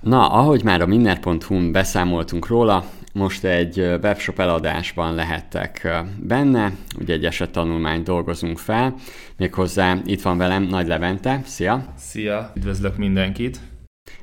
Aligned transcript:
Na, 0.00 0.28
ahogy 0.30 0.64
már 0.64 0.80
a 0.80 0.86
minner.hu-n 0.86 1.72
beszámoltunk 1.72 2.46
róla, 2.46 2.84
most 3.12 3.44
egy 3.44 3.78
webshop 3.78 4.38
eladásban 4.38 5.14
lehettek 5.14 5.88
benne, 6.20 6.72
ugye 7.00 7.14
egy 7.14 7.24
esettanulmányt 7.24 8.04
dolgozunk 8.04 8.58
fel, 8.58 8.94
méghozzá 9.36 9.96
itt 10.04 10.22
van 10.22 10.38
velem 10.38 10.62
Nagy 10.62 10.86
Levente, 10.86 11.40
szia! 11.44 11.92
Szia, 11.96 12.52
üdvözlök 12.56 12.96
mindenkit! 12.96 13.60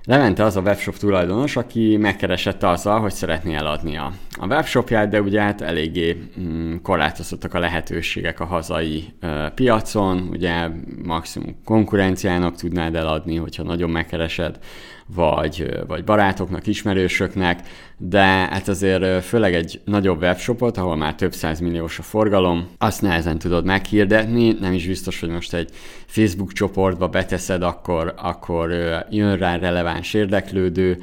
Levente 0.06 0.44
az 0.44 0.56
a 0.56 0.62
webshop 0.62 0.98
tulajdonos, 0.98 1.56
aki 1.56 1.98
megkeresett 1.98 2.64
azzal, 2.64 3.00
hogy 3.00 3.14
szeretné 3.14 3.56
eladni 3.56 3.98
a, 3.98 4.12
a 4.40 4.46
webshopját, 4.46 5.10
de 5.10 5.22
ugye 5.22 5.42
hát 5.42 5.62
eléggé 5.62 6.30
mm, 6.40 6.76
korlátozottak 6.82 7.54
a 7.54 7.60
lehetőségek 7.60 8.40
a 8.40 8.46
hazai 8.46 9.14
piacon, 9.56 10.28
ugye 10.32 10.68
maximum 11.04 11.62
konkurenciának 11.64 12.56
tudnád 12.56 12.96
eladni, 12.96 13.36
hogyha 13.36 13.64
nagyon 13.64 13.90
megkeresed, 13.90 14.60
vagy, 15.08 15.80
vagy 15.88 16.04
barátoknak, 16.04 16.68
ismerősöknek, 16.68 17.68
de 17.98 18.24
hát 18.24 18.68
azért 18.68 19.24
főleg 19.24 19.54
egy 19.54 19.82
nagyobb 19.86 20.22
webshopot, 20.22 20.78
ahol 20.78 20.96
már 20.96 21.16
több 21.16 21.34
milliós 21.60 22.00
a 22.00 22.02
forgalom, 22.02 22.68
azt 22.78 23.02
nehezen 23.02 23.38
tudod 23.38 23.66
meghirdetni, 23.66 24.52
nem 24.60 24.74
is 24.74 24.88
biztos, 24.88 25.20
hogy 25.20 25.30
most 25.30 25.54
egy 25.54 25.70
Facebook 26.06 26.52
csoportba 26.52 27.08
beteszed, 27.08 27.62
akkor, 27.62 28.14
akkor 28.18 28.72
jön 29.10 29.38
rá 29.38 29.56
releváns 29.56 29.95
érdeklődő, 30.04 30.98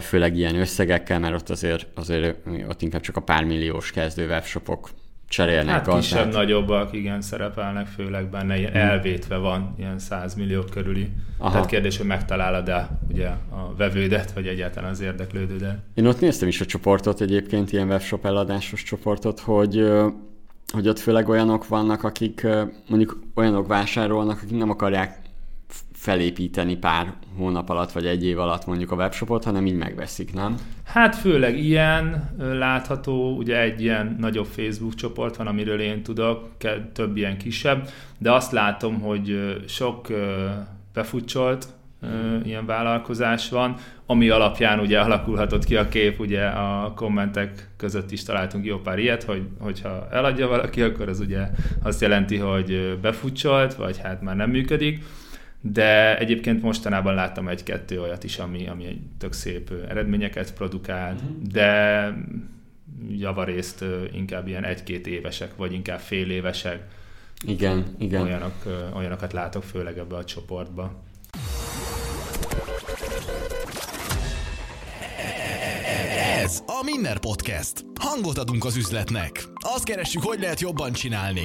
főleg 0.00 0.36
ilyen 0.36 0.58
összegekkel, 0.58 1.18
mert 1.18 1.34
ott 1.34 1.50
azért, 1.50 1.86
azért 1.94 2.36
ott 2.68 2.82
inkább 2.82 3.00
csak 3.00 3.16
a 3.16 3.20
pár 3.20 3.44
milliós 3.44 3.90
kezdő 3.90 4.26
webshopok 4.26 4.90
cserélnek 5.32 5.74
hát 5.74 5.86
gazdát. 5.86 6.02
kisebb, 6.02 6.32
nagyobbak, 6.32 6.92
igen, 6.92 7.20
szerepelnek, 7.20 7.86
főleg 7.86 8.30
benne 8.30 8.58
ilyen 8.58 8.70
hmm. 8.70 8.80
elvétve 8.80 9.36
van, 9.36 9.74
ilyen 9.78 9.98
100 9.98 10.34
millió 10.34 10.62
körüli. 10.62 11.08
Aha. 11.38 11.50
Tehát 11.50 11.66
kérdés, 11.66 11.96
hogy 11.96 12.06
megtalálod-e 12.06 12.88
ugye 13.10 13.26
a 13.28 13.74
vevődet, 13.76 14.32
vagy 14.32 14.46
egyáltalán 14.46 14.90
az 14.90 15.00
érdeklődődet. 15.00 15.78
Én 15.94 16.06
ott 16.06 16.20
néztem 16.20 16.48
is 16.48 16.60
a 16.60 16.64
csoportot 16.64 17.20
egyébként, 17.20 17.72
ilyen 17.72 17.88
webshop 17.88 18.26
eladásos 18.26 18.82
csoportot, 18.82 19.40
hogy 19.40 19.90
hogy 20.72 20.88
ott 20.88 20.98
főleg 20.98 21.28
olyanok 21.28 21.68
vannak, 21.68 22.04
akik 22.04 22.46
mondjuk 22.88 23.18
olyanok 23.34 23.66
vásárolnak, 23.66 24.40
akik 24.42 24.58
nem 24.58 24.70
akarják 24.70 25.18
felépíteni 26.02 26.76
pár 26.76 27.12
hónap 27.36 27.68
alatt, 27.68 27.92
vagy 27.92 28.06
egy 28.06 28.24
év 28.24 28.38
alatt 28.38 28.66
mondjuk 28.66 28.90
a 28.90 28.94
webshopot, 28.94 29.44
hanem 29.44 29.66
így 29.66 29.76
megveszik, 29.76 30.34
nem? 30.34 30.54
Hát 30.84 31.16
főleg 31.16 31.58
ilyen 31.58 32.30
látható, 32.38 33.36
ugye 33.36 33.60
egy 33.60 33.82
ilyen 33.82 34.16
nagyobb 34.18 34.46
Facebook 34.46 34.94
csoport 34.94 35.36
van, 35.36 35.46
amiről 35.46 35.80
én 35.80 36.02
tudok, 36.02 36.48
több 36.92 37.16
ilyen 37.16 37.38
kisebb, 37.38 37.88
de 38.18 38.32
azt 38.32 38.52
látom, 38.52 39.00
hogy 39.00 39.56
sok 39.66 40.06
befutcsolt 40.92 41.66
ilyen 42.44 42.66
vállalkozás 42.66 43.48
van, 43.48 43.74
ami 44.06 44.28
alapján 44.28 44.80
ugye 44.80 45.00
alakulhatott 45.00 45.64
ki 45.64 45.76
a 45.76 45.88
kép, 45.88 46.20
ugye 46.20 46.44
a 46.44 46.92
kommentek 46.96 47.68
között 47.76 48.10
is 48.10 48.22
találtunk 48.22 48.64
jó 48.64 48.78
pár 48.78 48.98
ilyet, 48.98 49.22
hogy, 49.22 49.42
hogyha 49.58 50.08
eladja 50.10 50.48
valaki, 50.48 50.82
akkor 50.82 51.08
az 51.08 51.20
ugye 51.20 51.48
azt 51.82 52.00
jelenti, 52.00 52.36
hogy 52.36 52.98
befutcsolt, 53.02 53.74
vagy 53.74 53.98
hát 53.98 54.22
már 54.22 54.36
nem 54.36 54.50
működik 54.50 55.02
de 55.64 56.18
egyébként 56.18 56.62
mostanában 56.62 57.14
láttam 57.14 57.48
egy-kettő 57.48 58.00
olyat 58.00 58.24
is, 58.24 58.38
ami, 58.38 58.66
ami 58.66 58.86
egy 58.86 59.00
tök 59.18 59.32
szép 59.32 59.72
eredményeket 59.88 60.54
produkált, 60.54 61.20
uh-huh. 61.20 61.42
de 61.42 62.14
javarészt 63.10 63.84
inkább 64.12 64.48
ilyen 64.48 64.64
egy-két 64.64 65.06
évesek, 65.06 65.56
vagy 65.56 65.72
inkább 65.72 65.98
fél 65.98 66.30
évesek. 66.30 66.82
Igen, 67.46 67.94
igen. 67.98 68.22
Olyanok, 68.22 68.54
olyanokat 68.94 69.32
látok 69.32 69.62
főleg 69.62 69.98
ebbe 69.98 70.16
a 70.16 70.24
csoportba. 70.24 71.02
Ez 76.52 76.62
a 76.66 76.84
Minner 76.84 77.18
Podcast. 77.18 77.84
Hangot 78.00 78.38
adunk 78.38 78.64
az 78.64 78.76
üzletnek. 78.76 79.44
Azt 79.74 79.84
keressük, 79.84 80.22
hogy 80.22 80.40
lehet 80.40 80.60
jobban 80.60 80.92
csinálni. 80.92 81.42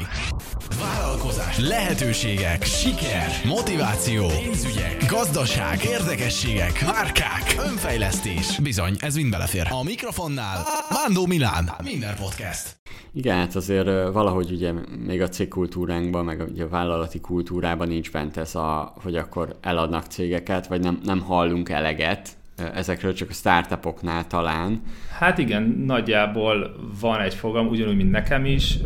Vállalkozás, 0.79 1.59
lehetőségek, 1.59 2.63
siker, 2.63 3.29
motiváció, 3.45 4.27
pénzügyek, 4.27 5.05
gazdaság, 5.09 5.83
érdekességek, 5.83 6.85
márkák, 6.85 7.55
önfejlesztés. 7.57 8.59
Bizony, 8.59 8.95
ez 8.99 9.15
mind 9.15 9.29
belefér. 9.29 9.67
A 9.69 9.83
mikrofonnál 9.83 10.65
Mándó 10.89 11.25
Milán. 11.25 11.71
Minner 11.83 12.19
Podcast. 12.19 12.79
Igen, 13.13 13.35
hát 13.35 13.55
azért 13.55 14.11
valahogy 14.11 14.51
ugye 14.51 14.71
még 15.05 15.21
a 15.21 15.29
cégkultúránkban, 15.29 16.25
meg 16.25 16.41
ugye 16.51 16.63
a 16.63 16.69
vállalati 16.69 17.19
kultúrában 17.19 17.87
nincs 17.87 18.11
bent 18.11 18.37
ez 18.37 18.55
a, 18.55 18.93
hogy 19.03 19.15
akkor 19.15 19.57
eladnak 19.61 20.05
cégeket, 20.05 20.67
vagy 20.67 20.81
nem, 20.81 20.99
nem 21.03 21.21
hallunk 21.21 21.69
eleget 21.69 22.36
ezekről 22.73 23.13
csak 23.13 23.29
a 23.29 23.33
startupoknál 23.33 24.27
talán. 24.27 24.81
Hát 25.19 25.37
igen, 25.37 25.63
nagyjából 25.63 26.75
van 26.99 27.21
egy 27.21 27.33
fogam, 27.33 27.67
ugyanúgy, 27.67 27.95
mint 27.95 28.11
nekem 28.11 28.45
is. 28.45 28.77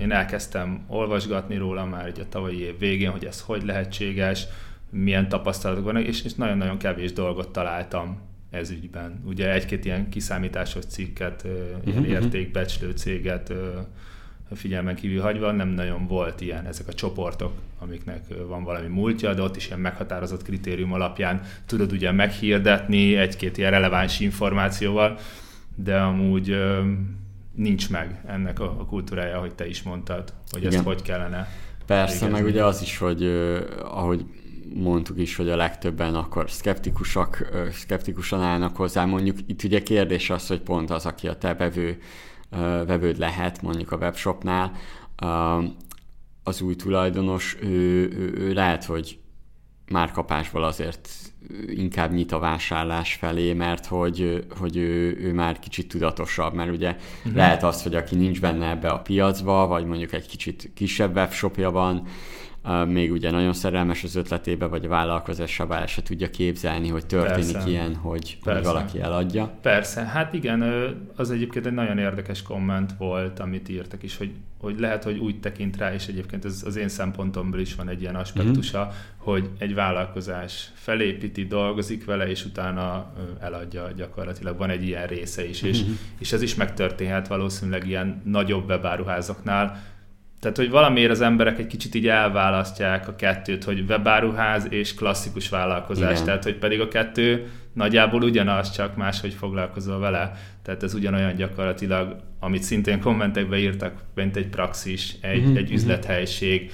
Én 0.00 0.12
elkezdtem 0.12 0.84
olvasgatni 0.88 1.56
róla 1.56 1.84
már 1.84 2.06
egy 2.06 2.20
a 2.20 2.28
tavalyi 2.28 2.60
év 2.60 2.78
végén, 2.78 3.10
hogy 3.10 3.24
ez 3.24 3.40
hogy 3.40 3.64
lehetséges, 3.64 4.46
milyen 4.90 5.28
tapasztalatok 5.28 5.84
vannak, 5.84 6.06
és, 6.06 6.24
és 6.24 6.34
nagyon-nagyon 6.34 6.78
kevés 6.78 7.12
dolgot 7.12 7.52
találtam 7.52 8.20
ez 8.50 8.70
ügyben. 8.70 9.22
Ugye 9.24 9.52
egy-két 9.52 9.84
ilyen 9.84 10.08
kiszámításos 10.08 10.84
cikket, 10.84 11.44
ilyen 11.84 11.98
uh-huh. 11.98 12.08
értékbecslő 12.08 12.90
céget 12.90 13.52
figyelmen 14.54 14.94
kívül 14.94 15.20
hagyva 15.20 15.50
nem 15.52 15.68
nagyon 15.68 16.06
volt 16.06 16.40
ilyen 16.40 16.66
ezek 16.66 16.88
a 16.88 16.94
csoportok, 16.94 17.52
amiknek 17.78 18.24
van 18.46 18.64
valami 18.64 18.86
múltja, 18.86 19.34
de 19.34 19.42
ott 19.42 19.56
is 19.56 19.66
ilyen 19.66 19.80
meghatározott 19.80 20.42
kritérium 20.42 20.92
alapján 20.92 21.40
tudod 21.66 21.92
ugye 21.92 22.12
meghirdetni 22.12 23.16
egy-két 23.16 23.58
ilyen 23.58 23.70
releváns 23.70 24.20
információval, 24.20 25.18
de 25.74 25.98
amúgy 25.98 26.56
nincs 27.54 27.90
meg 27.90 28.24
ennek 28.26 28.60
a, 28.60 28.64
a 28.64 28.84
kultúrája, 28.84 29.36
ahogy 29.36 29.54
te 29.54 29.66
is 29.66 29.82
mondtad, 29.82 30.32
hogy 30.50 30.60
Igen. 30.60 30.74
ezt 30.74 30.84
hogy 30.84 31.02
kellene. 31.02 31.48
Persze, 31.86 32.14
végezni. 32.14 32.42
meg 32.42 32.44
ugye 32.44 32.64
az 32.64 32.82
is, 32.82 32.98
hogy 32.98 33.24
ahogy 33.82 34.24
mondtuk 34.74 35.18
is, 35.18 35.36
hogy 35.36 35.48
a 35.48 35.56
legtöbben 35.56 36.14
akkor 36.14 36.50
szkeptikusak, 36.50 37.50
szkeptikusan 37.72 38.40
állnak 38.40 38.76
hozzá. 38.76 39.04
Mondjuk 39.04 39.38
itt 39.46 39.62
ugye 39.62 39.82
kérdés 39.82 40.30
az, 40.30 40.46
hogy 40.46 40.60
pont 40.60 40.90
az, 40.90 41.06
aki 41.06 41.28
a 41.28 41.34
te 41.34 41.54
bevő 41.54 41.98
vevőd 42.86 43.18
lehet 43.18 43.62
mondjuk 43.62 43.92
a 43.92 43.96
webshopnál, 43.96 44.72
az 46.42 46.60
új 46.60 46.76
tulajdonos, 46.76 47.56
ő, 47.60 47.68
ő, 48.12 48.34
ő 48.36 48.52
lehet, 48.52 48.84
hogy 48.84 49.18
már 49.90 50.10
kapásból 50.10 50.64
azért 50.64 51.08
inkább 51.66 52.12
nyit 52.12 52.32
a 52.32 52.38
vásárlás 52.38 53.14
felé, 53.14 53.52
mert 53.52 53.86
hogy, 53.86 54.46
hogy 54.58 54.76
ő, 54.76 55.16
ő 55.20 55.32
már 55.32 55.58
kicsit 55.58 55.88
tudatosabb, 55.88 56.54
mert 56.54 56.70
ugye 56.70 56.96
uh-huh. 57.18 57.34
lehet 57.34 57.62
az, 57.62 57.82
hogy 57.82 57.94
aki 57.94 58.14
nincs 58.14 58.40
benne 58.40 58.68
ebbe 58.68 58.88
a 58.88 58.98
piacba, 58.98 59.66
vagy 59.66 59.86
mondjuk 59.86 60.12
egy 60.12 60.26
kicsit 60.26 60.70
kisebb 60.74 61.16
webshopja 61.16 61.70
van, 61.70 62.06
még 62.88 63.12
ugye 63.12 63.30
nagyon 63.30 63.52
szerelmes 63.52 64.04
az 64.04 64.14
ötletébe, 64.14 64.66
vagy 64.66 64.84
a 64.84 64.88
vállalkozásában 64.88 65.76
el 65.76 65.86
se 65.86 66.02
tudja 66.02 66.30
képzelni, 66.30 66.88
hogy 66.88 67.06
történik 67.06 67.52
Persze. 67.52 67.68
ilyen, 67.68 67.94
hogy, 67.94 68.38
hogy 68.42 68.62
valaki 68.62 69.00
eladja. 69.00 69.58
Persze, 69.62 70.02
hát 70.02 70.32
igen, 70.32 70.62
az 71.16 71.30
egyébként 71.30 71.66
egy 71.66 71.72
nagyon 71.72 71.98
érdekes 71.98 72.42
komment 72.42 72.92
volt, 72.98 73.40
amit 73.40 73.68
írtak 73.68 74.02
is, 74.02 74.16
hogy, 74.16 74.30
hogy 74.60 74.80
lehet, 74.80 75.04
hogy 75.04 75.18
úgy 75.18 75.40
tekint 75.40 75.76
rá, 75.76 75.94
és 75.94 76.06
egyébként 76.06 76.44
ez 76.44 76.62
az 76.66 76.76
én 76.76 76.88
szempontomból 76.88 77.60
is 77.60 77.74
van 77.74 77.88
egy 77.88 78.00
ilyen 78.00 78.16
aspektusa, 78.16 78.80
mm-hmm. 78.80 78.92
hogy 79.16 79.50
egy 79.58 79.74
vállalkozás 79.74 80.70
felépíti, 80.74 81.46
dolgozik 81.46 82.04
vele, 82.04 82.28
és 82.28 82.44
utána 82.44 83.12
eladja 83.40 83.90
gyakorlatilag. 83.96 84.58
Van 84.58 84.70
egy 84.70 84.86
ilyen 84.86 85.06
része 85.06 85.48
is, 85.48 85.62
és, 85.62 85.82
mm-hmm. 85.82 85.92
és 86.18 86.32
ez 86.32 86.42
is 86.42 86.54
megtörténhet 86.54 87.28
valószínűleg 87.28 87.88
ilyen 87.88 88.22
nagyobb 88.24 88.68
webáruházaknál, 88.68 89.92
tehát, 90.44 90.58
hogy 90.58 90.70
valamiért 90.70 91.10
az 91.10 91.20
emberek 91.20 91.58
egy 91.58 91.66
kicsit 91.66 91.94
így 91.94 92.08
elválasztják 92.08 93.08
a 93.08 93.14
kettőt, 93.16 93.64
hogy 93.64 93.84
webáruház 93.88 94.66
és 94.70 94.94
klasszikus 94.94 95.48
vállalkozás. 95.48 96.12
Igen. 96.12 96.24
Tehát, 96.24 96.44
hogy 96.44 96.56
pedig 96.56 96.80
a 96.80 96.88
kettő 96.88 97.46
nagyjából 97.72 98.22
ugyanaz, 98.22 98.70
csak 98.70 98.96
máshogy 98.96 99.34
foglalkozol 99.34 99.98
vele. 99.98 100.32
Tehát 100.62 100.82
ez 100.82 100.94
ugyanolyan 100.94 101.34
gyakorlatilag, 101.34 102.16
amit 102.40 102.62
szintén 102.62 103.00
kommentekbe 103.00 103.58
írtak, 103.58 103.92
mint 104.14 104.36
egy 104.36 104.48
praxis, 104.48 105.16
egy, 105.20 105.42
mm-hmm. 105.42 105.56
egy 105.56 105.72
üzlethelység, 105.72 106.70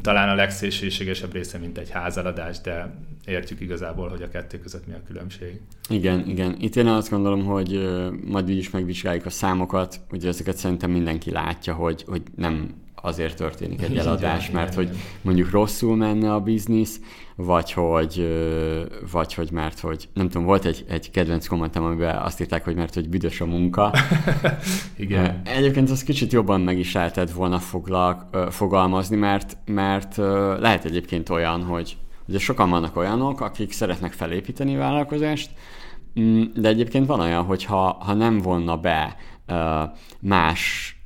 talán 0.00 0.28
a 0.28 0.34
legszélsőségesebb 0.34 1.32
része, 1.32 1.58
mint 1.58 1.78
egy 1.78 1.90
házaladás, 1.90 2.60
de 2.60 2.94
értjük 3.26 3.60
igazából, 3.60 4.08
hogy 4.08 4.22
a 4.22 4.28
kettő 4.28 4.58
között 4.58 4.86
mi 4.86 4.92
a 4.92 5.02
különbség. 5.06 5.60
Igen, 5.88 6.28
igen. 6.28 6.56
Itt 6.60 6.76
én 6.76 6.86
azt 6.86 7.10
gondolom, 7.10 7.44
hogy 7.44 7.88
majd 8.24 8.50
úgy 8.50 8.56
is 8.56 8.70
megvizsgáljuk 8.70 9.26
a 9.26 9.30
számokat, 9.30 10.00
ugye 10.10 10.28
ezeket 10.28 10.56
szerintem 10.56 10.90
mindenki 10.90 11.30
látja, 11.30 11.74
hogy, 11.74 12.04
hogy 12.06 12.22
nem 12.36 12.81
azért 13.02 13.36
történik 13.36 13.82
egy 13.82 13.96
eladás, 13.96 14.50
mert 14.50 14.74
hogy 14.74 14.90
mondjuk 15.22 15.50
rosszul 15.50 15.96
menne 15.96 16.32
a 16.32 16.40
biznisz, 16.40 17.00
vagy 17.36 17.72
hogy, 17.72 18.28
vagy 19.12 19.34
hogy 19.34 19.50
mert 19.50 19.80
hogy, 19.80 20.08
nem 20.14 20.28
tudom, 20.28 20.46
volt 20.46 20.64
egy, 20.64 20.84
egy 20.88 21.10
kedvenc 21.10 21.46
kommentem, 21.46 21.84
amiben 21.84 22.16
azt 22.16 22.40
írták, 22.40 22.64
hogy 22.64 22.74
mert 22.74 22.94
hogy 22.94 23.08
büdös 23.08 23.40
a 23.40 23.46
munka. 23.46 23.94
Igen. 24.96 25.42
Egyébként 25.44 25.90
az 25.90 26.02
kicsit 26.02 26.32
jobban 26.32 26.60
meg 26.60 26.78
is 26.78 26.92
lehetett 26.92 27.30
volna 27.30 27.58
foglal, 27.58 28.28
fogalmazni, 28.50 29.16
mert, 29.16 29.56
mert 29.64 30.16
lehet 30.58 30.84
egyébként 30.84 31.28
olyan, 31.28 31.62
hogy 31.62 31.96
Ugye 32.28 32.38
sokan 32.38 32.70
vannak 32.70 32.96
olyanok, 32.96 33.40
akik 33.40 33.72
szeretnek 33.72 34.12
felépíteni 34.12 34.76
vállalkozást, 34.76 35.50
mm, 36.20 36.42
de 36.54 36.68
egyébként 36.68 37.06
van 37.06 37.20
olyan, 37.20 37.44
hogy 37.44 37.64
ha, 37.64 37.96
ha 38.00 38.14
nem 38.14 38.38
vonna 38.38 38.76
be 38.76 39.16
más 40.20 40.96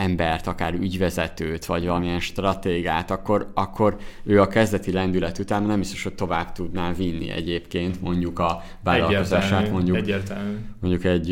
embert, 0.00 0.46
akár 0.46 0.74
ügyvezetőt, 0.74 1.64
vagy 1.64 1.86
valamilyen 1.86 2.20
stratégát, 2.20 3.10
akkor, 3.10 3.50
akkor 3.54 3.96
ő 4.24 4.40
a 4.40 4.46
kezdeti 4.46 4.92
lendület 4.92 5.38
után 5.38 5.62
nem 5.62 5.78
biztos, 5.78 6.02
hogy 6.02 6.14
tovább 6.14 6.52
tudná 6.52 6.92
vinni 6.92 7.30
egyébként 7.30 8.00
mondjuk 8.00 8.38
a 8.38 8.62
vállalkozását, 8.84 9.70
mondjuk, 9.70 9.96
egyértelmű. 9.96 10.56
mondjuk 10.80 11.04
egy, 11.04 11.28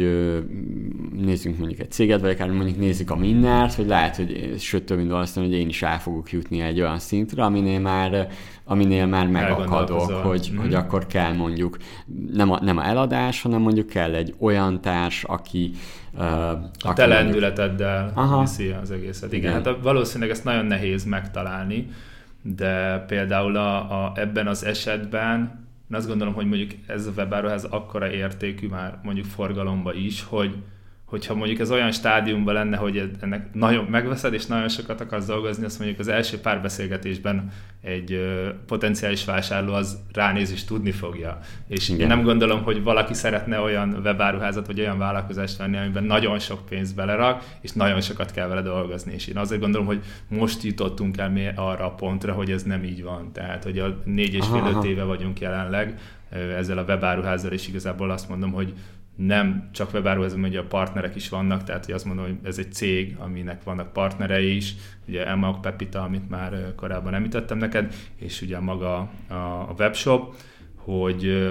nézzünk 1.17 1.59
mondjuk 1.59 1.81
egy 1.81 1.91
céget, 1.91 2.21
vagy 2.21 2.31
akár 2.31 2.51
mondjuk 2.51 2.79
nézzük 2.79 3.11
a 3.11 3.17
Minnert, 3.17 3.75
hogy 3.75 3.87
lehet, 3.87 4.17
hogy 4.17 4.55
sőt 4.59 4.85
több 4.85 4.99
mint 4.99 5.11
valószínű, 5.11 5.47
hogy 5.47 5.55
én 5.55 5.69
is 5.69 5.83
el 5.83 6.01
fogok 6.01 6.33
jutni 6.33 6.61
egy 6.61 6.81
olyan 6.81 6.99
szintre, 6.99 7.45
aminél 7.45 7.81
már 7.81 8.29
aminél 8.69 9.07
már 9.07 9.27
megakadok, 9.27 10.11
hogy, 10.11 10.51
mm. 10.53 10.57
hogy 10.57 10.75
akkor 10.75 11.07
kell 11.07 11.33
mondjuk 11.33 11.77
nem 12.33 12.51
a, 12.51 12.59
nem 12.63 12.77
a 12.77 12.87
eladás, 12.87 13.43
hanem 13.43 13.61
mondjuk 13.61 13.87
kell 13.87 14.15
egy 14.15 14.35
olyan 14.39 14.81
társ, 14.81 15.25
aki 15.25 15.71
Uh, 16.13 16.51
a 16.79 16.93
te 16.95 17.07
lendületeddel 17.07 18.13
Aha. 18.15 18.41
viszi 18.41 18.69
az 18.83 18.91
egészet. 18.91 19.33
Igen, 19.33 19.51
Igen, 19.51 19.65
hát 19.65 19.83
valószínűleg 19.83 20.31
ezt 20.31 20.45
nagyon 20.45 20.67
nehéz 20.67 21.05
megtalálni, 21.05 21.89
de 22.43 23.05
például 23.07 23.57
a, 23.57 23.77
a, 23.77 24.13
ebben 24.15 24.47
az 24.47 24.65
esetben 24.65 25.67
én 25.91 25.97
azt 25.97 26.09
gondolom, 26.09 26.35
hogy 26.35 26.47
mondjuk 26.47 26.71
ez 26.87 27.07
a 27.07 27.11
webáruház 27.17 27.65
akkora 27.65 28.11
értékű 28.11 28.69
már 28.69 28.99
mondjuk 29.03 29.27
forgalomba 29.27 29.95
is, 29.95 30.23
hogy, 30.23 30.55
hogyha 31.09 31.35
mondjuk 31.35 31.59
ez 31.59 31.71
olyan 31.71 31.93
stádiumban 31.93 32.55
lenne, 32.55 32.77
hogy 32.77 33.11
ennek 33.21 33.55
nagyon 33.55 33.85
megveszed, 33.85 34.33
és 34.33 34.47
nagyon 34.47 34.69
sokat 34.69 35.01
akarsz 35.01 35.27
dolgozni, 35.27 35.65
azt 35.65 35.79
mondjuk 35.79 36.01
az 36.01 36.09
első 36.09 36.41
pár 36.41 36.63
beszélgetésben 36.63 37.53
egy 37.83 38.13
ö, 38.13 38.49
potenciális 38.67 39.25
vásárló 39.25 39.73
az 39.73 39.99
ránéz 40.13 40.51
és 40.51 40.65
tudni 40.65 40.91
fogja. 40.91 41.39
És 41.69 41.89
Igen. 41.89 42.09
nem 42.09 42.23
gondolom, 42.23 42.63
hogy 42.63 42.83
valaki 42.83 43.15
szeretne 43.15 43.61
olyan 43.61 44.01
webáruházat, 44.05 44.67
vagy 44.67 44.81
olyan 44.81 44.99
vállalkozást 44.99 45.57
venni, 45.57 45.77
amiben 45.77 46.05
nagyon 46.05 46.39
sok 46.39 46.67
pénzt 46.67 46.95
belerak, 46.95 47.45
és 47.61 47.73
nagyon 47.73 48.01
sokat 48.01 48.31
kell 48.31 48.49
vele 48.49 48.63
dolgozni. 48.63 49.13
És 49.13 49.27
én 49.27 49.37
azért 49.37 49.61
gondolom, 49.61 49.87
hogy 49.87 50.03
most 50.29 50.63
jutottunk 50.63 51.17
el 51.19 51.53
arra 51.57 51.85
a 51.85 51.95
pontra, 51.95 52.33
hogy 52.33 52.51
ez 52.51 52.63
nem 52.63 52.85
így 52.85 53.03
van. 53.03 53.33
Tehát, 53.33 53.65
hogy 53.65 53.79
a 53.79 54.03
négy 54.05 54.35
és 54.35 54.47
fél 54.47 54.81
éve 54.85 55.03
vagyunk 55.03 55.41
jelenleg 55.41 55.99
ezzel 56.57 56.79
a 56.79 56.83
webáruházzal, 56.83 57.53
és 57.53 57.69
igazából 57.69 58.11
azt 58.11 58.29
mondom, 58.29 58.53
hogy 58.53 58.75
nem 59.19 59.69
csak 59.73 59.93
webáruházban, 59.93 60.43
hogy 60.43 60.57
a 60.57 60.67
partnerek 60.67 61.15
is 61.15 61.29
vannak, 61.29 61.65
tehát 61.65 61.85
hogy 61.85 61.95
azt 61.95 62.05
mondom, 62.05 62.25
hogy 62.25 62.37
ez 62.43 62.59
egy 62.59 62.73
cég, 62.73 63.17
aminek 63.19 63.63
vannak 63.63 63.93
partnerei 63.93 64.57
is, 64.57 64.75
ugye 65.09 65.27
Emma 65.27 65.61
Pepita, 65.61 66.03
amit 66.03 66.29
már 66.29 66.75
korábban 66.77 67.15
említettem 67.15 67.59
neked, 67.59 67.95
és 68.17 68.43
ugye 68.43 68.61
maga 68.61 68.97
a 69.69 69.75
webshop, 69.79 70.35
hogy 70.75 71.49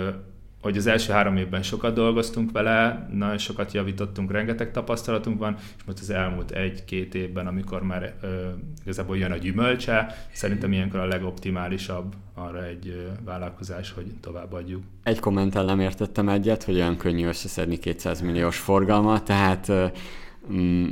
hogy 0.61 0.77
az 0.77 0.87
első 0.87 1.11
három 1.11 1.37
évben 1.37 1.63
sokat 1.63 1.93
dolgoztunk 1.93 2.51
vele, 2.51 3.07
nagyon 3.13 3.37
sokat 3.37 3.71
javítottunk, 3.71 4.31
rengeteg 4.31 4.71
tapasztalatunk 4.71 5.39
van, 5.39 5.55
és 5.77 5.83
most 5.85 5.99
az 5.99 6.09
elmúlt 6.09 6.51
egy-két 6.51 7.15
évben, 7.15 7.47
amikor 7.47 7.83
már 7.83 8.13
ö, 8.21 8.47
igazából 8.81 9.17
jön 9.17 9.31
a 9.31 9.37
gyümölcse, 9.37 10.15
szerintem 10.31 10.71
ilyenkor 10.71 10.99
a 10.99 11.05
legoptimálisabb 11.05 12.15
arra 12.33 12.65
egy 12.65 12.87
ö, 12.87 13.23
vállalkozás, 13.25 13.91
hogy 13.91 14.05
továbbadjuk. 14.21 14.83
Egy 15.03 15.19
kommentel 15.19 15.65
nem 15.65 15.79
értettem 15.79 16.29
egyet, 16.29 16.63
hogy 16.63 16.75
olyan 16.75 16.97
könnyű 16.97 17.25
összeszedni 17.25 17.77
200 17.77 18.21
milliós 18.21 18.57
forgalmat, 18.57 19.23
tehát 19.23 19.69
ö, 19.69 19.85
Mm, 20.53 20.85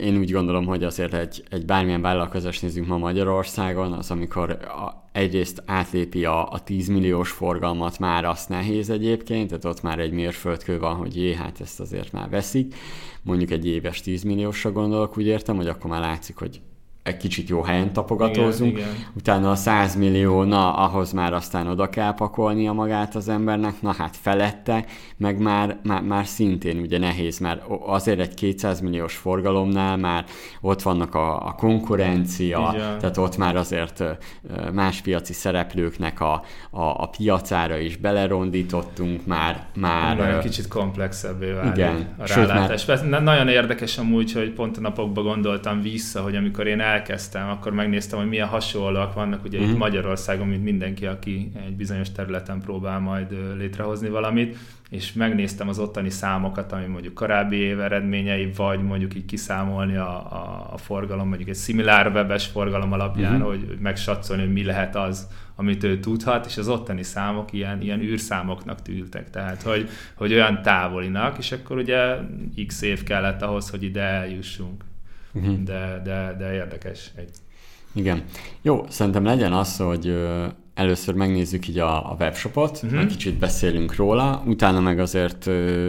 én 0.00 0.16
úgy 0.18 0.30
gondolom, 0.30 0.66
hogy 0.66 0.84
azért 0.84 1.14
egy, 1.14 1.42
egy 1.50 1.64
bármilyen 1.64 2.02
vállalkozást 2.02 2.62
nézzünk 2.62 2.86
ma 2.86 2.98
Magyarországon, 2.98 3.92
az 3.92 4.10
amikor 4.10 4.50
a, 4.50 5.08
egyrészt 5.12 5.62
átlépi 5.66 6.24
a, 6.24 6.50
a 6.50 6.60
10 6.60 6.88
milliós 6.88 7.30
forgalmat, 7.30 7.98
már 7.98 8.24
azt 8.24 8.48
nehéz 8.48 8.90
egyébként, 8.90 9.48
tehát 9.48 9.64
ott 9.64 9.82
már 9.82 9.98
egy 9.98 10.12
mérföldkő 10.12 10.78
van, 10.78 10.94
hogy 10.94 11.16
jé, 11.16 11.34
hát 11.34 11.60
ezt 11.60 11.80
azért 11.80 12.12
már 12.12 12.28
veszik. 12.28 12.74
Mondjuk 13.22 13.50
egy 13.50 13.66
éves 13.66 14.00
10 14.00 14.22
milliósra 14.22 14.72
gondolok, 14.72 15.18
úgy 15.18 15.26
értem, 15.26 15.56
hogy 15.56 15.68
akkor 15.68 15.90
már 15.90 16.00
látszik, 16.00 16.36
hogy 16.36 16.60
egy 17.04 17.16
kicsit 17.16 17.48
jó 17.48 17.62
helyen 17.62 17.92
tapogatózunk, 17.92 18.78
igen, 18.78 18.88
igen. 18.88 19.06
utána 19.16 19.50
a 19.50 19.54
100 19.54 19.96
millió, 19.96 20.42
na, 20.42 20.76
ahhoz 20.76 21.12
már 21.12 21.32
aztán 21.32 21.66
oda 21.66 21.88
kell 21.88 22.14
pakolnia 22.14 22.72
magát 22.72 23.14
az 23.14 23.28
embernek, 23.28 23.82
na 23.82 23.92
hát 23.92 24.16
felette, 24.16 24.84
meg 25.16 25.38
már, 25.38 25.78
már, 25.82 26.02
már 26.02 26.26
szintén 26.26 26.78
ugye 26.78 26.98
nehéz, 26.98 27.38
mert 27.38 27.62
azért 27.86 28.20
egy 28.20 28.34
200 28.34 28.80
milliós 28.80 29.16
forgalomnál 29.16 29.96
már 29.96 30.24
ott 30.60 30.82
vannak 30.82 31.14
a, 31.14 31.46
a 31.46 31.52
konkurencia, 31.52 32.70
igen. 32.74 32.98
tehát 32.98 33.16
ott 33.16 33.36
már 33.36 33.56
azért 33.56 34.04
más 34.72 35.00
piaci 35.00 35.32
szereplőknek 35.32 36.20
a, 36.20 36.42
a, 36.70 36.82
a 36.82 37.10
piacára 37.16 37.78
is 37.78 37.96
belerondítottunk, 37.96 39.26
már... 39.26 39.66
már 39.74 40.16
Nagyon 40.16 40.40
kicsit 40.40 40.68
komplexebbé 40.68 41.50
válik 41.50 41.76
igen. 41.76 42.14
a 42.18 42.26
rálátás. 42.26 42.84
Sőt, 42.84 43.10
már... 43.10 43.22
Nagyon 43.22 43.48
érdekes 43.48 43.98
amúgy, 43.98 44.32
hogy 44.32 44.50
pont 44.50 44.76
a 44.76 44.80
napokban 44.80 45.24
gondoltam 45.24 45.80
vissza, 45.80 46.22
hogy 46.22 46.36
amikor 46.36 46.66
én 46.66 46.80
el 46.80 46.93
elkezdtem, 46.94 47.48
akkor 47.48 47.72
megnéztem, 47.72 48.18
hogy 48.18 48.28
milyen 48.28 48.48
hasonlóak 48.48 49.14
vannak 49.14 49.44
ugye 49.44 49.58
mm. 49.58 49.62
itt 49.62 49.68
mhm. 49.68 49.78
Magyarországon, 49.78 50.46
mint 50.46 50.64
mindenki, 50.64 51.06
aki 51.06 51.52
egy 51.66 51.76
bizonyos 51.76 52.12
területen 52.12 52.60
próbál 52.60 52.98
majd 52.98 53.56
létrehozni 53.56 54.08
valamit, 54.08 54.56
és 54.90 55.12
megnéztem 55.12 55.68
az 55.68 55.78
ottani 55.78 56.10
számokat, 56.10 56.72
ami 56.72 56.86
mondjuk 56.86 57.14
korábbi 57.14 57.56
év 57.56 57.80
eredményei, 57.80 58.50
vagy 58.56 58.82
mondjuk 58.82 59.14
így 59.14 59.24
kiszámolni 59.24 59.96
a, 59.96 60.32
a, 60.32 60.68
a 60.72 60.76
forgalom, 60.76 61.28
mondjuk 61.28 61.48
egy 61.48 61.54
szimilár 61.54 62.12
webes 62.12 62.46
forgalom 62.46 62.92
alapján, 62.92 63.32
mm-hmm. 63.32 63.42
hogy 63.42 63.76
megsatszolni, 63.80 64.42
hogy 64.42 64.52
mi 64.52 64.64
lehet 64.64 64.96
az, 64.96 65.28
amit 65.56 65.84
ő 65.84 65.98
tudhat, 65.98 66.46
és 66.46 66.56
az 66.56 66.68
ottani 66.68 67.02
számok 67.02 67.52
ilyen, 67.52 67.80
ilyen 67.80 68.00
űrszámoknak 68.00 68.82
tűltek, 68.82 69.30
tehát 69.30 69.62
hogy, 69.62 69.88
hogy 70.14 70.32
olyan 70.32 70.62
távolinak, 70.62 71.38
és 71.38 71.52
akkor 71.52 71.76
ugye 71.76 72.16
x 72.66 72.82
év 72.82 73.02
kellett 73.02 73.42
ahhoz, 73.42 73.70
hogy 73.70 73.82
ide 73.82 74.02
eljussunk 74.02 74.84
uh-huh. 75.34 75.62
de, 75.62 76.00
de, 76.04 76.34
de 76.38 76.52
érdekes. 76.52 77.12
Egy... 77.16 77.30
Igen. 77.92 78.24
Jó, 78.62 78.84
szerintem 78.88 79.24
legyen 79.24 79.52
az, 79.52 79.76
hogy 79.76 80.26
először 80.74 81.14
megnézzük 81.14 81.68
így 81.68 81.78
a, 81.78 82.10
a 82.10 82.16
webshopot, 82.18 82.80
uh-huh. 82.82 83.00
egy 83.00 83.06
kicsit 83.06 83.38
beszélünk 83.38 83.96
róla, 83.96 84.42
utána 84.46 84.80
meg 84.80 84.98
azért 84.98 85.46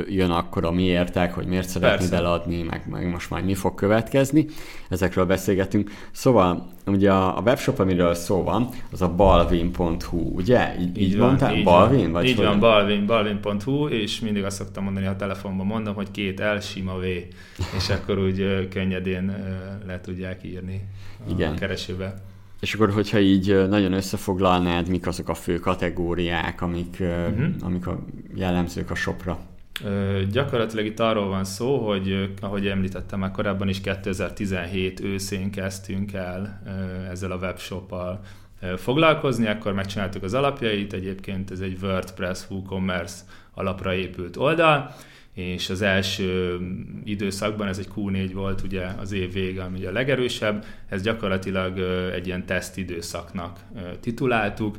jön 0.07 0.29
akkor 0.29 0.65
a 0.65 0.71
miértek, 0.71 1.33
hogy 1.33 1.45
miért 1.45 1.69
szeretnéd 1.69 2.13
eladni, 2.13 2.61
meg, 2.61 2.85
meg 2.89 3.09
most 3.09 3.29
majd 3.29 3.45
mi 3.45 3.53
fog 3.53 3.75
következni, 3.75 4.45
ezekről 4.89 5.25
beszélgetünk. 5.25 5.91
Szóval 6.11 6.67
ugye 6.85 7.11
a, 7.11 7.37
a 7.37 7.41
webshop, 7.41 7.79
amiről 7.79 8.13
szó 8.13 8.43
van, 8.43 8.69
az 8.91 9.01
a 9.01 9.15
balvin.hu, 9.15 10.17
ugye? 10.17 10.75
Így, 10.79 10.97
így, 10.97 11.17
van, 11.17 11.37
van 11.37 11.55
így 11.55 11.63
Balvin? 11.63 12.11
Vagy 12.11 12.25
így 12.25 12.35
van, 12.35 12.59
balvin, 12.59 13.05
balvin.hu, 13.05 13.87
és 13.87 14.19
mindig 14.19 14.43
azt 14.43 14.57
szoktam 14.57 14.83
mondani, 14.83 15.05
ha 15.05 15.15
telefonban 15.15 15.65
mondom, 15.65 15.95
hogy 15.95 16.11
két 16.11 16.39
L, 16.39 16.59
sima 16.59 16.93
V, 16.93 17.03
és 17.75 17.89
akkor 17.95 18.19
úgy 18.19 18.67
könnyedén 18.69 19.35
le 19.87 20.01
tudják 20.01 20.43
írni 20.43 20.81
a 21.27 21.31
Igen. 21.31 21.55
keresőbe. 21.55 22.13
És 22.59 22.73
akkor, 22.73 22.91
hogyha 22.91 23.19
így 23.19 23.67
nagyon 23.67 23.93
összefoglalnád, 23.93 24.87
mik 24.87 25.07
azok 25.07 25.29
a 25.29 25.33
fő 25.33 25.59
kategóriák, 25.59 26.61
amik, 26.61 26.97
uh-huh. 26.99 27.45
amik 27.59 27.87
a 27.87 27.99
jellemzők 28.33 28.91
a 28.91 28.95
shopra? 28.95 29.39
Ö, 29.83 30.21
gyakorlatilag 30.31 30.85
itt 30.85 30.99
arról 30.99 31.27
van 31.27 31.43
szó, 31.43 31.77
hogy 31.77 32.33
ahogy 32.41 32.67
említettem 32.67 33.19
már 33.19 33.31
korábban 33.31 33.69
is 33.69 33.81
2017 33.81 34.99
őszén 34.99 35.51
kezdtünk 35.51 36.13
el 36.13 36.61
ezzel 37.11 37.31
a 37.31 37.37
webshoppal 37.37 38.21
foglalkozni, 38.77 39.47
akkor 39.47 39.73
megcsináltuk 39.73 40.23
az 40.23 40.33
alapjait, 40.33 40.93
egyébként 40.93 41.51
ez 41.51 41.59
egy 41.59 41.77
WordPress 41.81 42.49
WooCommerce 42.49 43.23
alapra 43.53 43.93
épült 43.93 44.37
oldal, 44.37 44.95
és 45.35 45.69
az 45.69 45.81
első 45.81 46.59
időszakban 47.03 47.67
ez 47.67 47.77
egy 47.77 47.87
Q4 47.95 48.29
volt 48.33 48.61
ugye 48.61 48.85
az 48.85 49.11
év 49.11 49.33
vége, 49.33 49.63
ami 49.63 49.77
ugye 49.77 49.89
a 49.89 49.91
legerősebb, 49.91 50.65
ez 50.89 51.01
gyakorlatilag 51.01 51.79
egy 52.13 52.27
ilyen 52.27 52.45
teszt 52.45 52.77
időszaknak 52.77 53.59
tituláltuk, 53.99 54.77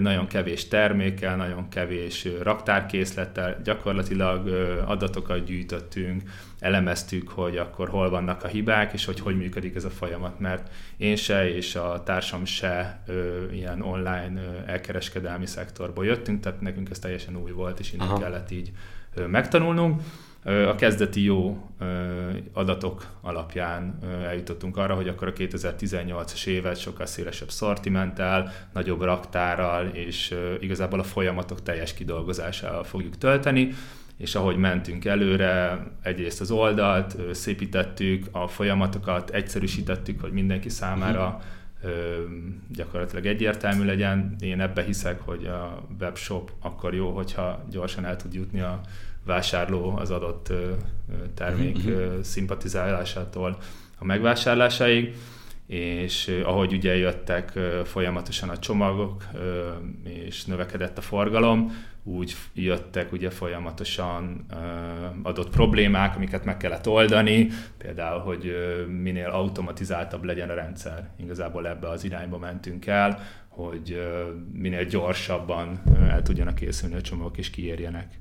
nagyon 0.00 0.26
kevés 0.26 0.68
termékkel, 0.68 1.36
nagyon 1.36 1.68
kevés 1.68 2.28
raktárkészlettel, 2.42 3.60
gyakorlatilag 3.64 4.48
adatokat 4.86 5.44
gyűjtöttünk, 5.44 6.22
elemeztük, 6.58 7.28
hogy 7.28 7.56
akkor 7.56 7.88
hol 7.88 8.10
vannak 8.10 8.44
a 8.44 8.48
hibák, 8.48 8.92
és 8.92 9.04
hogy 9.04 9.20
hogy 9.20 9.36
működik 9.36 9.74
ez 9.74 9.84
a 9.84 9.90
folyamat, 9.90 10.38
mert 10.38 10.72
én 10.96 11.16
se 11.16 11.54
és 11.54 11.74
a 11.74 12.02
társam 12.04 12.44
se 12.44 13.02
ö, 13.06 13.44
ilyen 13.52 13.82
online 13.82 14.32
ö, 14.34 14.70
elkereskedelmi 14.70 15.46
szektorból 15.46 16.04
jöttünk, 16.04 16.40
tehát 16.40 16.60
nekünk 16.60 16.90
ez 16.90 16.98
teljesen 16.98 17.36
új 17.36 17.50
volt, 17.50 17.78
és 17.78 17.92
innen 17.92 18.08
Aha. 18.08 18.18
kellett 18.18 18.50
így 18.50 18.70
megtanulnunk. 19.26 20.02
A 20.44 20.74
kezdeti 20.74 21.24
jó 21.24 21.68
adatok 22.52 23.06
alapján 23.20 23.98
eljutottunk 24.24 24.76
arra, 24.76 24.94
hogy 24.94 25.08
akkor 25.08 25.28
a 25.28 25.32
2018-as 25.32 26.46
évet 26.46 26.80
sokkal 26.80 27.06
szélesebb 27.06 27.50
szortimentál, 27.50 28.52
nagyobb 28.72 29.02
raktárral, 29.02 29.86
és 29.86 30.34
igazából 30.60 31.00
a 31.00 31.02
folyamatok 31.02 31.62
teljes 31.62 31.94
kidolgozásával 31.94 32.84
fogjuk 32.84 33.18
tölteni 33.18 33.74
és 34.18 34.34
ahogy 34.34 34.56
mentünk 34.56 35.04
előre, 35.04 35.86
egyrészt 36.02 36.40
az 36.40 36.50
oldalt 36.50 37.16
szépítettük, 37.32 38.26
a 38.30 38.46
folyamatokat 38.46 39.30
egyszerűsítettük, 39.30 40.20
hogy 40.20 40.32
mindenki 40.32 40.68
számára 40.68 41.40
gyakorlatilag 42.68 43.26
egyértelmű 43.26 43.84
legyen. 43.84 44.36
Én 44.40 44.60
ebbe 44.60 44.82
hiszek, 44.82 45.20
hogy 45.20 45.46
a 45.46 45.86
webshop 46.00 46.52
akkor 46.60 46.94
jó, 46.94 47.10
hogyha 47.10 47.64
gyorsan 47.70 48.04
el 48.04 48.16
tud 48.16 48.34
jutni 48.34 48.60
a 48.60 48.80
vásárló 49.28 49.96
az 49.96 50.10
adott 50.10 50.52
termék 51.34 51.78
mm-hmm. 51.86 52.20
szimpatizálásától 52.20 53.58
a 53.98 54.04
megvásárlásáig, 54.04 55.16
és 55.66 56.40
ahogy 56.44 56.72
ugye 56.72 56.96
jöttek 56.96 57.58
folyamatosan 57.84 58.48
a 58.48 58.58
csomagok, 58.58 59.24
és 60.04 60.44
növekedett 60.44 60.98
a 60.98 61.00
forgalom, 61.00 61.72
úgy 62.02 62.36
jöttek 62.54 63.12
ugye 63.12 63.30
folyamatosan 63.30 64.46
adott 65.22 65.50
problémák, 65.50 66.16
amiket 66.16 66.44
meg 66.44 66.56
kellett 66.56 66.88
oldani, 66.88 67.48
például, 67.78 68.20
hogy 68.20 68.54
minél 69.02 69.28
automatizáltabb 69.28 70.24
legyen 70.24 70.50
a 70.50 70.54
rendszer. 70.54 71.08
Igazából 71.16 71.68
ebbe 71.68 71.88
az 71.88 72.04
irányba 72.04 72.38
mentünk 72.38 72.86
el, 72.86 73.20
hogy 73.48 74.00
minél 74.52 74.84
gyorsabban 74.84 75.82
el 76.08 76.22
tudjanak 76.22 76.54
készülni 76.54 76.94
a 76.94 77.00
csomagok 77.00 77.38
és 77.38 77.50
kiérjenek. 77.50 78.18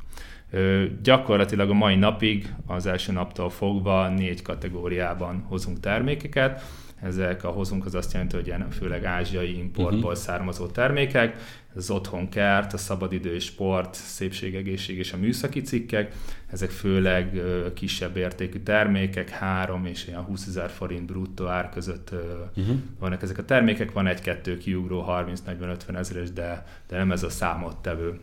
Gyakorlatilag 1.03 1.69
a 1.69 1.73
mai 1.73 1.95
napig, 1.95 2.53
az 2.65 2.85
első 2.85 3.11
naptól 3.11 3.49
fogva 3.49 4.09
négy 4.09 4.41
kategóriában 4.41 5.43
hozunk 5.47 5.79
termékeket, 5.79 6.61
ezek 7.01 7.43
a 7.43 7.49
hozunk 7.49 7.85
az 7.85 7.95
azt 7.95 8.13
jelenti, 8.13 8.35
hogy 8.35 8.47
ilyen 8.47 8.69
főleg 8.69 9.05
ázsiai 9.05 9.57
importból 9.57 10.01
uh-huh. 10.01 10.15
származó 10.15 10.65
termékek, 10.67 11.35
az 11.75 11.89
otthonkert, 11.89 12.73
a 12.73 12.77
szabadidő 12.77 13.39
sport, 13.39 13.93
szépségegészség 13.93 14.97
és 14.97 15.13
a 15.13 15.17
műszaki 15.17 15.61
cikkek, 15.61 16.15
ezek 16.51 16.69
főleg 16.69 17.41
kisebb 17.73 18.17
értékű 18.17 18.59
termékek, 18.59 19.29
3 19.29 19.85
és 19.85 20.07
ilyen 20.07 20.21
20 20.21 20.47
ezer 20.47 20.69
forint 20.69 21.05
bruttó 21.05 21.45
ár 21.45 21.69
között 21.69 22.11
uh-huh. 22.55 22.75
vannak 22.99 23.21
ezek 23.21 23.37
a 23.37 23.45
termékek, 23.45 23.91
van 23.91 24.07
egy-kettő 24.07 24.57
kiugró 24.57 25.05
30-40-50 25.07 25.97
ezeres, 25.97 26.31
de, 26.31 26.65
de 26.87 26.97
nem 26.97 27.11
ez 27.11 27.23
a 27.23 27.29
számottevő. 27.29 28.19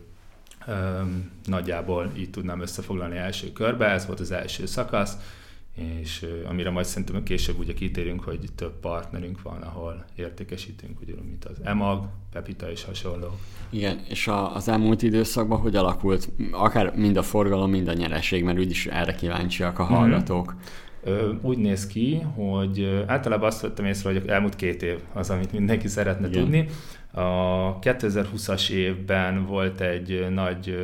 Nagyjából 1.45 2.11
így 2.17 2.29
tudnám 2.29 2.61
összefoglalni 2.61 3.17
első 3.17 3.51
körbe, 3.51 3.85
ez 3.85 4.05
volt 4.05 4.19
az 4.19 4.31
első 4.31 4.65
szakasz 4.65 5.17
és 5.75 6.25
amire 6.49 6.69
majd 6.69 6.85
szerintem 6.85 7.23
később 7.23 7.59
ugye 7.59 7.73
kitérünk, 7.73 8.23
hogy 8.23 8.39
több 8.55 8.79
partnerünk 8.79 9.41
van, 9.41 9.61
ahol 9.61 10.05
értékesítünk, 10.15 11.01
ugyanúgy, 11.01 11.25
mint 11.25 11.45
az 11.45 11.57
EMAG, 11.63 12.07
Pepita 12.31 12.71
és 12.71 12.83
hasonló. 12.83 13.27
Igen, 13.69 13.99
és 14.09 14.27
a, 14.27 14.55
az 14.55 14.67
elmúlt 14.67 15.01
időszakban 15.01 15.59
hogy 15.59 15.75
alakult, 15.75 16.29
akár 16.51 16.95
mind 16.95 17.17
a 17.17 17.23
forgalom, 17.23 17.69
mind 17.69 17.87
a 17.87 17.93
nyereség, 17.93 18.43
mert 18.43 18.59
úgyis 18.59 18.85
erre 18.85 19.15
kíváncsiak 19.15 19.79
a 19.79 19.83
mhm. 19.83 19.93
hallgatók. 19.93 20.55
Mm-hmm. 21.09 21.37
Úgy 21.41 21.57
néz 21.57 21.87
ki, 21.87 22.21
hogy 22.35 23.03
általában 23.07 23.47
azt 23.47 23.61
vettem 23.61 23.85
észre, 23.85 24.11
hogy 24.11 24.27
elmúlt 24.27 24.55
két 24.55 24.83
év 24.83 24.99
az, 25.13 25.29
amit 25.29 25.51
mindenki 25.51 25.87
szeretne 25.87 26.27
Igen. 26.27 26.41
tudni. 26.41 26.67
A 27.15 27.79
2020-as 27.79 28.69
évben 28.69 29.45
volt 29.45 29.81
egy 29.81 30.27
nagy 30.29 30.77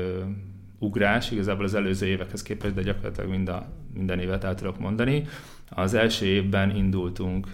ugrás, 0.80 1.32
igazából 1.32 1.66
az 1.66 1.74
előző 1.74 2.06
évekhez 2.06 2.42
képest, 2.42 2.74
de 2.74 2.82
gyakorlatilag 2.82 3.30
mind 3.30 3.50
a, 3.50 3.66
minden 3.94 4.20
évet 4.20 4.44
el 4.44 4.56
tudok 4.56 4.80
mondani. 4.80 5.26
Az 5.70 5.94
első 5.94 6.26
évben 6.26 6.76
indultunk 6.76 7.48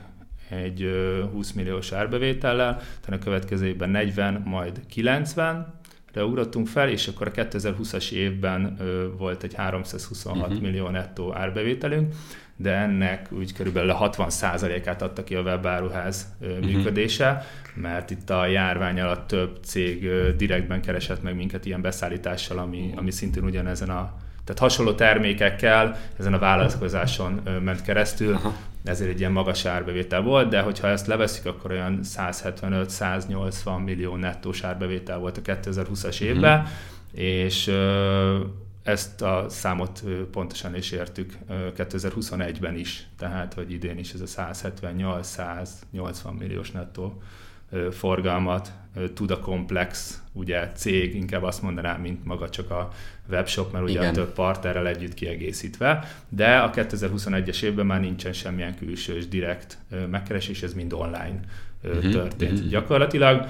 egy 0.50 0.90
20 1.32 1.52
milliós 1.52 1.92
árbevétellel, 1.92 2.76
tehát 2.76 3.22
a 3.22 3.24
következő 3.24 3.66
évben 3.66 3.90
40, 3.90 4.42
majd 4.46 4.82
90, 4.88 5.74
de 6.14 6.26
ugrottunk 6.26 6.68
fel, 6.68 6.90
és 6.90 7.08
akkor 7.08 7.28
a 7.28 7.32
2020-as 7.32 8.12
évben 8.12 8.76
ö, 8.80 9.08
volt 9.18 9.44
egy 9.44 9.54
326 9.54 10.38
uh-huh. 10.38 10.54
Mhm. 10.54 10.64
millió 10.64 10.90
nettó 10.90 11.36
árbevételünk, 11.36 12.14
de 12.58 12.72
ennek 12.72 13.28
úgy 13.32 13.54
körülbelül 13.54 13.90
a 13.90 14.10
60%-át 14.10 15.02
adta 15.02 15.24
ki 15.24 15.36
a 15.36 15.42
webáruház 15.42 16.28
uh-huh. 16.42 16.60
működése, 16.60 17.46
mert 17.74 18.10
itt 18.12 18.30
a 18.30 18.46
járvány 18.46 19.00
alatt 19.00 19.28
több 19.28 19.60
cég 19.64 20.10
direktben 20.38 20.82
keresett 20.82 21.24
meg 21.24 21.36
minket 21.36 21.66
ilyen 21.66 21.82
beszállítással, 21.82 22.58
ami, 22.58 22.94
ami 22.96 23.12
szintén 23.12 23.44
ugyanezen 23.44 23.90
a 23.90 24.14
tehát 24.48 24.62
hasonló 24.62 24.94
termékekkel 24.94 26.00
ezen 26.20 26.34
a 26.34 26.40
vállalkozáson 26.40 27.42
ment 27.64 27.82
keresztül, 27.82 28.34
Aha. 28.34 28.54
ezért 28.84 29.10
egy 29.10 29.20
ilyen 29.20 29.32
magas 29.32 29.66
árbevétel 29.66 30.22
volt, 30.22 30.50
de 30.50 30.62
hogyha 30.62 30.88
ezt 30.88 31.08
leveszik, 31.08 31.46
akkor 31.46 31.72
olyan 31.72 32.00
175-180 32.04 33.84
millió 33.86 34.16
nettós 34.16 34.64
árbevétel 34.64 35.18
volt 35.18 35.38
a 35.38 35.42
2020-as 35.42 36.20
évben, 36.20 36.60
uh-huh. 36.60 36.72
és 37.24 37.72
ezt 38.88 39.22
a 39.22 39.46
számot 39.50 40.04
pontosan 40.32 40.76
is 40.76 40.92
értük 40.92 41.38
2021-ben 41.50 42.76
is, 42.76 43.08
tehát 43.18 43.54
hogy 43.54 43.72
idén 43.72 43.98
is 43.98 44.14
ez 44.14 44.22
a 44.22 44.54
178-180 44.54 46.38
milliós 46.38 46.72
nettó 46.72 47.22
forgalmat 47.92 48.72
tud 49.14 49.32
a 49.32 49.40
komplex 49.40 50.22
ugye 50.34 50.72
cég, 50.76 51.16
inkább 51.16 51.44
azt 51.44 51.62
mondanám, 51.62 52.02
mint 52.02 52.26
maga 52.26 52.50
csak 52.50 52.72
a 52.72 52.90
webshop, 53.30 53.72
mert 53.72 53.84
ugye 53.84 54.00
Igen. 54.00 54.14
több 54.14 54.34
partnerrel 54.34 54.88
együtt 54.88 55.14
kiegészítve, 55.14 56.08
de 56.30 56.58
a 56.58 56.70
2021-es 56.70 57.62
évben 57.62 57.86
már 57.86 58.00
nincsen 58.00 58.34
semmilyen 58.34 58.76
külsős 58.78 59.28
direkt 59.28 59.78
megkeresés, 60.10 60.64
ez 60.64 60.74
mind 60.74 60.94
online 60.94 61.40
uh-huh. 61.84 62.12
történt. 62.12 62.54
Uh-huh. 62.54 62.70
Gyakorlatilag 62.70 63.48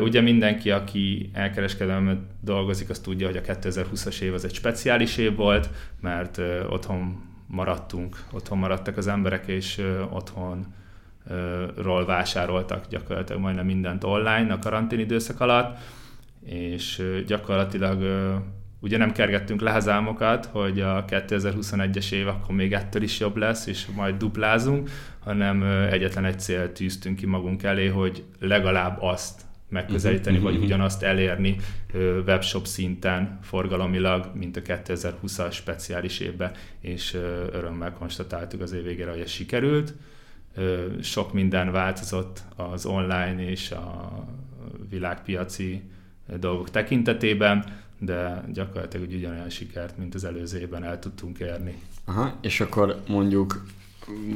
Ugye 0.00 0.20
mindenki, 0.20 0.70
aki 0.70 1.30
elkereskedelmet 1.32 2.18
dolgozik, 2.40 2.90
az 2.90 2.98
tudja, 2.98 3.26
hogy 3.26 3.36
a 3.36 3.40
2020-as 3.40 4.20
év 4.20 4.34
az 4.34 4.44
egy 4.44 4.54
speciális 4.54 5.16
év 5.16 5.36
volt, 5.36 5.70
mert 6.00 6.40
otthon 6.68 7.22
maradtunk, 7.46 8.24
otthon 8.32 8.58
maradtak 8.58 8.96
az 8.96 9.06
emberek, 9.06 9.46
és 9.46 9.82
otthonról 10.10 12.04
vásároltak 12.06 12.86
gyakorlatilag 12.88 13.40
majdnem 13.40 13.66
mindent 13.66 14.04
online 14.04 14.52
a 14.52 14.58
karantén 14.58 14.98
időszak 14.98 15.40
alatt, 15.40 15.78
és 16.44 17.02
gyakorlatilag 17.26 18.02
ugye 18.80 18.96
nem 18.96 19.12
kergettünk 19.12 19.60
le 19.60 19.72
az 19.72 19.86
hogy 20.46 20.80
a 20.80 21.04
2021-es 21.04 22.12
év 22.12 22.28
akkor 22.28 22.54
még 22.54 22.72
ettől 22.72 23.02
is 23.02 23.20
jobb 23.20 23.36
lesz, 23.36 23.66
és 23.66 23.86
majd 23.86 24.16
duplázunk, 24.16 24.90
hanem 25.18 25.62
egyetlen 25.90 26.24
egy 26.24 26.40
célt 26.40 26.70
tűztünk 26.70 27.16
ki 27.16 27.26
magunk 27.26 27.62
elé, 27.62 27.86
hogy 27.86 28.24
legalább 28.40 29.02
azt 29.02 29.43
megközelíteni, 29.68 30.36
uh-huh, 30.36 30.50
vagy 30.50 30.60
uh-huh. 30.60 30.68
ugyanazt 30.68 31.02
elérni 31.02 31.56
webshop 32.26 32.66
szinten 32.66 33.38
forgalomilag, 33.42 34.30
mint 34.34 34.56
a 34.56 34.60
2020-as 34.60 35.52
speciális 35.52 36.20
évben, 36.20 36.52
és 36.80 37.14
örömmel 37.52 37.92
konstatáltuk 37.92 38.60
az 38.60 38.72
év 38.72 38.82
végére, 38.82 39.10
hogy 39.10 39.20
ez 39.20 39.30
sikerült. 39.30 39.94
Sok 41.00 41.32
minden 41.32 41.72
változott 41.72 42.42
az 42.56 42.86
online 42.86 43.48
és 43.50 43.70
a 43.70 44.12
világpiaci 44.90 45.82
dolgok 46.38 46.70
tekintetében, 46.70 47.64
de 47.98 48.44
gyakorlatilag 48.52 49.10
ugyanolyan 49.10 49.50
sikert, 49.50 49.98
mint 49.98 50.14
az 50.14 50.24
előző 50.24 50.58
évben 50.60 50.84
el 50.84 50.98
tudtunk 50.98 51.38
érni. 51.38 51.82
Aha, 52.04 52.38
és 52.40 52.60
akkor 52.60 53.02
mondjuk 53.08 53.64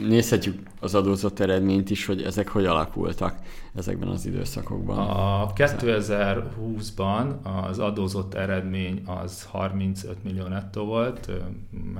nézhetjük 0.08 0.58
az 0.80 0.94
adózott 0.94 1.40
eredményt 1.40 1.90
is, 1.90 2.06
hogy 2.06 2.22
ezek 2.22 2.48
hogy 2.48 2.66
alakultak 2.66 3.34
ezekben 3.74 4.08
az 4.08 4.26
időszakokban. 4.26 4.98
A 4.98 5.52
2020-ban 5.52 7.42
az 7.68 7.78
adózott 7.78 8.34
eredmény 8.34 9.02
az 9.06 9.44
35 9.44 10.24
millió 10.24 10.46
nettó 10.46 10.84
volt. 10.84 11.30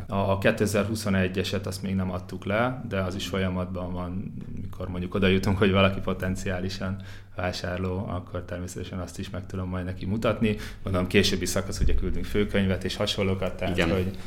A 0.07 0.39
2021-eset 0.39 1.67
azt 1.67 1.83
még 1.83 1.95
nem 1.95 2.11
adtuk 2.11 2.45
le, 2.45 2.85
de 2.89 3.01
az 3.01 3.15
is 3.15 3.27
folyamatban 3.27 3.93
van, 3.93 4.35
mikor 4.63 4.89
mondjuk 4.89 5.15
oda 5.15 5.27
jutunk, 5.27 5.59
hogy 5.59 5.71
valaki 5.71 6.01
potenciálisan 6.01 7.03
vásárló, 7.37 8.07
akkor 8.09 8.43
természetesen 8.43 8.99
azt 8.99 9.19
is 9.19 9.31
meg 9.31 9.47
tudom 9.47 9.69
majd 9.69 9.85
neki 9.85 10.07
mutatni. 10.07 10.57
Mondom, 10.83 11.07
későbbi 11.07 11.47
szakasz 11.47 11.81
ugye 11.81 11.95
küldünk 11.95 12.25
főkönyvet 12.25 12.85
és 12.85 12.97
hasonlókat, 12.97 13.57
tehát 13.57 13.77
Igen. 13.77 13.91
hogy 13.91 14.19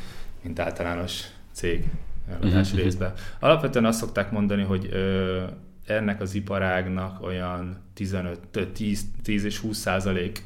mint 0.42 0.58
általános 0.58 1.22
cég 1.52 1.90
eladás 2.30 2.66
uh-huh. 2.66 2.82
részbe. 2.82 3.12
Alapvetően 3.38 3.84
azt 3.84 3.98
szokták 3.98 4.30
mondani, 4.30 4.62
hogy 4.62 4.88
ö, 4.92 5.42
ennek 5.86 6.20
az 6.20 6.34
iparágnak 6.34 7.22
olyan 7.22 7.76
15, 7.94 8.38
10, 8.72 9.04
10 9.22 9.44
és 9.44 9.58
20 9.58 9.78
százalék 9.78 10.42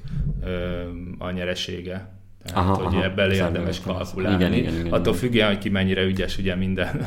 a 1.19 1.31
nyeresége. 1.31 2.15
Tehát, 2.45 2.65
aha, 2.65 2.75
hogy 2.75 2.95
aha, 2.95 3.05
ebből 3.05 3.33
érdemes 3.33 3.81
kalkulálni. 3.81 4.37
Igen, 4.37 4.53
igen, 4.53 4.81
igen, 4.81 4.93
Attól 4.93 5.15
függően, 5.15 5.49
hogy 5.49 5.59
ki 5.59 5.69
mennyire 5.69 6.03
ügyes 6.03 6.39
ugye 6.39 6.55
minden 6.55 7.07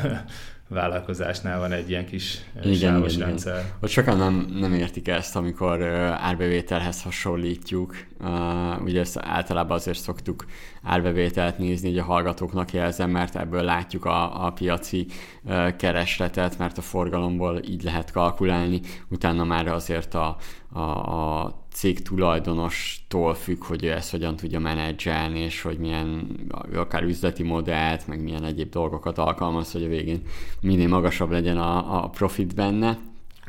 vállalkozásnál 0.70 1.58
van 1.58 1.72
egy 1.72 1.90
ilyen 1.90 2.06
kis 2.06 2.38
igen, 2.62 2.74
sávos 2.74 3.14
igen, 3.14 3.26
rendszer. 3.26 3.58
Igen. 3.58 3.72
Hogy 3.80 3.88
sokan 3.88 4.16
nem, 4.16 4.46
nem 4.54 4.74
értik 4.74 5.08
ezt, 5.08 5.36
amikor 5.36 5.82
árbevételhez 6.20 7.02
hasonlítjuk. 7.02 7.94
Uh, 8.20 8.82
ugye 8.82 9.00
ezt 9.00 9.18
általában 9.18 9.76
azért 9.76 9.98
szoktuk 9.98 10.44
árbevételt 10.82 11.58
nézni, 11.58 11.88
hogy 11.88 11.98
a 11.98 12.04
hallgatóknak 12.04 12.72
jelzem, 12.72 13.10
mert 13.10 13.36
ebből 13.36 13.62
látjuk 13.62 14.04
a, 14.04 14.46
a 14.46 14.50
piaci 14.50 15.06
uh, 15.42 15.76
keresletet, 15.76 16.58
mert 16.58 16.78
a 16.78 16.82
forgalomból 16.82 17.60
így 17.68 17.82
lehet 17.82 18.10
kalkulálni. 18.10 18.80
Utána 19.08 19.44
már 19.44 19.66
azért 19.66 20.14
a, 20.14 20.36
a, 20.72 20.80
a 20.80 21.58
cég 21.80 22.02
tulajdonostól 22.02 23.34
függ, 23.34 23.64
hogy 23.64 23.84
ő 23.84 23.90
ezt 23.90 24.10
hogyan 24.10 24.36
tudja 24.36 24.58
menedzselni, 24.58 25.38
és 25.38 25.62
hogy 25.62 25.78
milyen 25.78 26.26
akár 26.74 27.02
üzleti 27.02 27.42
modellt, 27.42 28.06
meg 28.06 28.22
milyen 28.22 28.44
egyéb 28.44 28.70
dolgokat 28.70 29.18
alkalmaz, 29.18 29.72
hogy 29.72 29.84
a 29.84 29.88
végén 29.88 30.22
minél 30.60 30.88
magasabb 30.88 31.30
legyen 31.30 31.58
a, 31.58 32.02
a 32.02 32.08
profit 32.08 32.54
benne. 32.54 32.98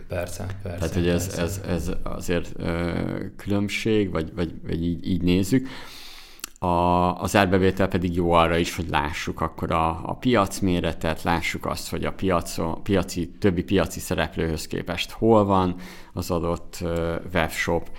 Persze, 0.07 0.45
persze. 0.63 0.77
Tehát, 0.77 0.93
hogy 0.93 1.07
ez, 1.07 1.38
ez, 1.38 1.61
ez 1.67 1.91
azért 2.03 2.51
ö, 2.57 2.91
különbség, 3.38 4.11
vagy, 4.11 4.33
vagy, 4.35 4.53
vagy 4.67 4.83
így, 4.83 5.07
így 5.07 5.21
nézzük. 5.21 5.67
A, 6.59 6.67
az 7.21 7.35
árbevétel 7.35 7.88
pedig 7.88 8.15
jó 8.15 8.31
arra 8.31 8.57
is, 8.57 8.75
hogy 8.75 8.89
lássuk 8.89 9.41
akkor 9.41 9.71
a, 9.71 10.09
a 10.09 10.15
piac 10.15 10.59
méretet, 10.59 11.23
lássuk 11.23 11.65
azt, 11.65 11.89
hogy 11.89 12.05
a 12.05 12.13
piacon, 12.13 12.83
piaci, 12.83 13.29
többi 13.39 13.63
piaci 13.63 14.00
szereplőhöz 14.00 14.67
képest 14.67 15.11
hol 15.11 15.45
van 15.45 15.75
az 16.13 16.31
adott 16.31 16.83
webshop, 17.33 17.89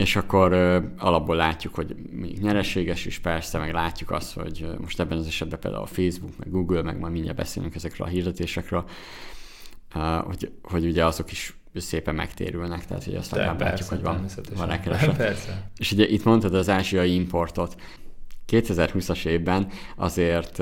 és 0.00 0.16
akkor 0.16 0.52
alapból 0.98 1.36
látjuk, 1.36 1.74
hogy 1.74 1.94
még 2.10 2.38
nyereséges 2.38 3.06
is 3.06 3.18
persze, 3.18 3.58
meg 3.58 3.72
látjuk 3.72 4.10
azt, 4.10 4.34
hogy 4.34 4.66
most 4.80 5.00
ebben 5.00 5.18
az 5.18 5.26
esetben 5.26 5.58
például 5.60 5.82
a 5.82 5.86
Facebook, 5.86 6.38
meg 6.38 6.50
Google, 6.50 6.82
meg 6.82 6.98
majd 6.98 7.12
mindjárt 7.12 7.36
beszélünk 7.36 7.74
ezekről 7.74 8.06
a 8.06 8.10
hirdetésekről, 8.10 8.84
hogy, 10.24 10.52
hogy 10.62 10.84
ugye 10.84 11.04
azok 11.04 11.32
is 11.32 11.54
szépen 11.74 12.14
megtérülnek, 12.14 12.86
tehát 12.86 13.04
hogy 13.04 13.14
azt 13.14 13.30
legalább 13.30 13.60
látjuk, 13.60 13.88
hogy 13.88 14.02
van, 14.02 14.24
van 14.54 14.66
rákereslet. 14.66 15.38
És 15.76 15.92
ugye 15.92 16.08
itt 16.08 16.24
mondtad 16.24 16.54
az 16.54 16.68
ázsiai 16.68 17.14
importot. 17.14 17.76
2020-as 18.50 19.26
évben 19.26 19.66
azért 19.96 20.60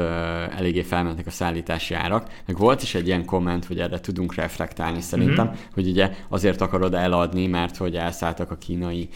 eléggé 0.56 0.82
felmentek 0.82 1.26
a 1.26 1.30
szállítási 1.30 1.94
árak, 1.94 2.30
meg 2.46 2.58
volt 2.58 2.82
is 2.82 2.94
egy 2.94 3.06
ilyen 3.06 3.24
komment, 3.24 3.64
hogy 3.64 3.78
erre 3.78 4.00
tudunk 4.00 4.34
reflektálni 4.34 5.00
szerintem, 5.00 5.46
mm-hmm. 5.46 5.56
hogy 5.74 5.88
ugye 5.88 6.10
azért 6.28 6.60
akarod 6.60 6.94
eladni, 6.94 7.46
mert 7.46 7.76
hogy 7.76 7.96
elszálltak 7.96 8.50
a 8.50 8.56
kínai 8.56 9.08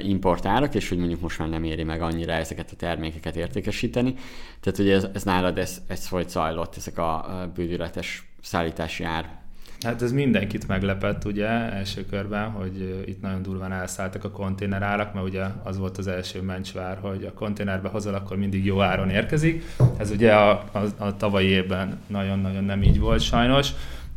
importárak, 0.00 0.74
és 0.74 0.88
hogy 0.88 0.98
mondjuk 0.98 1.20
most 1.20 1.38
már 1.38 1.48
nem 1.48 1.64
éri 1.64 1.84
meg 1.84 2.02
annyira 2.02 2.32
ezeket 2.32 2.70
a 2.72 2.76
termékeket 2.76 3.36
értékesíteni. 3.36 4.14
Tehát 4.60 4.78
ugye 4.78 4.94
ez, 4.94 5.06
ez 5.12 5.22
nálad 5.22 5.58
ez, 5.58 5.82
ez 5.88 6.08
hogy 6.08 6.28
zajlott, 6.28 6.76
ezek 6.76 6.98
a 6.98 7.50
bődületes 7.54 8.30
szállítási 8.42 9.04
ár 9.04 9.46
Hát 9.84 10.02
ez 10.02 10.12
mindenkit 10.12 10.68
meglepett 10.68 11.24
ugye 11.24 11.46
első 11.48 12.04
körben, 12.10 12.50
hogy 12.50 13.04
itt 13.06 13.20
nagyon 13.20 13.42
durván 13.42 13.72
elszálltak 13.72 14.24
a 14.24 14.30
konténerárak, 14.30 15.14
mert 15.14 15.26
ugye 15.26 15.44
az 15.62 15.78
volt 15.78 15.98
az 15.98 16.06
első 16.06 16.42
mencsvár, 16.42 16.98
hogy 17.00 17.24
a 17.24 17.32
konténerbe 17.32 17.88
hozol, 17.88 18.14
akkor 18.14 18.36
mindig 18.36 18.64
jó 18.64 18.80
áron 18.80 19.10
érkezik. 19.10 19.64
Ez 19.98 20.10
ugye 20.10 20.34
a, 20.34 20.50
a, 20.72 21.04
a 21.04 21.16
tavalyi 21.16 21.46
évben 21.46 21.98
nagyon-nagyon 22.06 22.64
nem 22.64 22.82
így 22.82 23.00
volt 23.00 23.20
sajnos. 23.20 23.70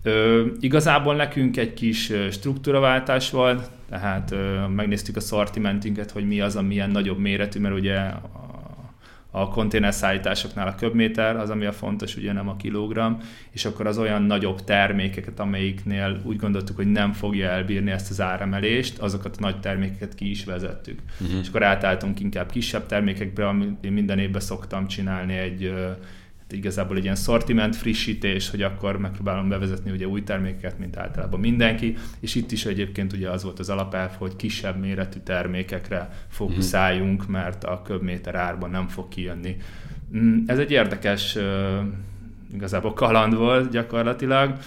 Ö, 0.03 0.46
igazából 0.60 1.15
nekünk 1.15 1.58
egy 1.58 1.74
kis 1.74 2.12
struktúraváltás 2.32 3.30
volt, 3.30 3.70
tehát 3.89 4.32
ö, 4.32 4.68
megnéztük 4.68 5.15
a 5.15 5.20
szortimentünket, 5.20 6.12
hogy 6.12 6.27
mi 6.27 6.41
az, 6.41 6.56
a 6.56 6.62
milyen 6.62 6.89
nagyobb 6.89 7.20
méretű, 7.20 7.60
mert 7.60 7.75
ugye 7.75 8.00
a 9.32 9.48
konténerszállításoknál 9.48 10.68
a 10.68 10.76
köbméter 10.76 11.36
az, 11.36 11.50
ami 11.50 11.66
a 11.66 11.72
fontos, 11.72 12.16
ugye 12.16 12.34
nem 12.34 12.50
a 12.50 12.56
kilogramm, 12.56 13.14
és 13.52 13.66
akkor 13.66 13.88
az 13.88 13.98
olyan 13.98 14.24
nagyobb 14.24 14.64
termékeket, 14.64 15.40
amelyiknél 15.40 16.22
úgy 16.24 16.38
gondoltuk, 16.38 16.76
hogy 16.76 16.92
nem 16.92 17.12
fogja 17.14 17.50
elbírni 17.50 17.92
ezt 17.92 18.10
az 18.10 18.22
áremelést, 18.22 19.00
azokat 19.00 19.36
a 19.38 19.42
nagy 19.42 19.60
termékeket 19.60 20.16
ki 20.16 20.30
is 20.30 20.46
vezettük. 20.46 21.00
Uh-huh. 21.22 21.40
És 21.40 21.48
akkor 21.48 21.64
átálltunk 21.64 22.20
inkább 22.20 22.52
kisebb 22.52 22.86
termékekbe, 22.86 23.48
amit 23.48 23.84
én 23.84 23.92
minden 23.92 24.20
évben 24.20 24.42
szoktam 24.42 24.88
csinálni 24.88 25.34
egy 25.34 25.74
igazából 26.51 26.98
egy 26.98 27.03
ilyen 27.03 27.15
szortiment 27.15 27.75
frissítés, 27.75 28.50
hogy 28.50 28.62
akkor 28.62 28.98
megpróbálom 28.98 29.50
bevezetni 29.50 29.91
ugye 29.91 30.08
új 30.08 30.24
termékeket, 30.24 30.79
mint 30.79 30.98
általában 30.98 31.39
mindenki, 31.39 31.98
és 32.20 32.36
itt 32.36 32.51
is 32.51 32.65
egyébként 32.65 33.13
ugye 33.13 33.29
az 33.29 33.43
volt 33.43 33.60
az 33.60 33.70
alapelv, 33.70 34.12
hogy 34.17 34.36
kisebb 34.36 34.79
méretű 34.79 35.20
termékekre 35.20 36.10
fókuszáljunk, 36.29 37.27
mert 37.27 37.63
a 37.63 37.81
köbméter 37.81 38.36
árban 38.36 38.70
nem 38.70 38.88
fog 38.88 39.08
kijönni. 39.08 39.58
Mm, 40.15 40.38
ez 40.46 40.60
egy 40.60 40.72
érdekes 40.72 41.38
igazából 42.53 42.93
kaland 42.93 43.36
volt 43.36 43.72
gyakorlatilag, 43.72 44.58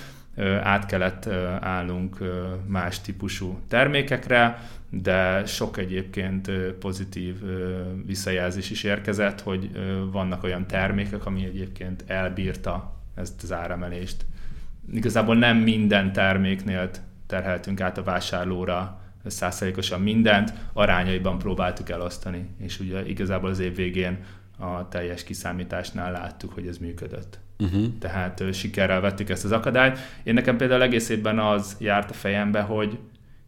át 0.62 0.86
kellett 0.86 1.26
állnunk 1.60 2.18
más 2.66 3.00
típusú 3.00 3.58
termékekre, 3.68 4.58
de 4.90 5.46
sok 5.46 5.76
egyébként 5.76 6.50
pozitív 6.78 7.34
visszajelzés 8.06 8.70
is 8.70 8.82
érkezett, 8.82 9.40
hogy 9.40 9.70
vannak 10.12 10.42
olyan 10.42 10.66
termékek, 10.66 11.26
ami 11.26 11.44
egyébként 11.44 12.04
elbírta 12.06 12.94
ezt 13.14 13.42
az 13.42 13.52
áremelést. 13.52 14.24
Igazából 14.92 15.36
nem 15.36 15.56
minden 15.56 16.12
terméknél 16.12 16.90
terheltünk 17.26 17.80
át 17.80 17.98
a 17.98 18.02
vásárlóra 18.02 19.00
százszerékosan 19.26 20.00
mindent, 20.00 20.52
arányaiban 20.72 21.38
próbáltuk 21.38 21.90
elosztani, 21.90 22.48
és 22.58 22.80
ugye 22.80 23.06
igazából 23.06 23.50
az 23.50 23.58
év 23.58 23.76
végén 23.76 24.18
a 24.58 24.88
teljes 24.88 25.24
kiszámításnál 25.24 26.12
láttuk, 26.12 26.52
hogy 26.52 26.66
ez 26.66 26.78
működött. 26.78 27.38
Uh-huh. 27.58 27.84
Tehát 27.98 28.40
uh, 28.40 28.52
sikerrel 28.52 29.00
vettük 29.00 29.30
ezt 29.30 29.44
az 29.44 29.52
akadályt. 29.52 29.98
Én 30.22 30.34
nekem 30.34 30.56
például 30.56 30.82
egész 30.82 31.08
évben 31.08 31.38
az 31.38 31.76
járt 31.80 32.10
a 32.10 32.14
fejembe, 32.14 32.60
hogy 32.60 32.98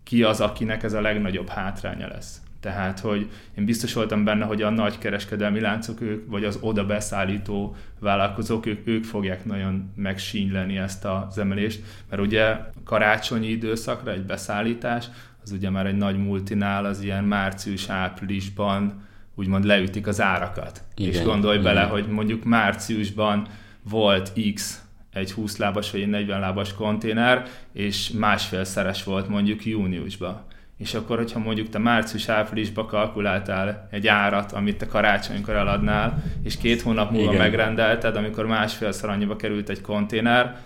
ki 0.02 0.22
az, 0.22 0.40
akinek 0.40 0.82
ez 0.82 0.92
a 0.92 1.00
legnagyobb 1.00 1.48
hátránya 1.48 2.08
lesz. 2.08 2.40
Tehát, 2.60 3.00
hogy 3.00 3.30
én 3.58 3.64
biztos 3.64 3.92
voltam 3.92 4.24
benne, 4.24 4.44
hogy 4.44 4.62
a 4.62 4.70
nagy 4.70 4.98
kereskedelmi 4.98 5.60
láncok, 5.60 6.00
ők, 6.00 6.30
vagy 6.30 6.44
az 6.44 6.58
oda 6.60 6.86
beszállító 6.86 7.76
vállalkozók, 7.98 8.66
ők, 8.66 8.86
ők 8.86 9.04
fogják 9.04 9.44
nagyon 9.44 9.92
megsínyleni 9.96 10.76
ezt 10.76 11.04
az 11.04 11.38
emelést, 11.38 11.82
mert 12.10 12.22
ugye 12.22 12.56
karácsonyi 12.84 13.46
időszakra 13.46 14.12
egy 14.12 14.22
beszállítás, 14.22 15.06
az 15.42 15.52
ugye 15.52 15.70
már 15.70 15.86
egy 15.86 15.96
nagy 15.96 16.18
multinál, 16.18 16.84
az 16.84 17.02
ilyen 17.02 17.24
március-áprilisban 17.24 19.06
úgymond 19.34 19.64
leütik 19.64 20.06
az 20.06 20.20
árakat. 20.20 20.82
Igen, 20.94 21.12
és 21.12 21.22
gondolj 21.22 21.58
igen. 21.58 21.74
bele, 21.74 21.86
hogy 21.86 22.06
mondjuk 22.06 22.44
márciusban 22.44 23.46
volt 23.88 24.32
X 24.54 24.80
egy 25.12 25.32
20 25.32 25.56
lábas 25.56 25.90
vagy 25.90 26.00
egy 26.00 26.08
40 26.08 26.40
lábas 26.40 26.74
konténer, 26.74 27.46
és 27.72 28.10
másfélszeres 28.10 29.04
volt 29.04 29.28
mondjuk 29.28 29.66
júniusban. 29.66 30.44
És 30.78 30.94
akkor, 30.94 31.16
hogyha 31.16 31.38
mondjuk 31.38 31.68
te 31.68 31.78
március-áprilisba 31.78 32.84
kalkuláltál 32.84 33.88
egy 33.90 34.06
árat, 34.06 34.52
amit 34.52 34.78
te 34.78 34.86
karácsonykor 34.86 35.54
eladnál, 35.54 36.22
és 36.42 36.56
két 36.56 36.82
hónap 36.82 37.10
múlva 37.10 37.32
Igen. 37.32 37.42
megrendelted, 37.42 38.16
amikor 38.16 38.46
másfélszer 38.46 39.08
annyiba 39.08 39.36
került 39.36 39.68
egy 39.68 39.80
konténer, 39.80 40.56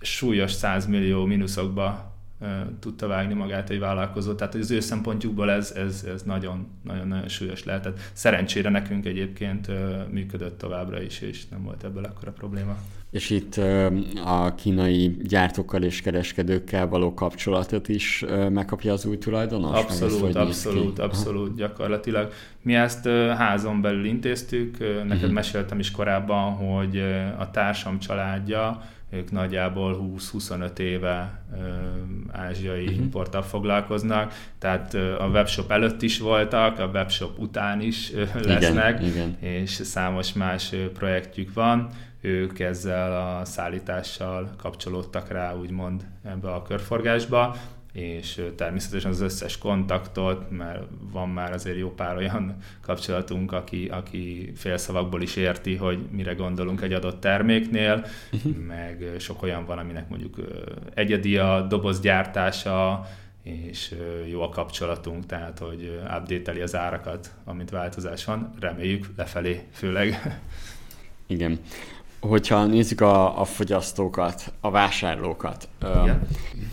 súlyos 0.00 0.52
100 0.52 0.86
millió 0.86 1.24
mínuszokba 1.24 2.13
tudta 2.80 3.06
vágni 3.06 3.34
magát 3.34 3.70
egy 3.70 3.78
vállalkozó. 3.78 4.34
Tehát 4.34 4.54
az 4.54 4.70
ő 4.70 4.80
szempontjukból 4.80 5.50
ez, 5.50 5.70
ez, 5.70 6.04
ez 6.14 6.22
nagyon, 6.22 6.66
nagyon, 6.82 7.08
nagyon 7.08 7.28
súlyos 7.28 7.64
lehetett. 7.64 7.98
Szerencsére 8.12 8.70
nekünk 8.70 9.06
egyébként 9.06 9.70
működött 10.10 10.58
továbbra 10.58 11.02
is, 11.02 11.20
és 11.20 11.48
nem 11.48 11.62
volt 11.62 11.84
ebből 11.84 12.04
akkora 12.04 12.32
probléma. 12.32 12.76
És 13.14 13.30
itt 13.30 13.56
a 14.24 14.54
kínai 14.54 15.16
gyártókkal 15.22 15.82
és 15.82 16.00
kereskedőkkel 16.00 16.88
való 16.88 17.14
kapcsolatot 17.14 17.88
is 17.88 18.24
megkapja 18.50 18.92
az 18.92 19.06
új 19.06 19.18
tulajdonos? 19.18 19.78
Abszolút, 19.78 20.34
abszolút, 20.34 20.98
abszolút, 20.98 21.56
gyakorlatilag. 21.56 22.32
Mi 22.62 22.74
ezt 22.74 23.08
házon 23.36 23.80
belül 23.80 24.04
intéztük, 24.04 24.78
neked 24.78 25.14
uh-huh. 25.14 25.30
meséltem 25.30 25.78
is 25.78 25.90
korábban, 25.90 26.52
hogy 26.52 27.02
a 27.38 27.50
társam 27.50 27.98
családja 27.98 28.82
ők 29.10 29.30
nagyjából 29.30 30.16
20-25 30.32 30.78
éve 30.78 31.42
ázsiai 32.32 32.84
uh-huh. 32.84 32.96
importtal 32.96 33.42
foglalkoznak, 33.42 34.34
tehát 34.58 34.94
a 34.94 35.28
webshop 35.32 35.70
előtt 35.70 36.02
is 36.02 36.18
voltak, 36.18 36.78
a 36.78 36.86
webshop 36.86 37.38
után 37.38 37.80
is 37.80 38.12
lesznek, 38.42 39.00
igen, 39.00 39.10
igen. 39.10 39.36
és 39.40 39.70
számos 39.70 40.32
más 40.32 40.74
projektjük 40.94 41.52
van. 41.52 41.88
Ők 42.24 42.58
ezzel 42.58 43.38
a 43.38 43.44
szállítással 43.44 44.50
kapcsolódtak 44.56 45.28
rá, 45.28 45.54
úgymond 45.54 46.06
ebbe 46.22 46.52
a 46.52 46.62
körforgásba, 46.62 47.56
és 47.92 48.42
természetesen 48.56 49.10
az 49.10 49.20
összes 49.20 49.58
kontaktot, 49.58 50.50
mert 50.50 50.82
van 51.12 51.28
már 51.28 51.52
azért 51.52 51.78
jó 51.78 51.90
pár 51.90 52.16
olyan 52.16 52.56
kapcsolatunk, 52.86 53.52
aki, 53.52 53.88
aki 53.88 54.52
félszavakból 54.56 55.22
is 55.22 55.36
érti, 55.36 55.76
hogy 55.76 55.98
mire 56.10 56.34
gondolunk 56.34 56.82
egy 56.82 56.92
adott 56.92 57.20
terméknél, 57.20 58.04
uh-huh. 58.32 58.56
meg 58.56 59.04
sok 59.18 59.42
olyan 59.42 59.64
van, 59.64 59.78
aminek 59.78 60.08
mondjuk 60.08 60.36
egyedi 60.94 61.36
a 61.36 61.66
dobozgyártása, 61.68 63.06
és 63.42 63.94
jó 64.30 64.42
a 64.42 64.48
kapcsolatunk, 64.48 65.26
tehát 65.26 65.58
hogy 65.58 66.00
update 66.18 66.62
az 66.62 66.76
árakat, 66.76 67.34
amint 67.44 67.70
változás 67.70 68.24
van, 68.24 68.50
reméljük 68.60 69.06
lefelé 69.16 69.60
főleg. 69.72 70.40
Igen 71.26 71.58
hogyha 72.28 72.66
nézzük 72.66 73.00
a, 73.00 73.40
a 73.40 73.44
fogyasztókat, 73.44 74.52
a 74.60 74.70
vásárlókat, 74.70 75.68
Igen. 75.80 76.26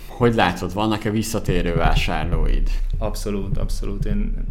hogy 0.08 0.36
látod, 0.36 0.74
vannak-e 0.74 1.10
visszatérő 1.10 1.76
vásárlóid? 1.76 2.70
Abszolút, 2.98 3.58
abszolút. 3.58 4.06
Én 4.06 4.46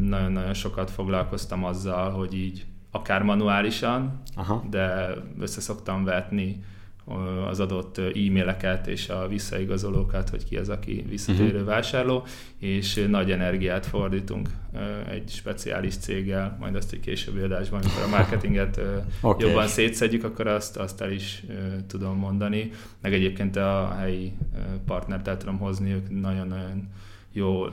nagyon-nagyon 0.00 0.54
sokat 0.54 0.90
foglalkoztam 0.90 1.64
azzal, 1.64 2.10
hogy 2.10 2.34
így 2.34 2.66
akár 2.90 3.22
manuálisan, 3.22 4.20
Aha. 4.34 4.64
de 4.70 5.14
össze 5.40 5.60
szoktam 5.60 6.04
vetni 6.04 6.64
az 7.48 7.60
adott 7.60 7.98
e-maileket 7.98 8.86
és 8.86 9.08
a 9.08 9.28
visszaigazolókat, 9.28 10.28
hogy 10.28 10.44
ki 10.44 10.56
az, 10.56 10.68
aki 10.68 11.04
visszatérő 11.08 11.52
uh-huh. 11.52 11.64
vásárló, 11.64 12.26
és 12.58 13.06
nagy 13.08 13.30
energiát 13.30 13.86
fordítunk 13.86 14.48
egy 15.08 15.30
speciális 15.30 15.96
céggel, 15.96 16.56
majd 16.60 16.74
azt 16.74 16.92
egy 16.92 17.00
későbbi 17.00 17.40
adásban, 17.40 17.80
amikor 17.80 18.02
a 18.02 18.08
marketinget 18.08 18.80
okay. 19.20 19.48
jobban 19.48 19.66
szétszedjük, 19.66 20.24
akkor 20.24 20.46
azt, 20.46 20.76
azt 20.76 21.00
el 21.00 21.10
is 21.12 21.44
tudom 21.86 22.16
mondani. 22.16 22.70
Meg 23.00 23.12
egyébként 23.12 23.56
a 23.56 23.96
helyi 23.98 24.32
partnert 24.86 25.28
el 25.28 25.36
tudom 25.36 25.58
hozni, 25.58 25.92
ők 25.92 26.20
nagyon-nagyon 26.20 26.88
jó 27.32 27.64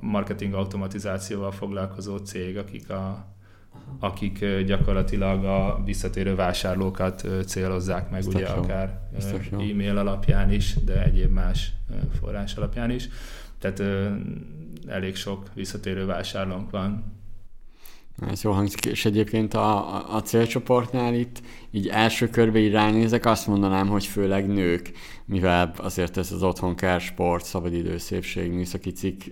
marketing 0.00 0.54
automatizációval 0.54 1.50
foglalkozó 1.50 2.16
cég, 2.16 2.56
akik 2.56 2.90
a 2.90 3.26
akik 3.98 4.44
gyakorlatilag 4.66 5.44
a 5.44 5.82
visszatérő 5.84 6.34
vásárlókat 6.34 7.26
célozzák 7.46 8.10
meg, 8.10 8.24
Biztos 8.24 8.40
ugye 8.40 8.54
jó. 8.54 8.62
akár 8.62 9.00
e-mail 9.52 9.98
alapján 9.98 10.52
is, 10.52 10.74
de 10.84 11.02
egyéb 11.02 11.30
más 11.30 11.72
forrás 12.20 12.54
alapján 12.54 12.90
is. 12.90 13.08
Tehát 13.58 13.82
elég 14.86 15.16
sok 15.16 15.50
visszatérő 15.54 16.06
vásárlónk 16.06 16.70
van, 16.70 17.17
ez 18.26 18.42
jó 18.42 18.50
hangzik, 18.50 18.86
és 18.86 19.04
egyébként 19.04 19.54
a, 19.54 20.16
a, 20.16 20.22
célcsoportnál 20.22 21.14
itt 21.14 21.40
így 21.70 21.88
első 21.88 22.28
körbe 22.28 22.58
így 22.58 22.72
ránézek, 22.72 23.26
azt 23.26 23.46
mondanám, 23.46 23.88
hogy 23.88 24.06
főleg 24.06 24.46
nők, 24.46 24.90
mivel 25.24 25.72
azért 25.76 26.16
ez 26.16 26.32
az 26.32 26.42
otthon 26.42 26.74
kell 26.74 26.98
sport, 26.98 27.44
szabadidő, 27.44 27.98
szépség, 27.98 28.52
műszaki 28.52 28.92
cikk, 28.92 29.22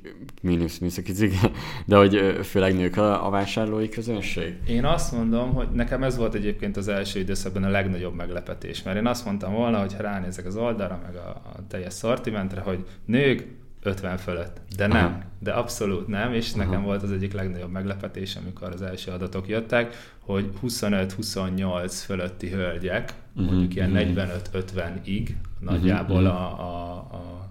mínusz 0.43 0.79
műszaki 0.79 1.13
cikk, 1.13 1.33
de 1.87 1.97
hogy 1.97 2.39
főleg 2.43 2.75
nők 2.75 2.97
a, 2.97 3.27
a 3.27 3.31
vásárlói 3.31 3.89
közönség. 3.89 4.55
Én 4.67 4.85
azt 4.85 5.13
mondom, 5.13 5.55
hogy 5.55 5.69
nekem 5.73 6.03
ez 6.03 6.17
volt 6.17 6.35
egyébként 6.35 6.77
az 6.77 6.89
első 6.89 7.19
időszakban 7.19 7.65
a 7.65 7.69
legnagyobb 7.69 8.15
meglepetés, 8.15 8.83
mert 8.83 8.97
én 8.97 9.07
azt 9.07 9.25
mondtam 9.25 9.53
volna, 9.53 9.79
hogy 9.79 9.95
ha 9.95 10.03
ránézek 10.03 10.47
az 10.47 10.57
oldalra, 10.57 11.01
meg 11.07 11.17
a, 11.17 11.29
a 11.29 11.67
teljes 11.69 11.93
szortimentre, 11.93 12.61
hogy 12.61 12.85
nők 13.05 13.47
50 13.87 14.17
fölött. 14.17 14.61
De 14.77 14.87
nem, 14.87 15.07
Aha. 15.07 15.23
de 15.39 15.53
abszolút 15.53 16.07
nem, 16.07 16.33
és 16.33 16.53
Aha. 16.53 16.65
nekem 16.65 16.83
volt 16.83 17.03
az 17.03 17.13
egyik 17.13 17.33
legnagyobb 17.33 17.71
meglepetés, 17.71 18.37
amikor 18.37 18.73
az 18.73 18.83
első 18.83 19.11
adatok 19.11 19.49
jöttek, 19.49 20.15
hogy 20.19 20.51
25-28 20.63 22.03
fölötti 22.05 22.51
hölgyek, 22.51 23.15
uh-huh, 23.35 23.51
mondjuk 23.51 23.75
ilyen 23.75 23.91
uh-huh. 23.91 24.29
45-50-ig 24.53 25.29
nagyjából 25.61 26.23
uh-huh. 26.23 26.41
a, 26.41 26.61
a, 26.61 26.97
a 26.97 27.51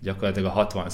gyakorlatilag 0.00 0.50
a 0.50 0.52
60 0.52 0.86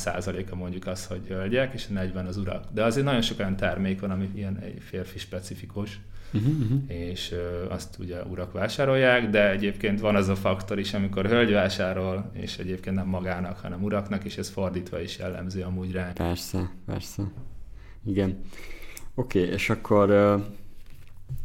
a 0.51 0.55
mondjuk 0.55 0.87
az, 0.87 1.07
hogy 1.07 1.21
hölgyek, 1.29 1.75
és 1.75 1.87
a 1.91 1.93
40 1.93 2.27
az 2.27 2.37
urak. 2.37 2.65
De 2.73 2.85
azért 2.85 3.07
nagyon 3.07 3.23
sok 3.23 3.39
olyan 3.39 3.57
termék 3.57 4.01
van, 4.01 4.11
ami 4.11 4.31
ilyen 4.35 4.65
férfi 4.81 5.19
specifikus 5.19 6.01
uh-huh, 6.35 6.61
uh-huh. 6.61 6.81
és 6.87 7.35
azt 7.69 7.99
ugye 7.99 8.23
urak 8.23 8.53
vásárolják, 8.53 9.31
de 9.31 9.51
egyébként 9.51 10.01
van 10.01 10.17
az 10.17 10.29
a 10.29 10.37
faktor 10.37 10.79
is, 10.79 10.95
amikor 10.95 11.27
hölgy 11.27 11.53
vásárol, 11.53 12.31
és 12.33 12.59
egyébként 12.59 12.97
nem 12.97 13.07
magának, 13.07 13.59
hanem 13.59 13.83
uraknak, 13.83 14.25
és 14.25 14.37
ez 14.37 14.49
fordítva 14.49 15.01
is 15.01 15.19
jellemző 15.19 15.63
amúgy 15.63 15.93
rá. 15.93 16.13
Persze, 16.13 16.71
persze. 16.87 17.23
Igen. 18.07 18.41
Oké, 19.15 19.41
okay, 19.43 19.53
és 19.53 19.71
akkor 19.71 20.11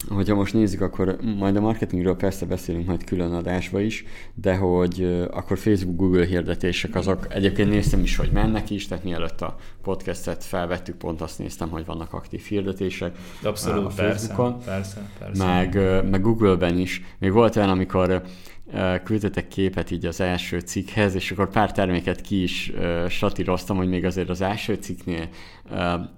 hogyha 0.09 0.35
most 0.35 0.53
nézzük, 0.53 0.81
akkor 0.81 1.17
majd 1.37 1.55
a 1.55 1.59
marketingről 1.61 2.15
persze 2.15 2.45
beszélünk 2.45 2.85
majd 2.85 3.03
külön 3.03 3.33
adásba 3.33 3.79
is, 3.81 4.05
de 4.33 4.55
hogy 4.55 5.27
akkor 5.31 5.57
Facebook, 5.57 5.95
Google 5.95 6.25
hirdetések 6.25 6.95
azok, 6.95 7.27
egyébként 7.29 7.69
néztem 7.69 7.99
is, 7.99 8.15
hogy 8.15 8.29
mennek 8.31 8.69
is, 8.69 8.87
tehát 8.87 9.03
mielőtt 9.03 9.41
a 9.41 9.55
podcastet 9.81 10.43
felvettük, 10.43 10.95
pont 10.95 11.21
azt 11.21 11.39
néztem, 11.39 11.69
hogy 11.69 11.85
vannak 11.85 12.13
aktív 12.13 12.41
hirdetések 12.41 13.17
Abszolút, 13.43 13.85
a 13.85 13.89
Facebookon, 13.89 14.57
persze, 14.65 14.65
persze, 14.65 15.09
persze. 15.19 15.45
Meg, 15.45 16.03
meg 16.09 16.21
Google-ben 16.21 16.77
is. 16.77 17.01
Még 17.19 17.31
volt 17.31 17.55
olyan, 17.55 17.69
amikor 17.69 18.23
küldtetek 19.03 19.47
képet 19.47 19.91
így 19.91 20.05
az 20.05 20.21
első 20.21 20.60
cikkhez, 20.60 21.15
és 21.15 21.32
akkor 21.32 21.49
pár 21.49 21.71
terméket 21.71 22.21
ki 22.21 22.41
is 22.41 22.71
satíroztam, 23.08 23.77
hogy 23.77 23.89
még 23.89 24.05
azért 24.05 24.29
az 24.29 24.41
első 24.41 24.73
cikknél 24.73 25.29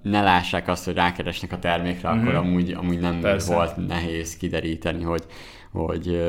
ne 0.02 0.22
lássák 0.22 0.68
azt, 0.68 0.84
hogy 0.84 0.94
rákeresnek 0.94 1.52
a 1.52 1.58
termékre, 1.58 2.10
mm-hmm. 2.10 2.20
akkor 2.20 2.34
amúgy, 2.34 2.70
amúgy 2.70 3.00
nem 3.00 3.20
Persze. 3.20 3.54
volt 3.54 3.86
nehéz 3.86 4.36
kideríteni, 4.36 5.02
hogy, 5.02 5.24
hogy 5.72 6.20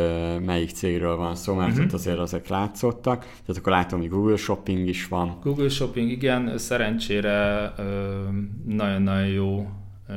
melyik 0.45 0.69
cégről 0.69 1.15
van 1.15 1.35
szó, 1.35 1.53
mert 1.53 1.71
mm-hmm. 1.71 1.83
ott 1.83 1.93
azért 1.93 2.19
ezek 2.19 2.47
látszottak. 2.47 3.19
Tehát 3.19 3.57
akkor 3.57 3.71
látom, 3.71 3.99
hogy 3.99 4.09
Google 4.09 4.37
Shopping 4.37 4.87
is 4.87 5.07
van. 5.07 5.37
Google 5.43 5.69
Shopping, 5.69 6.11
igen, 6.11 6.57
szerencsére 6.57 7.73
nagyon-nagyon 8.65 9.27
jó 9.27 9.67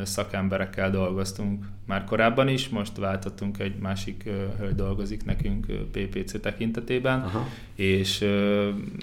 szakemberekkel 0.05 0.91
dolgoztunk 0.91 1.65
már 1.87 2.05
korábban 2.05 2.49
is, 2.49 2.69
most 2.69 2.97
váltottunk 2.97 3.59
egy 3.59 3.79
másik 3.79 4.23
hölgy 4.59 4.75
dolgozik 4.75 5.25
nekünk 5.25 5.67
PPC 5.67 6.41
tekintetében, 6.41 7.21
Aha. 7.21 7.47
és 7.75 8.25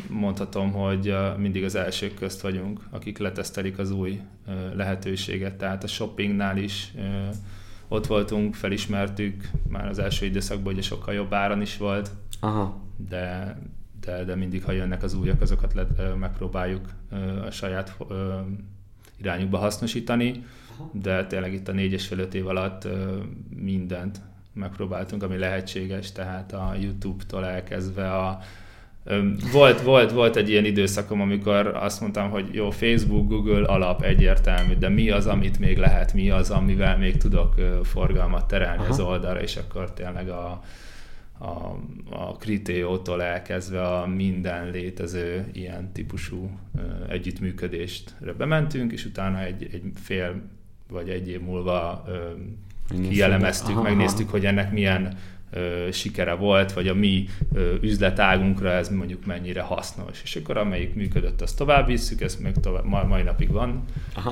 mondhatom, 0.09 0.71
hogy 0.71 1.15
mindig 1.37 1.63
az 1.63 1.75
elsők 1.75 2.13
közt 2.13 2.41
vagyunk, 2.41 2.79
akik 2.89 3.17
letesztelik 3.17 3.77
az 3.77 3.91
új 3.91 4.19
lehetőséget, 4.73 5.55
tehát 5.55 5.83
a 5.83 5.87
shoppingnál 5.87 6.57
is 6.57 6.93
ott 7.87 8.07
voltunk, 8.07 8.55
felismertük 8.55 9.49
már 9.69 9.87
az 9.87 9.99
első 9.99 10.25
időszakban, 10.25 10.73
hogy 10.73 10.83
sokkal 10.83 11.13
jobb 11.13 11.33
áron 11.33 11.61
is 11.61 11.77
volt, 11.77 12.11
Aha. 12.39 12.81
de 13.09 13.57
de, 14.05 14.23
de 14.23 14.35
mindig, 14.35 14.63
ha 14.63 14.71
jönnek 14.71 15.03
az 15.03 15.13
újak, 15.13 15.41
azokat 15.41 15.73
le, 15.73 16.13
megpróbáljuk 16.19 16.89
a 17.47 17.51
saját 17.51 17.97
irányukba 19.17 19.57
hasznosítani 19.57 20.45
de 20.91 21.25
tényleg 21.25 21.53
itt 21.53 21.67
a 21.67 21.71
négy 21.71 21.91
és 21.91 22.07
fél 22.07 22.27
év 22.33 22.47
alatt 22.47 22.87
mindent 23.55 24.21
megpróbáltunk, 24.53 25.23
ami 25.23 25.37
lehetséges, 25.37 26.11
tehát 26.11 26.53
a 26.53 26.75
YouTube-tól 26.79 27.45
elkezdve 27.45 28.11
a 28.11 28.39
volt, 29.51 29.81
volt, 29.81 30.11
volt 30.11 30.35
egy 30.35 30.49
ilyen 30.49 30.65
időszakom, 30.65 31.21
amikor 31.21 31.67
azt 31.67 32.01
mondtam, 32.01 32.29
hogy 32.29 32.53
jó, 32.53 32.69
Facebook, 32.69 33.27
Google 33.27 33.65
alap 33.65 34.01
egyértelmű, 34.01 34.73
de 34.73 34.89
mi 34.89 35.09
az, 35.09 35.27
amit 35.27 35.59
még 35.59 35.77
lehet, 35.77 36.13
mi 36.13 36.29
az, 36.29 36.49
amivel 36.49 36.97
még 36.97 37.17
tudok 37.17 37.55
forgalmat 37.83 38.47
terelni 38.47 38.81
Aha. 38.81 38.89
az 38.89 38.99
oldalra, 38.99 39.41
és 39.41 39.57
akkor 39.57 39.93
tényleg 39.93 40.29
a, 40.29 40.61
a, 41.39 41.77
a 42.09 42.37
Kritéótól 42.37 43.23
elkezdve 43.23 43.81
a 43.81 44.07
minden 44.07 44.69
létező 44.71 45.45
ilyen 45.51 45.91
típusú 45.91 46.49
együttműködést 47.09 48.15
bementünk, 48.37 48.91
és 48.91 49.05
utána 49.05 49.41
egy, 49.41 49.69
egy 49.71 49.83
fél 49.95 50.41
vagy 50.93 51.09
egy 51.09 51.29
év 51.29 51.41
múlva 51.41 52.05
kielemeztük, 53.09 53.75
aha, 53.75 53.81
megnéztük, 53.81 54.27
aha. 54.27 54.37
hogy 54.37 54.45
ennek 54.45 54.71
milyen 54.71 55.17
ö, 55.53 55.91
sikere 55.91 56.33
volt, 56.33 56.73
vagy 56.73 56.87
a 56.87 56.93
mi 56.93 57.25
ö, 57.53 57.73
üzletágunkra 57.81 58.71
ez 58.71 58.89
mondjuk 58.89 59.25
mennyire 59.25 59.61
hasznos. 59.61 60.21
És 60.23 60.35
akkor 60.35 60.57
amelyik 60.57 60.95
működött, 60.95 61.41
azt 61.41 61.57
tovább 61.57 61.87
visszük, 61.87 62.21
ez 62.21 62.35
még 62.35 62.53
tovább, 62.53 62.85
ma, 62.85 63.03
mai 63.03 63.21
napig 63.21 63.51
van 63.51 63.83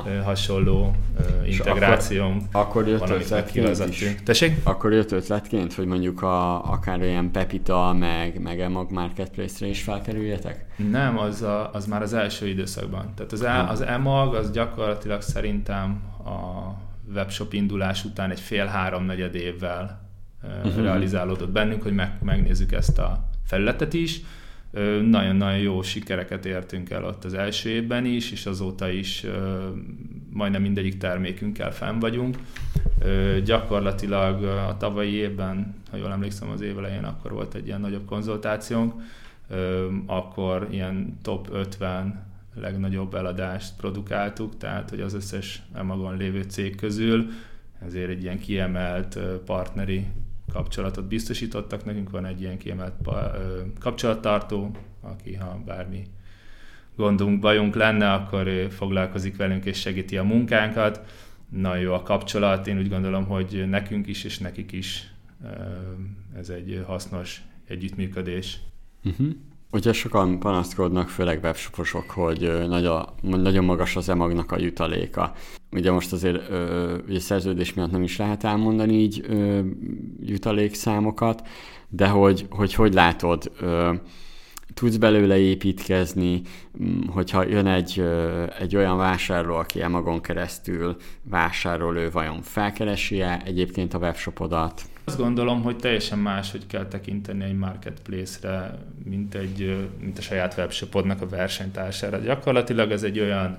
ö, 0.05 0.21
hasonló 0.21 0.95
ö, 1.17 1.45
integrációnk. 1.45 2.41
Akkor, 2.51 2.81
akkor 2.81 2.87
jött 2.87 3.21
ötletként 3.21 3.87
is. 3.89 4.15
Tessék? 4.23 4.55
Akkor 4.63 4.93
jött 4.93 5.11
ötletként, 5.11 5.73
hogy 5.73 5.85
mondjuk 5.85 6.21
a, 6.21 6.71
akár 6.71 7.01
olyan 7.01 7.31
Pepita, 7.31 7.95
meg, 7.99 8.41
meg 8.41 8.59
Emag 8.59 8.91
Marketplace-re 8.91 9.67
is 9.67 9.81
felkerüljetek? 9.81 10.65
Nem, 10.91 11.17
az, 11.17 11.41
a, 11.41 11.69
az 11.73 11.85
már 11.85 12.01
az 12.01 12.13
első 12.13 12.47
időszakban. 12.47 13.13
Tehát 13.15 13.31
az, 13.31 13.41
e, 13.41 13.67
az 13.69 13.81
Emag 13.81 14.35
az 14.35 14.51
gyakorlatilag 14.51 15.21
szerintem 15.21 16.10
a 16.25 16.77
webshop 17.13 17.53
indulás 17.53 18.05
után 18.05 18.31
egy 18.31 18.39
fél-három 18.39 19.03
negyed 19.03 19.35
évvel 19.35 20.09
uh-huh. 20.43 20.83
realizálódott 20.83 21.51
bennünk, 21.51 21.81
hogy 21.81 21.93
meg, 21.93 22.17
megnézzük 22.21 22.71
ezt 22.71 22.99
a 22.99 23.29
felületet 23.45 23.93
is. 23.93 24.21
Nagyon-nagyon 25.09 25.57
jó 25.57 25.81
sikereket 25.81 26.45
értünk 26.45 26.89
el 26.89 27.05
ott 27.05 27.23
az 27.23 27.33
első 27.33 27.69
évben 27.69 28.05
is, 28.05 28.31
és 28.31 28.45
azóta 28.45 28.89
is 28.89 29.25
majdnem 30.29 30.61
mindegyik 30.61 30.97
termékünkkel 30.97 31.71
fenn 31.71 31.99
vagyunk. 31.99 32.37
Gyakorlatilag 33.43 34.43
a 34.43 34.77
tavalyi 34.77 35.13
évben, 35.13 35.75
ha 35.91 35.97
jól 35.97 36.11
emlékszem 36.11 36.49
az 36.49 36.61
év 36.61 36.77
elején, 36.77 37.03
akkor 37.03 37.31
volt 37.31 37.53
egy 37.53 37.67
ilyen 37.67 37.81
nagyobb 37.81 38.05
konzultációnk, 38.05 38.93
akkor 40.05 40.67
ilyen 40.71 41.17
top 41.21 41.47
50 41.51 42.30
legnagyobb 42.55 43.13
eladást 43.13 43.75
produkáltuk, 43.75 44.57
tehát 44.57 44.89
hogy 44.89 45.01
az 45.01 45.13
összes 45.13 45.61
magon 45.83 46.17
lévő 46.17 46.41
cég 46.41 46.75
közül 46.75 47.29
ezért 47.85 48.09
egy 48.09 48.23
ilyen 48.23 48.39
kiemelt 48.39 49.19
partneri 49.45 50.05
kapcsolatot 50.53 51.07
biztosítottak. 51.07 51.85
Nekünk 51.85 52.09
van 52.09 52.25
egy 52.25 52.41
ilyen 52.41 52.57
kiemelt 52.57 52.93
kapcsolattartó, 53.79 54.75
aki 55.01 55.33
ha 55.33 55.61
bármi 55.65 56.03
gondunk, 56.95 57.39
bajunk 57.39 57.75
lenne, 57.75 58.13
akkor 58.13 58.47
ő 58.47 58.69
foglalkozik 58.69 59.37
velünk 59.37 59.65
és 59.65 59.79
segíti 59.79 60.17
a 60.17 60.23
munkánkat. 60.23 61.05
Nagyon 61.49 61.79
jó 61.79 61.93
a 61.93 62.03
kapcsolat, 62.03 62.67
én 62.67 62.77
úgy 62.77 62.89
gondolom, 62.89 63.25
hogy 63.25 63.65
nekünk 63.69 64.07
is 64.07 64.23
és 64.23 64.37
nekik 64.37 64.71
is 64.71 65.13
ez 66.37 66.49
egy 66.49 66.83
hasznos 66.85 67.41
együttműködés. 67.67 68.59
Uh-huh. 69.03 69.27
Ugye 69.73 69.93
sokan 69.93 70.39
panaszkodnak, 70.39 71.09
főleg 71.09 71.39
webshoposok, 71.43 72.09
hogy 72.09 72.67
nagy 72.67 72.85
a, 72.85 73.13
nagyon 73.21 73.65
magas 73.65 73.95
az 73.95 74.09
emagnak 74.09 74.51
a 74.51 74.59
jutaléka. 74.59 75.33
Ugye 75.71 75.91
most 75.91 76.13
azért 76.13 76.49
ö, 76.49 76.97
ugye 77.07 77.19
szerződés 77.19 77.73
miatt 77.73 77.91
nem 77.91 78.03
is 78.03 78.17
lehet 78.17 78.43
elmondani 78.43 78.93
így 78.93 79.25
ö, 79.27 79.59
jutalékszámokat, 80.21 81.47
de 81.89 82.07
hogy 82.07 82.45
hogy, 82.49 82.73
hogy 82.73 82.93
látod, 82.93 83.51
ö, 83.59 83.93
tudsz 84.73 84.95
belőle 84.95 85.37
építkezni, 85.37 86.41
hogyha 87.07 87.47
jön 87.47 87.67
egy, 87.67 88.03
egy 88.59 88.75
olyan 88.75 88.97
vásárló, 88.97 89.55
aki 89.55 89.81
emagon 89.81 90.21
keresztül 90.21 90.95
vásárol, 91.23 91.97
ő 91.97 92.09
vajon 92.11 92.41
felkeresi-e 92.41 93.41
egyébként 93.45 93.93
a 93.93 93.97
webshopodat? 93.97 94.81
Azt 95.03 95.17
gondolom, 95.17 95.61
hogy 95.61 95.75
teljesen 95.75 96.19
más, 96.19 96.51
hogy 96.51 96.67
kell 96.67 96.85
tekinteni 96.85 97.43
egy 97.43 97.57
marketplace-re, 97.57 98.77
mint, 99.03 99.35
egy, 99.35 99.89
mint 99.99 100.17
a 100.17 100.21
saját 100.21 100.57
webshopodnak 100.57 101.21
a 101.21 101.27
versenytársára. 101.27 102.17
Gyakorlatilag 102.17 102.91
ez 102.91 103.03
egy 103.03 103.19
olyan 103.19 103.57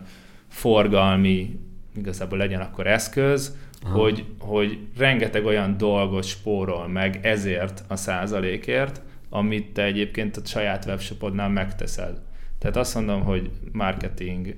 forgalmi, 0.48 1.58
igazából 1.96 2.38
legyen 2.38 2.60
akkor 2.60 2.86
eszköz, 2.86 3.56
hogy, 3.82 4.24
hogy 4.38 4.78
rengeteg 4.96 5.44
olyan 5.44 5.76
dolgot 5.76 6.24
spórol 6.24 6.88
meg 6.88 7.18
ezért 7.22 7.84
a 7.88 7.96
százalékért, 7.96 9.02
amit 9.34 9.72
te 9.72 9.82
egyébként 9.82 10.36
a 10.36 10.40
saját 10.44 10.84
webshopodnál 10.84 11.48
megteszel. 11.48 12.22
Tehát 12.58 12.76
azt 12.76 12.94
mondom, 12.94 13.22
hogy 13.22 13.50
marketing 13.72 14.56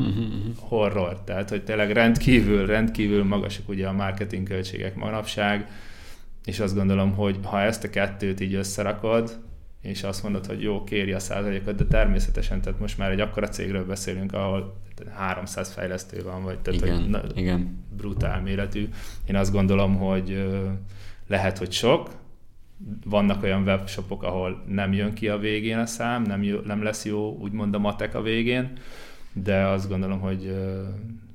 horror, 0.68 1.20
tehát 1.24 1.48
hogy 1.50 1.64
tényleg 1.64 1.90
rendkívül, 1.90 2.66
rendkívül 2.66 3.24
magasak 3.24 3.68
ugye 3.68 3.86
a 3.86 3.92
marketing 3.92 4.48
költségek 4.48 4.94
manapság, 4.94 5.70
és 6.44 6.60
azt 6.60 6.74
gondolom, 6.74 7.12
hogy 7.14 7.38
ha 7.42 7.60
ezt 7.60 7.84
a 7.84 7.90
kettőt 7.90 8.40
így 8.40 8.54
összerakod, 8.54 9.38
és 9.82 10.02
azt 10.02 10.22
mondod, 10.22 10.46
hogy 10.46 10.62
jó, 10.62 10.84
kéri 10.84 11.12
a 11.12 11.18
százalékot, 11.18 11.74
de 11.74 11.84
természetesen, 11.84 12.60
tehát 12.60 12.80
most 12.80 12.98
már 12.98 13.10
egy 13.10 13.20
akkora 13.20 13.48
cégről 13.48 13.86
beszélünk, 13.86 14.32
ahol 14.32 14.80
300 15.14 15.72
fejlesztő 15.72 16.22
van, 16.22 16.42
vagy 16.42 16.58
tehát 16.58 16.80
igen, 16.80 17.00
hogy 17.00 17.08
na, 17.08 17.20
igen. 17.34 17.84
brutál 17.96 18.40
méretű. 18.40 18.88
Én 19.26 19.36
azt 19.36 19.52
gondolom, 19.52 19.96
hogy 19.96 20.48
lehet, 21.26 21.58
hogy 21.58 21.72
sok, 21.72 22.10
vannak 23.04 23.42
olyan 23.42 23.62
webshopok, 23.62 24.22
ahol 24.22 24.64
nem 24.68 24.92
jön 24.92 25.12
ki 25.12 25.28
a 25.28 25.38
végén 25.38 25.78
a 25.78 25.86
szám, 25.86 26.22
nem, 26.22 26.42
jó, 26.42 26.58
nem 26.60 26.82
lesz 26.82 27.04
jó 27.04 27.36
úgymond 27.40 27.74
a 27.74 27.78
matek 27.78 28.14
a 28.14 28.22
végén, 28.22 28.72
de 29.32 29.66
azt 29.66 29.88
gondolom, 29.88 30.20
hogy 30.20 30.54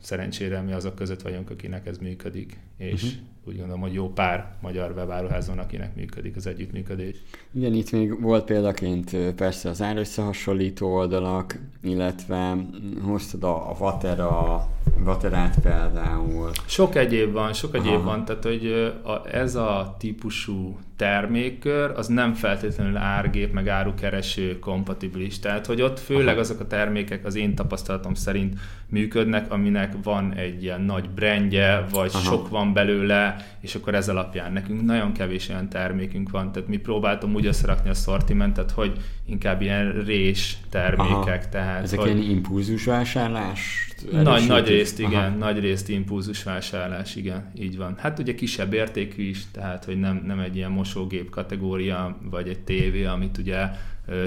szerencsére 0.01 0.61
mi 0.61 0.71
azok 0.71 0.95
között 0.95 1.21
vagyunk, 1.21 1.49
akinek 1.49 1.87
ez 1.87 1.97
működik, 1.97 2.59
és 2.77 3.03
uh-huh 3.03 3.31
úgy 3.45 3.57
gondolom, 3.57 3.81
hogy 3.81 3.93
jó 3.93 4.09
pár 4.09 4.55
magyar 4.61 4.93
webáruházon, 4.95 5.59
akinek 5.59 5.95
működik 5.95 6.35
az 6.35 6.47
együttműködés. 6.47 7.15
Igen, 7.51 7.73
itt 7.73 7.91
még 7.91 8.21
volt 8.21 8.45
példaként 8.45 9.15
persze 9.35 9.69
az 9.69 9.81
árösszehasonlító 9.81 10.93
oldalak, 10.93 11.59
illetve 11.81 12.57
hoztad 13.01 13.43
a, 13.43 13.69
a 13.69 13.75
Vatera, 13.77 14.67
Vaterát 14.97 15.59
például. 15.61 16.51
Sok 16.65 16.95
egyéb 16.95 17.31
van, 17.31 17.53
sok 17.53 17.75
egyéb 17.75 17.93
Aha. 17.93 18.03
van, 18.03 18.25
tehát 18.25 18.43
hogy 18.43 18.93
a, 19.03 19.27
ez 19.27 19.55
a 19.55 19.95
típusú 19.99 20.77
termékkör, 20.95 21.91
az 21.95 22.07
nem 22.07 22.33
feltétlenül 22.33 22.97
árgép, 22.97 23.53
meg 23.53 23.67
árukereső 23.67 24.59
kompatibilis. 24.59 25.39
Tehát, 25.39 25.65
hogy 25.65 25.81
ott 25.81 25.99
főleg 25.99 26.37
azok 26.37 26.59
a 26.59 26.67
termékek 26.67 27.25
az 27.25 27.35
én 27.35 27.55
tapasztalatom 27.55 28.13
szerint 28.13 28.59
működnek, 28.89 29.51
aminek 29.51 29.95
van 30.03 30.33
egy 30.33 30.63
ilyen 30.63 30.81
nagy 30.81 31.09
brandje, 31.09 31.85
vagy 31.91 32.11
Aha. 32.13 32.23
sok 32.23 32.49
van 32.49 32.62
belőle, 32.71 33.47
és 33.59 33.75
akkor 33.75 33.95
ez 33.95 34.09
alapján 34.09 34.53
nekünk 34.53 34.81
nagyon 34.81 35.11
kevés 35.11 35.49
olyan 35.49 35.69
termékünk 35.69 36.29
van, 36.29 36.51
tehát 36.51 36.69
mi 36.69 36.77
próbáltam 36.77 37.33
úgy 37.33 37.45
összerakni 37.45 37.89
a 37.89 37.93
szortimentet, 37.93 38.71
hogy 38.71 38.97
inkább 39.25 39.61
ilyen 39.61 40.03
rés 40.05 40.57
termékek. 40.69 41.41
Aha. 41.41 41.49
Tehát, 41.49 41.83
Ezek 41.83 41.99
hogy... 41.99 42.07
ilyen 42.07 42.29
impulzus 42.29 42.85
vásárlás? 42.85 43.87
Nagy, 44.11 44.47
nagy 44.47 44.67
részt, 44.67 44.99
igen, 44.99 45.25
Aha. 45.25 45.37
nagy 45.37 45.59
részt 45.59 45.89
impulzus 45.89 46.43
vásárlás, 46.43 47.15
igen, 47.15 47.51
így 47.55 47.77
van. 47.77 47.95
Hát 47.97 48.19
ugye 48.19 48.35
kisebb 48.35 48.73
értékű 48.73 49.23
is, 49.23 49.51
tehát 49.51 49.85
hogy 49.85 49.99
nem, 49.99 50.23
nem 50.25 50.39
egy 50.39 50.55
ilyen 50.55 50.71
mosógép 50.71 51.29
kategória, 51.29 52.17
vagy 52.29 52.47
egy 52.47 52.59
tévé, 52.59 53.05
amit 53.05 53.37
ugye 53.37 53.69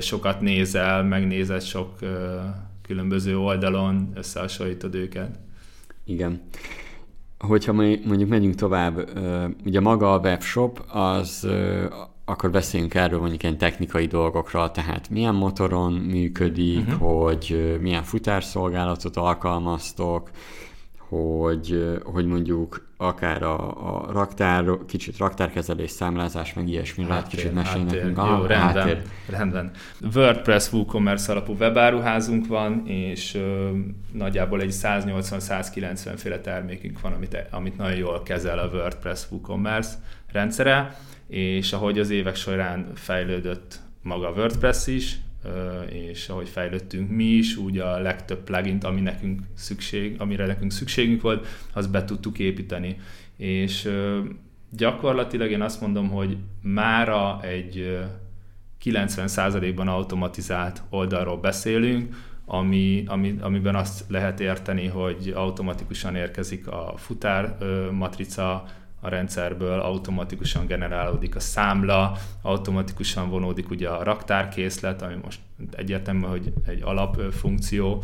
sokat 0.00 0.40
nézel, 0.40 1.02
megnézed 1.02 1.62
sok 1.62 1.98
különböző 2.82 3.38
oldalon, 3.38 4.10
összehasonlítod 4.14 4.94
őket. 4.94 5.38
Igen. 6.04 6.40
Hogyha 7.38 7.72
mondjuk 7.72 8.28
megyünk 8.28 8.54
tovább, 8.54 9.18
ugye 9.64 9.80
maga 9.80 10.12
a 10.12 10.18
webshop, 10.18 10.84
az 10.88 11.48
akkor 12.28 12.50
beszéljünk 12.50 12.94
erről 12.94 13.20
mondjuk 13.20 13.42
ilyen 13.42 13.58
technikai 13.58 14.06
dolgokra, 14.06 14.70
tehát 14.70 15.10
milyen 15.10 15.34
motoron 15.34 15.92
működik, 15.92 16.86
uh-huh. 16.86 17.22
hogy 17.22 17.76
milyen 17.80 18.02
futárszolgálatot 18.02 19.16
alkalmaztok, 19.16 20.30
hogy, 21.08 21.98
hogy 22.04 22.26
mondjuk 22.26 22.86
akár 22.96 23.42
a, 23.42 23.58
a 23.94 24.12
raktár, 24.12 24.64
kicsit 24.86 25.18
raktárkezelés, 25.18 25.90
számlázás, 25.90 26.54
meg 26.54 26.68
ilyesmi, 26.68 27.02
háttér, 27.02 27.16
lehet 27.16 27.30
kicsit 27.30 27.54
mesélni 27.54 27.84
nekünk. 27.84 28.16
Jó, 28.16 28.24
rendben, 28.24 28.58
háttér. 28.58 29.02
rendben. 29.26 29.70
WordPress 30.14 30.72
WooCommerce 30.72 31.32
alapú 31.32 31.54
webáruházunk 31.58 32.46
van, 32.46 32.86
és 32.86 33.34
ö, 33.34 33.70
nagyjából 34.12 34.60
egy 34.60 34.74
180-190 34.82 36.12
féle 36.16 36.40
termékünk 36.40 37.00
van, 37.00 37.12
amit, 37.12 37.46
amit 37.50 37.76
nagyon 37.76 37.96
jól 37.96 38.22
kezel 38.22 38.58
a 38.58 38.66
WordPress 38.66 39.26
WooCommerce 39.30 39.94
rendszere, 40.32 40.98
és 41.28 41.72
ahogy 41.72 41.98
az 41.98 42.10
évek 42.10 42.34
során 42.34 42.90
fejlődött 42.94 43.80
maga 44.02 44.28
a 44.28 44.32
WordPress 44.32 44.86
is, 44.86 45.18
és 45.88 46.28
ahogy 46.28 46.48
fejlődtünk 46.48 47.10
mi 47.10 47.24
is, 47.24 47.56
úgy 47.56 47.78
a 47.78 47.98
legtöbb 47.98 48.44
plugin, 48.44 48.78
ami 48.82 49.00
nekünk 49.00 49.40
szükség, 49.54 50.14
amire 50.18 50.46
nekünk 50.46 50.72
szükségünk 50.72 51.20
volt, 51.20 51.46
azt 51.72 51.90
be 51.90 52.04
tudtuk 52.04 52.38
építeni. 52.38 52.96
És 53.36 53.90
gyakorlatilag 54.70 55.50
én 55.50 55.62
azt 55.62 55.80
mondom, 55.80 56.08
hogy 56.08 56.36
mára 56.62 57.40
egy 57.42 57.98
90%-ban 58.84 59.88
automatizált 59.88 60.82
oldalról 60.90 61.36
beszélünk, 61.36 62.14
ami, 62.44 63.04
ami, 63.06 63.36
amiben 63.40 63.74
azt 63.74 64.04
lehet 64.08 64.40
érteni, 64.40 64.86
hogy 64.86 65.32
automatikusan 65.34 66.16
érkezik 66.16 66.68
a 66.68 66.94
futár 66.96 67.56
matrica, 67.92 68.64
a 69.00 69.08
rendszerből 69.08 69.80
automatikusan 69.80 70.66
generálódik 70.66 71.36
a 71.36 71.40
számla, 71.40 72.16
automatikusan 72.42 73.30
vonódik 73.30 73.70
ugye 73.70 73.88
a 73.88 74.02
raktárkészlet, 74.02 75.02
ami 75.02 75.14
most 75.24 75.38
egyértelmű, 75.70 76.26
hogy 76.26 76.52
egy 76.66 76.82
alapfunkció, 76.82 78.02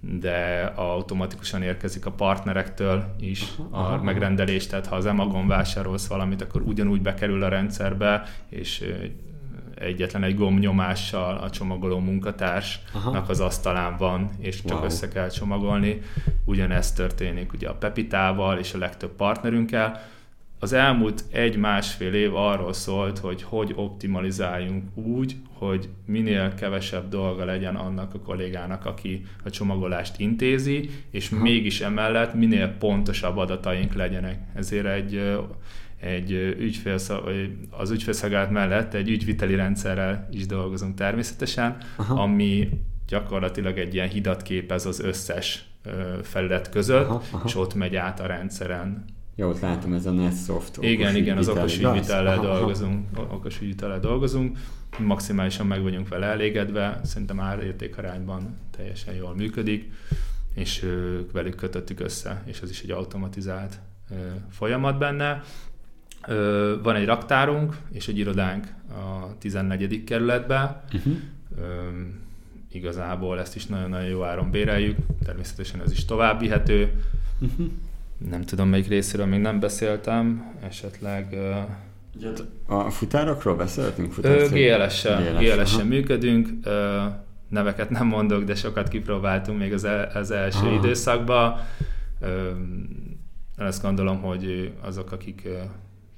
de 0.00 0.72
automatikusan 0.74 1.62
érkezik 1.62 2.06
a 2.06 2.10
partnerektől 2.10 3.14
is 3.20 3.44
a 3.70 4.02
megrendelés, 4.02 4.66
tehát 4.66 4.86
ha 4.86 4.96
az 4.96 5.06
Emagon 5.06 5.46
vásárolsz 5.46 6.06
valamit, 6.06 6.42
akkor 6.42 6.62
ugyanúgy 6.62 7.02
bekerül 7.02 7.42
a 7.42 7.48
rendszerbe, 7.48 8.22
és 8.48 8.84
egyetlen 9.74 10.22
egy 10.22 10.36
gombnyomással 10.36 11.36
a 11.36 11.50
csomagoló 11.50 11.98
munkatársnak 11.98 13.04
Aha. 13.04 13.24
az 13.28 13.40
asztalán 13.40 13.96
van, 13.96 14.30
és 14.38 14.62
csak 14.62 14.76
wow. 14.76 14.84
össze 14.84 15.08
kell 15.08 15.28
csomagolni. 15.28 16.00
Ugyanezt 16.44 16.96
történik 16.96 17.52
ugye 17.52 17.68
a 17.68 17.74
Pepitával 17.74 18.58
és 18.58 18.74
a 18.74 18.78
legtöbb 18.78 19.10
partnerünkkel 19.10 20.02
az 20.62 20.72
elmúlt 20.72 21.24
egy-másfél 21.30 22.14
év 22.14 22.36
arról 22.36 22.72
szólt, 22.72 23.18
hogy 23.18 23.42
hogy 23.42 23.72
optimalizáljunk 23.76 24.96
úgy, 24.96 25.36
hogy 25.52 25.88
minél 26.06 26.54
kevesebb 26.54 27.08
dolga 27.08 27.44
legyen 27.44 27.76
annak 27.76 28.14
a 28.14 28.18
kollégának, 28.18 28.84
aki 28.84 29.24
a 29.44 29.50
csomagolást 29.50 30.20
intézi, 30.20 30.90
és 31.10 31.28
ha. 31.28 31.36
mégis 31.36 31.80
emellett 31.80 32.34
minél 32.34 32.68
pontosabb 32.68 33.36
adataink 33.36 33.94
legyenek. 33.94 34.38
Ezért 34.54 34.86
egy, 34.86 35.38
egy 36.00 36.32
ügyfél, 36.58 36.98
az 37.70 37.90
ügyfélszolgálat 37.90 38.50
mellett 38.50 38.94
egy 38.94 39.08
ügyviteli 39.08 39.54
rendszerrel 39.54 40.28
is 40.30 40.46
dolgozunk 40.46 40.94
természetesen, 40.94 41.76
Aha. 41.96 42.22
ami 42.22 42.68
gyakorlatilag 43.06 43.78
egy 43.78 43.94
ilyen 43.94 44.08
hidat 44.08 44.42
képez 44.42 44.86
az 44.86 45.00
összes 45.00 45.64
felület 46.22 46.68
között, 46.68 47.08
aha, 47.08 47.22
aha. 47.30 47.42
és 47.46 47.56
ott 47.56 47.74
megy 47.74 47.96
át 47.96 48.20
a 48.20 48.26
rendszeren 48.26 49.04
jó, 49.42 49.48
ott 49.48 49.60
látom, 49.60 49.92
ez 49.92 50.06
a 50.06 50.10
NetSoft. 50.10 50.78
Igen, 50.80 51.16
igen, 51.16 51.36
az 51.36 51.48
okos 51.48 51.78
ügyvitellel 51.78 52.40
dolgozunk, 52.40 53.06
okos 53.16 53.60
ügyvitellel 53.60 54.00
dolgozunk, 54.00 54.58
maximálisan 54.98 55.66
meg 55.66 55.82
vagyunk 55.82 56.08
vele 56.08 56.26
elégedve, 56.26 57.00
szerintem 57.04 57.40
árértékarányban 57.40 58.56
teljesen 58.76 59.14
jól 59.14 59.34
működik, 59.34 59.92
és 60.54 60.86
velük 61.32 61.54
kötöttük 61.54 62.00
össze, 62.00 62.42
és 62.44 62.60
ez 62.60 62.70
is 62.70 62.82
egy 62.82 62.90
automatizált 62.90 63.78
folyamat 64.50 64.98
benne. 64.98 65.42
Van 66.82 66.96
egy 66.96 67.06
raktárunk 67.06 67.76
és 67.92 68.08
egy 68.08 68.18
irodánk 68.18 68.74
a 68.88 69.38
14. 69.38 70.04
kerületben. 70.04 70.80
Uh-huh. 70.94 71.16
Igazából 72.72 73.40
ezt 73.40 73.56
is 73.56 73.66
nagyon-nagyon 73.66 74.08
jó 74.08 74.22
áron 74.22 74.50
béreljük, 74.50 74.96
természetesen 75.24 75.80
ez 75.82 75.92
is 75.92 76.04
tovább 76.04 76.40
vihető. 76.40 77.02
Uh-huh 77.40 77.66
nem 78.30 78.42
tudom 78.42 78.68
melyik 78.68 78.88
részéről 78.88 79.26
még 79.26 79.40
nem 79.40 79.60
beszéltem, 79.60 80.54
esetleg 80.62 81.36
A 82.66 82.90
futárokról 82.90 83.56
beszéltünk? 83.56 84.14
GLS-sel, 84.50 85.38
GLS 85.38 85.82
működünk. 85.82 86.48
Neveket 87.48 87.90
nem 87.90 88.06
mondok, 88.06 88.44
de 88.44 88.54
sokat 88.54 88.88
kipróbáltunk 88.88 89.58
még 89.58 89.72
az, 89.72 89.84
el, 89.84 90.10
az 90.14 90.30
első 90.30 90.66
Aha. 90.66 90.74
időszakban. 90.74 91.60
Azt 93.56 93.82
gondolom, 93.82 94.20
hogy 94.20 94.72
azok, 94.80 95.12
akik 95.12 95.48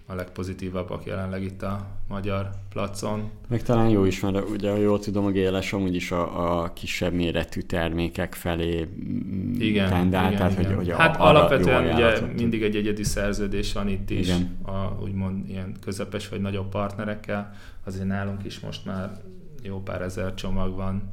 a 0.07 0.15
legpozitívabbak 0.15 1.05
jelenleg 1.05 1.43
itt 1.43 1.63
a 1.63 1.87
magyar 2.09 2.51
placon. 2.69 3.31
Meg 3.49 3.63
talán 3.63 3.89
jó 3.89 4.05
is, 4.05 4.21
mert 4.21 4.49
ugye, 4.49 4.71
ha 4.71 4.77
jól 4.77 4.99
tudom, 4.99 5.25
a 5.25 5.31
GLS 5.31 5.73
amúgy 5.73 5.95
is 5.95 6.11
a, 6.11 6.63
a 6.63 6.73
kisebb 6.73 7.13
méretű 7.13 7.61
termékek 7.61 8.35
felé 8.35 8.85
mm, 8.85 9.61
igen, 9.61 9.89
tendál, 9.89 10.27
igen, 10.27 10.37
tehát 10.37 10.59
igen. 10.59 10.75
hogy, 10.75 10.87
hogy 10.87 10.95
Hát 10.97 11.17
alapvetően 11.17 11.95
ugye 11.95 12.21
mindig 12.21 12.63
egy 12.63 12.77
egyedi 12.77 13.03
szerződés 13.05 13.73
van 13.73 13.89
itt 13.89 14.11
is, 14.11 14.27
igen. 14.27 14.57
a, 14.63 15.03
úgymond 15.03 15.49
ilyen 15.49 15.77
közepes 15.81 16.29
vagy 16.29 16.41
nagyobb 16.41 16.69
partnerekkel, 16.69 17.53
azért 17.85 18.07
nálunk 18.07 18.45
is 18.45 18.61
most 18.61 18.85
már 18.85 19.21
jó 19.63 19.83
pár 19.83 20.03
ezer 20.03 20.35
csomag 20.35 20.75
van 20.75 21.13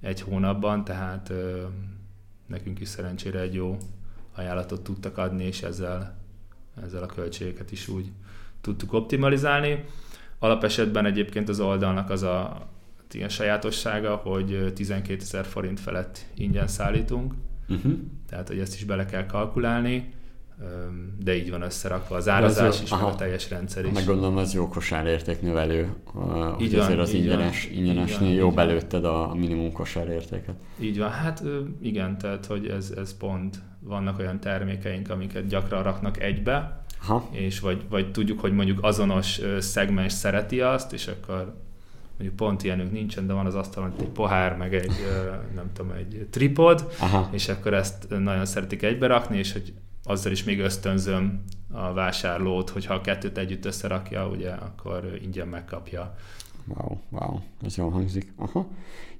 egy 0.00 0.20
hónapban, 0.20 0.84
tehát 0.84 1.30
ö, 1.30 1.62
nekünk 2.46 2.80
is 2.80 2.88
szerencsére 2.88 3.40
egy 3.40 3.54
jó 3.54 3.76
ajánlatot 4.34 4.82
tudtak 4.82 5.18
adni, 5.18 5.44
és 5.44 5.62
ezzel 5.62 6.17
ezzel 6.84 7.02
a 7.02 7.06
költségeket 7.06 7.72
is 7.72 7.88
úgy 7.88 8.10
tudtuk 8.60 8.92
optimalizálni. 8.92 9.84
Alapesetben 10.38 11.06
egyébként 11.06 11.48
az 11.48 11.60
oldalnak 11.60 12.10
az 12.10 12.22
a 12.22 12.68
ilyen 13.12 13.28
sajátossága, 13.28 14.14
hogy 14.14 14.72
12 14.74 15.20
ezer 15.22 15.44
forint 15.44 15.80
felett 15.80 16.26
ingyen 16.34 16.66
szállítunk, 16.66 17.34
uh-huh. 17.68 17.92
tehát 18.28 18.48
hogy 18.48 18.58
ezt 18.58 18.74
is 18.74 18.84
bele 18.84 19.04
kell 19.04 19.26
kalkulálni, 19.26 20.12
de 21.18 21.36
így 21.36 21.50
van 21.50 21.62
összerakva 21.62 22.16
az 22.16 22.28
árazás 22.28 22.82
is, 22.82 22.90
a 22.90 23.14
teljes 23.14 23.50
rendszer 23.50 23.84
is. 23.84 23.92
Meg 23.92 24.04
gondolom, 24.04 24.36
az 24.36 24.54
jó 24.54 24.68
kosárérték 24.68 25.40
növelő, 25.40 25.94
hogy 26.04 26.64
így 26.64 26.74
azért 26.74 26.98
az 26.98 27.12
ingyenes, 27.12 27.68
van, 27.68 27.78
ingyenesnél 27.78 28.34
jobb 28.34 28.54
van. 28.54 28.68
előtted 28.68 29.04
a 29.04 29.34
minimum 29.34 29.72
kosárértéket. 29.72 30.54
Így 30.80 30.98
van, 30.98 31.10
hát 31.10 31.42
igen, 31.80 32.18
tehát 32.18 32.46
hogy 32.46 32.66
ez, 32.66 32.92
ez 32.96 33.16
pont 33.16 33.58
vannak 33.88 34.18
olyan 34.18 34.40
termékeink, 34.40 35.10
amiket 35.10 35.46
gyakran 35.46 35.82
raknak 35.82 36.20
egybe, 36.20 36.84
Aha. 37.02 37.28
és 37.30 37.60
vagy, 37.60 37.84
vagy 37.88 38.10
tudjuk, 38.10 38.40
hogy 38.40 38.52
mondjuk 38.52 38.78
azonos 38.82 39.40
szegmens 39.58 40.12
szereti 40.12 40.60
azt, 40.60 40.92
és 40.92 41.06
akkor 41.06 41.54
mondjuk 42.18 42.36
pont 42.36 42.62
ilyenünk 42.62 42.92
nincsen, 42.92 43.26
de 43.26 43.32
van 43.32 43.46
az 43.46 43.54
asztalon 43.54 43.92
egy 44.00 44.08
pohár, 44.08 44.56
meg 44.56 44.74
egy, 44.74 44.92
nem 45.54 45.70
tudom, 45.72 45.90
egy 45.90 46.26
tripod, 46.30 46.90
Aha. 47.00 47.28
és 47.32 47.48
akkor 47.48 47.74
ezt 47.74 48.06
nagyon 48.08 48.46
szeretik 48.46 48.82
egybe 48.82 49.06
rakni, 49.06 49.38
és 49.38 49.52
hogy 49.52 49.72
azzal 50.04 50.32
is 50.32 50.44
még 50.44 50.60
ösztönzöm 50.60 51.42
a 51.72 51.92
vásárlót, 51.92 52.70
hogyha 52.70 52.94
a 52.94 53.00
kettőt 53.00 53.38
együtt 53.38 53.64
összerakja, 53.64 54.28
ugye, 54.28 54.50
akkor 54.50 55.18
ingyen 55.22 55.48
megkapja. 55.48 56.14
Wow, 56.64 56.98
wow, 57.08 57.38
ez 57.62 57.76
jól 57.76 57.90
hangzik. 57.90 58.32
Aha. 58.36 58.66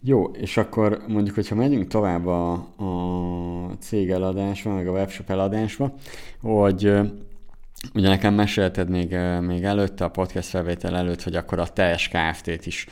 Jó, 0.00 0.24
és 0.24 0.56
akkor 0.56 1.02
mondjuk, 1.06 1.34
hogyha 1.34 1.54
megyünk 1.54 1.86
tovább 1.86 2.26
a, 2.26 2.52
a 2.76 2.84
cég 3.80 4.10
eladásba, 4.10 4.74
meg 4.74 4.88
a 4.88 4.90
webshop 4.90 5.30
eladásba, 5.30 5.94
hogy 6.40 6.92
Ugye 7.94 8.08
nekem 8.08 8.34
mesélted 8.34 8.88
még, 8.88 9.16
még 9.40 9.64
előtte, 9.64 10.04
a 10.04 10.08
podcast 10.08 10.48
felvétel 10.48 10.96
előtt, 10.96 11.22
hogy 11.22 11.36
akkor 11.36 11.58
a 11.58 11.66
teljes 11.66 12.08
Kft-t 12.08 12.66
is, 12.66 12.86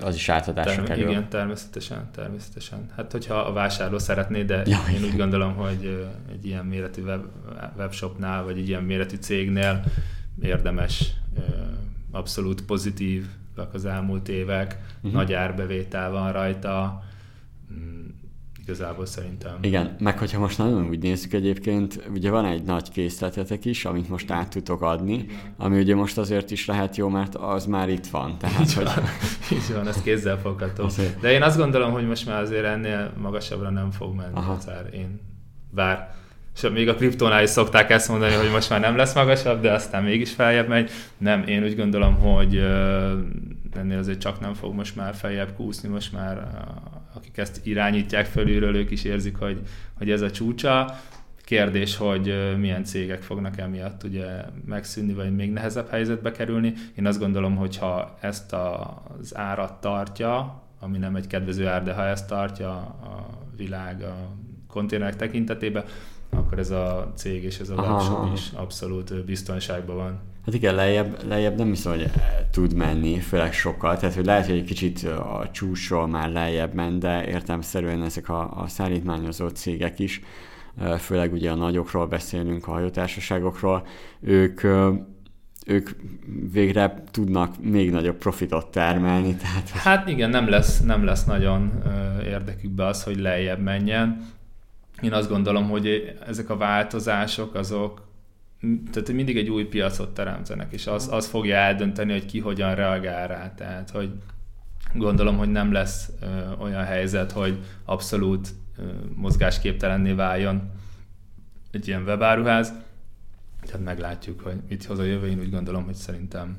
az 0.00 0.14
is 0.14 0.28
átadásra 0.28 0.72
Term- 0.72 0.88
kerül. 0.88 1.10
Igen, 1.10 1.28
természetesen, 1.28 2.10
természetesen. 2.14 2.90
Hát 2.96 3.12
hogyha 3.12 3.34
a 3.34 3.52
vásárló 3.52 3.98
szeretné, 3.98 4.42
de 4.42 4.62
ja, 4.64 4.78
én 4.90 4.96
igen. 4.96 5.04
úgy 5.10 5.16
gondolom, 5.16 5.54
hogy 5.54 6.08
egy 6.32 6.46
ilyen 6.46 6.64
méretű 6.64 7.02
web, 7.02 7.24
webshopnál, 7.76 8.44
vagy 8.44 8.58
egy 8.58 8.68
ilyen 8.68 8.82
méretű 8.82 9.16
cégnél 9.16 9.84
érdemes 10.40 11.12
abszolút 12.10 12.64
pozitív 12.64 13.26
az 13.72 13.84
elmúlt 13.84 14.28
évek, 14.28 14.78
uh-huh. 14.96 15.12
nagy 15.12 15.32
árbevétel 15.32 16.10
van 16.10 16.32
rajta, 16.32 17.02
igazából 18.62 19.06
szerintem. 19.06 19.58
Igen, 19.60 19.96
meg 19.98 20.18
hogyha 20.18 20.38
most 20.38 20.58
nagyon 20.58 20.88
úgy 20.88 20.98
nézzük 20.98 21.32
egyébként, 21.32 22.08
ugye 22.14 22.30
van 22.30 22.44
egy 22.44 22.62
nagy 22.62 22.90
készletetek 22.90 23.64
is, 23.64 23.84
amit 23.84 24.08
most 24.08 24.30
át 24.30 24.48
tudok 24.48 24.82
adni, 24.82 25.26
ami 25.56 25.78
ugye 25.78 25.94
most 25.94 26.18
azért 26.18 26.50
is 26.50 26.66
lehet 26.66 26.96
jó, 26.96 27.08
mert 27.08 27.34
az 27.34 27.66
már 27.66 27.88
itt 27.88 28.06
van. 28.06 28.38
Tehát, 28.38 28.60
így, 28.60 28.74
hogy... 28.74 28.84
van, 28.84 29.04
így 29.58 29.74
van, 29.74 29.88
ez 29.88 30.02
kézzel 30.02 30.38
fogható. 30.38 30.84
Azért. 30.84 31.20
De 31.20 31.32
én 31.32 31.42
azt 31.42 31.56
gondolom, 31.56 31.92
hogy 31.92 32.06
most 32.06 32.26
már 32.26 32.42
azért 32.42 32.64
ennél 32.64 33.12
magasabbra 33.20 33.70
nem 33.70 33.90
fog 33.90 34.14
menni 34.14 34.34
Aha. 34.34 34.52
az 34.52 34.68
ár. 34.68 34.88
Én 34.94 35.20
bár 35.70 36.14
és 36.54 36.68
még 36.72 36.88
a 36.88 36.94
kriptónál 36.94 37.42
is 37.42 37.50
szokták 37.50 37.90
ezt 37.90 38.08
mondani, 38.08 38.34
hogy 38.34 38.50
most 38.50 38.70
már 38.70 38.80
nem 38.80 38.96
lesz 38.96 39.14
magasabb, 39.14 39.60
de 39.60 39.72
aztán 39.72 40.02
mégis 40.02 40.32
feljebb 40.32 40.68
megy. 40.68 40.90
Nem, 41.18 41.42
én 41.46 41.62
úgy 41.62 41.76
gondolom, 41.76 42.14
hogy 42.14 42.56
ennél 43.76 43.98
azért 43.98 44.20
csak 44.20 44.40
nem 44.40 44.54
fog 44.54 44.74
most 44.74 44.96
már 44.96 45.14
feljebb 45.14 45.54
kúszni, 45.56 45.88
most 45.88 46.12
már 46.12 46.48
akik 47.22 47.36
ezt 47.36 47.66
irányítják 47.66 48.26
fölülről, 48.26 48.76
ők 48.76 48.90
is 48.90 49.04
érzik, 49.04 49.36
hogy, 49.36 49.60
hogy 49.98 50.10
ez 50.10 50.20
a 50.20 50.30
csúcsa. 50.30 50.98
Kérdés, 51.44 51.96
hogy 51.96 52.54
milyen 52.58 52.84
cégek 52.84 53.22
fognak 53.22 53.58
emiatt 53.58 54.02
ugye 54.02 54.26
megszűnni, 54.66 55.12
vagy 55.12 55.34
még 55.34 55.52
nehezebb 55.52 55.88
helyzetbe 55.88 56.30
kerülni. 56.30 56.72
Én 56.94 57.06
azt 57.06 57.18
gondolom, 57.18 57.56
hogy 57.56 57.76
ha 57.76 58.16
ezt 58.20 58.52
az 58.52 59.36
árat 59.36 59.80
tartja, 59.80 60.62
ami 60.80 60.98
nem 60.98 61.16
egy 61.16 61.26
kedvező 61.26 61.66
ár, 61.66 61.82
de 61.82 61.92
ha 61.92 62.06
ezt 62.06 62.28
tartja 62.28 62.70
a 62.70 63.28
világ 63.56 64.02
a 64.02 64.16
konténerek 64.66 65.16
tekintetében, 65.16 65.84
akkor 66.30 66.58
ez 66.58 66.70
a 66.70 67.12
cég 67.14 67.44
és 67.44 67.58
ez 67.58 67.68
a 67.68 67.74
webshop 67.74 68.32
is 68.32 68.50
abszolút 68.54 69.24
biztonságban 69.24 69.96
van. 69.96 70.20
Hát 70.44 70.54
igen, 70.54 70.74
lejjebb, 70.74 71.26
lejjebb 71.28 71.56
nem 71.56 71.68
hiszem, 71.68 71.92
hogy 71.92 72.10
tud 72.50 72.74
menni, 72.74 73.18
főleg 73.18 73.52
sokkal. 73.52 73.96
Tehát, 73.96 74.14
hogy 74.14 74.24
lehet, 74.24 74.46
hogy 74.46 74.56
egy 74.56 74.64
kicsit 74.64 75.02
a 75.04 75.48
csúcsról 75.52 76.06
már 76.06 76.30
lejjebb 76.30 76.74
ment, 76.74 76.98
de 76.98 77.26
értelmszerűen 77.26 78.02
ezek 78.02 78.28
a, 78.28 78.60
a 78.62 78.68
szállítmányozó 78.68 79.48
cégek 79.48 79.98
is, 79.98 80.20
főleg 80.98 81.32
ugye 81.32 81.50
a 81.50 81.54
nagyokról 81.54 82.06
beszélünk, 82.06 82.66
a 82.66 82.70
hajótársaságokról, 82.70 83.86
ők 84.20 84.60
ők 85.66 85.90
végre 86.52 87.02
tudnak 87.10 87.62
még 87.62 87.90
nagyobb 87.90 88.16
profitot 88.16 88.70
termelni. 88.70 89.36
Tehát... 89.36 89.68
Hát 89.68 90.08
igen, 90.08 90.30
nem 90.30 90.48
lesz, 90.48 90.80
nem 90.80 91.04
lesz 91.04 91.24
nagyon 91.24 91.82
érdekükbe 92.24 92.86
az, 92.86 93.02
hogy 93.02 93.20
lejjebb 93.20 93.58
menjen. 93.58 94.26
Én 95.02 95.12
azt 95.12 95.28
gondolom, 95.28 95.68
hogy 95.68 96.16
ezek 96.26 96.50
a 96.50 96.56
változások 96.56 97.54
azok 97.54 98.02
tehát 98.92 99.12
mindig 99.12 99.36
egy 99.36 99.48
új 99.48 99.64
piacot 99.64 100.14
teremtenek, 100.14 100.72
és 100.72 100.86
az, 100.86 101.08
az 101.12 101.26
fogja 101.26 101.56
eldönteni, 101.56 102.12
hogy 102.12 102.26
ki 102.26 102.40
hogyan 102.40 102.74
reagál 102.74 103.28
rá. 103.28 103.54
Tehát, 103.54 103.90
hogy 103.90 104.10
gondolom, 104.94 105.36
hogy 105.36 105.50
nem 105.50 105.72
lesz 105.72 106.10
ö, 106.20 106.26
olyan 106.58 106.84
helyzet, 106.84 107.32
hogy 107.32 107.58
abszolút 107.84 108.48
ö, 108.78 108.82
mozgásképtelenné 109.14 110.12
váljon 110.12 110.70
egy 111.70 111.88
ilyen 111.88 112.02
webáruház. 112.02 112.72
Tehát 113.66 113.84
meglátjuk, 113.84 114.40
hogy 114.40 114.56
mit 114.68 114.84
hoz 114.84 114.98
a 114.98 115.04
jövő. 115.04 115.26
Én 115.26 115.38
úgy 115.38 115.50
gondolom, 115.50 115.84
hogy 115.84 115.94
szerintem 115.94 116.56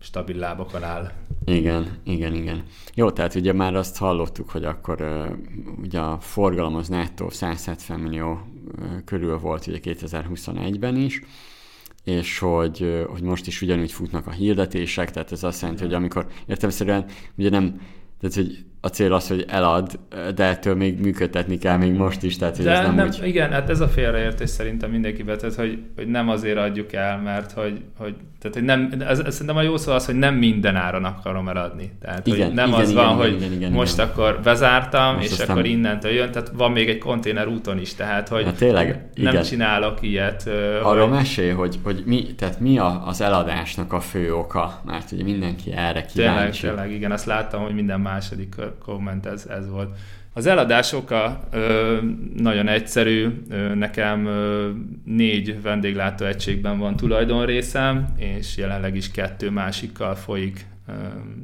stabil 0.00 0.36
lábakon 0.36 0.82
áll. 0.82 1.10
Igen, 1.44 1.98
igen, 2.02 2.34
igen. 2.34 2.64
Jó, 2.94 3.10
tehát 3.10 3.34
ugye 3.34 3.52
már 3.52 3.74
azt 3.74 3.96
hallottuk, 3.96 4.50
hogy 4.50 4.64
akkor 4.64 5.00
ugye 5.82 6.00
a 6.00 6.20
forgalom 6.20 6.74
az 6.74 6.88
nettó 6.88 7.30
170 7.30 8.00
millió 8.00 8.40
körül 9.04 9.38
volt 9.38 9.66
ugye 9.66 9.78
2021-ben 9.82 10.96
is, 10.96 11.22
és 12.04 12.38
hogy, 12.38 13.04
hogy 13.08 13.22
most 13.22 13.46
is 13.46 13.62
ugyanúgy 13.62 13.92
futnak 13.92 14.26
a 14.26 14.30
hirdetések, 14.30 15.10
tehát 15.10 15.32
ez 15.32 15.42
azt 15.42 15.60
jelenti, 15.60 15.82
hogy 15.82 15.94
amikor 15.94 16.26
értelmeszerűen 16.46 17.06
ugye 17.36 17.50
nem, 17.50 17.80
tehát 18.20 18.36
hogy 18.36 18.64
a 18.80 18.88
cél 18.88 19.12
az, 19.12 19.28
hogy 19.28 19.44
elad, 19.48 20.00
de 20.34 20.44
ettől 20.44 20.74
még 20.74 21.00
működtetni 21.00 21.58
kell 21.58 21.76
még 21.76 21.92
most 21.92 22.22
is, 22.22 22.36
tehát 22.36 22.56
hogy 22.56 22.64
de 22.64 22.70
ez 22.70 22.86
nem, 22.86 22.94
nem 22.94 23.06
úgy... 23.06 23.20
Igen, 23.22 23.50
hát 23.50 23.70
ez 23.70 23.80
a 23.80 23.88
félreértés 23.88 24.50
szerintem 24.50 24.90
mindenkibe, 24.90 25.36
tehát 25.36 25.54
hogy, 25.54 25.78
hogy 25.96 26.08
nem 26.08 26.28
azért 26.28 26.58
adjuk 26.58 26.92
el, 26.92 27.18
mert 27.18 27.52
hogy, 27.52 27.82
hogy 27.98 28.14
tehát, 28.40 28.56
hogy 28.56 28.64
nem, 28.64 28.92
ez, 29.08 29.18
ez 29.18 29.32
szerintem 29.32 29.56
a 29.56 29.62
jó 29.62 29.76
szó 29.76 29.92
az, 29.92 30.06
hogy 30.06 30.14
nem 30.14 30.34
minden 30.34 30.76
áron 30.76 31.04
akarom 31.04 31.48
eladni. 31.48 31.90
Tehát, 32.00 32.26
igen, 32.26 32.46
hogy 32.46 32.54
nem 32.54 32.68
igen, 32.68 32.80
az 32.80 32.90
igen, 32.90 33.04
van, 33.04 33.14
igen, 33.14 33.30
hogy 33.30 33.42
igen, 33.42 33.52
igen, 33.52 33.72
most 33.72 33.94
igen. 33.94 34.06
akkor 34.06 34.40
bezártam, 34.42 35.14
most 35.14 35.26
és 35.26 35.32
aztán... 35.32 35.50
akkor 35.50 35.66
innentől 35.66 36.12
jön, 36.12 36.30
tehát 36.30 36.50
van 36.54 36.72
még 36.72 36.88
egy 36.88 36.98
konténer 36.98 37.48
úton 37.48 37.78
is, 37.78 37.94
tehát, 37.94 38.28
hogy 38.28 38.44
hát 38.44 38.56
tényleg, 38.56 39.10
nem 39.14 39.32
igen. 39.32 39.42
csinálok 39.42 40.02
ilyet. 40.02 40.48
Arról 40.82 41.08
hogy... 41.08 41.16
mesél, 41.16 41.54
hogy, 41.54 41.78
hogy 41.82 42.02
mi, 42.06 42.34
tehát 42.34 42.60
mi 42.60 42.78
a, 42.78 43.02
az 43.06 43.20
eladásnak 43.20 43.92
a 43.92 44.00
fő 44.00 44.34
oka, 44.34 44.80
mert 44.84 45.12
ugye 45.12 45.22
mindenki 45.22 45.72
erre 45.72 46.04
kíváncsi. 46.04 46.60
Tényleg, 46.60 46.78
tényleg, 46.78 46.96
igen, 46.96 47.12
azt 47.12 47.26
láttam, 47.26 47.62
hogy 47.62 47.74
minden 47.74 48.00
második 48.00 48.54
komment 48.78 49.26
ez, 49.26 49.46
ez 49.46 49.68
volt. 49.68 49.96
Az 50.32 50.46
eladás 50.46 50.92
oka 50.92 51.40
ö, 51.50 51.98
nagyon 52.36 52.68
egyszerű, 52.68 53.28
ö, 53.48 53.74
nekem 53.74 54.26
ö, 54.26 54.70
négy 55.04 55.62
vendéglátó 55.62 56.24
egységben 56.24 56.78
van 56.78 56.96
tulajdonrészem, 56.96 58.14
és 58.16 58.56
jelenleg 58.56 58.96
is 58.96 59.10
kettő 59.10 59.50
másikkal 59.50 60.14
folyik 60.14 60.66
ö, 60.86 60.92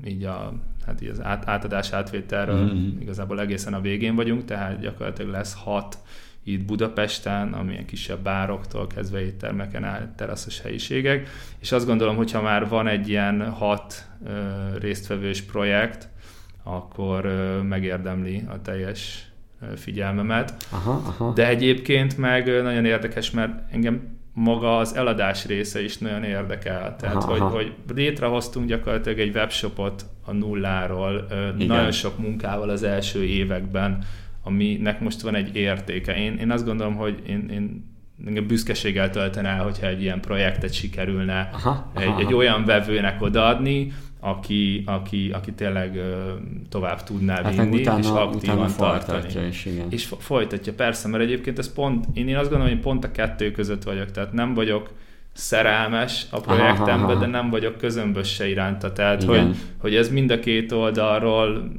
így 0.05 0.25
a 0.25 0.53
hát 0.87 1.03
így 1.03 1.09
az 1.09 1.23
át, 1.23 1.49
átadás 1.49 1.93
átvételről 1.93 2.65
mm-hmm. 2.65 3.01
igazából 3.01 3.41
egészen 3.41 3.75
a 3.75 3.81
végén 3.81 4.15
vagyunk, 4.15 4.45
tehát 4.45 4.81
gyakorlatilag 4.81 5.31
lesz 5.31 5.55
hat 5.55 5.99
itt 6.45 6.64
Budapesten, 6.64 7.53
amilyen 7.53 7.87
kisebb 7.87 8.18
bároktól 8.18 8.87
kezdve 8.87 9.20
éttermeken 9.20 9.85
át 9.85 10.09
teraszos 10.09 10.61
helyiségek, 10.61 11.29
és 11.59 11.72
azt 11.72 11.87
gondolom, 11.87 12.16
hogyha 12.16 12.43
már 12.43 12.68
van 12.68 12.87
egy 12.87 13.09
ilyen 13.09 13.51
hat 13.51 14.09
ö, 14.27 14.31
résztvevős 14.79 15.43
projekt, 15.43 16.09
akkor 16.69 17.27
megérdemli 17.69 18.43
a 18.49 18.62
teljes 18.62 19.31
figyelmemet. 19.77 20.67
Aha, 20.71 20.91
aha. 20.91 21.33
De 21.33 21.49
egyébként 21.49 22.19
meg 22.19 22.62
nagyon 22.62 22.85
érdekes, 22.85 23.31
mert 23.31 23.73
engem 23.73 24.17
maga 24.33 24.79
az 24.79 24.95
eladás 24.95 25.47
része 25.47 25.83
is 25.83 25.99
nagyon 25.99 26.25
érdekel. 26.25 26.97
Tehát, 26.97 27.17
aha, 27.17 27.31
hogy, 27.31 27.41
aha. 27.41 27.51
hogy 27.51 27.75
létrehoztunk 27.95 28.67
gyakorlatilag 28.67 29.19
egy 29.19 29.35
webshopot 29.35 30.07
a 30.25 30.33
nulláról, 30.33 31.27
Igen. 31.31 31.67
nagyon 31.67 31.93
sok 31.93 32.19
munkával 32.19 32.69
az 32.69 32.83
első 32.83 33.25
években, 33.25 34.05
aminek 34.43 35.01
most 35.01 35.21
van 35.21 35.35
egy 35.35 35.57
értéke. 35.57 36.17
Én, 36.17 36.37
én 36.37 36.51
azt 36.51 36.64
gondolom, 36.64 36.95
hogy 36.95 37.23
én, 37.27 37.49
én 37.51 37.95
engem 38.27 38.47
büszkeséggel 38.47 39.11
töltene 39.11 39.49
el, 39.49 39.62
hogyha 39.62 39.87
egy 39.87 40.03
ilyen 40.03 40.21
projektet 40.21 40.73
sikerülne 40.73 41.49
aha, 41.53 41.91
egy, 41.97 42.07
aha. 42.07 42.21
egy 42.21 42.35
olyan 42.35 42.64
vevőnek 42.64 43.23
odaadni, 43.23 43.93
aki, 44.21 44.83
aki, 44.87 45.31
aki 45.33 45.53
tényleg 45.53 46.01
tovább 46.69 47.03
tudná 47.03 47.43
hát 47.43 47.55
vinni, 47.55 47.81
utána, 47.81 47.99
és 47.99 48.07
aktívan 48.07 48.71
tartani. 48.77 49.47
És, 49.49 49.64
igen. 49.64 49.87
és 49.91 50.12
folytatja, 50.19 50.73
persze, 50.73 51.09
mert 51.09 51.23
egyébként 51.23 51.59
ez 51.59 51.73
pont, 51.73 52.07
én, 52.14 52.29
én 52.29 52.37
azt 52.37 52.51
gondolom, 52.51 52.73
hogy 52.75 52.83
pont 52.83 53.05
a 53.05 53.11
kettő 53.11 53.51
között 53.51 53.83
vagyok, 53.83 54.11
tehát 54.11 54.33
nem 54.33 54.55
vagyok 54.55 54.91
szerelmes 55.33 56.27
a 56.31 56.41
projektembe, 56.41 57.14
de 57.14 57.27
nem 57.27 57.51
vagyok 57.51 57.77
közömbös 57.77 58.35
se 58.35 58.49
iránta, 58.49 58.93
tehát 58.93 59.23
hogy, 59.25 59.57
hogy 59.79 59.95
ez 59.95 60.11
mind 60.11 60.31
a 60.31 60.39
két 60.39 60.73
oldalról 60.73 61.73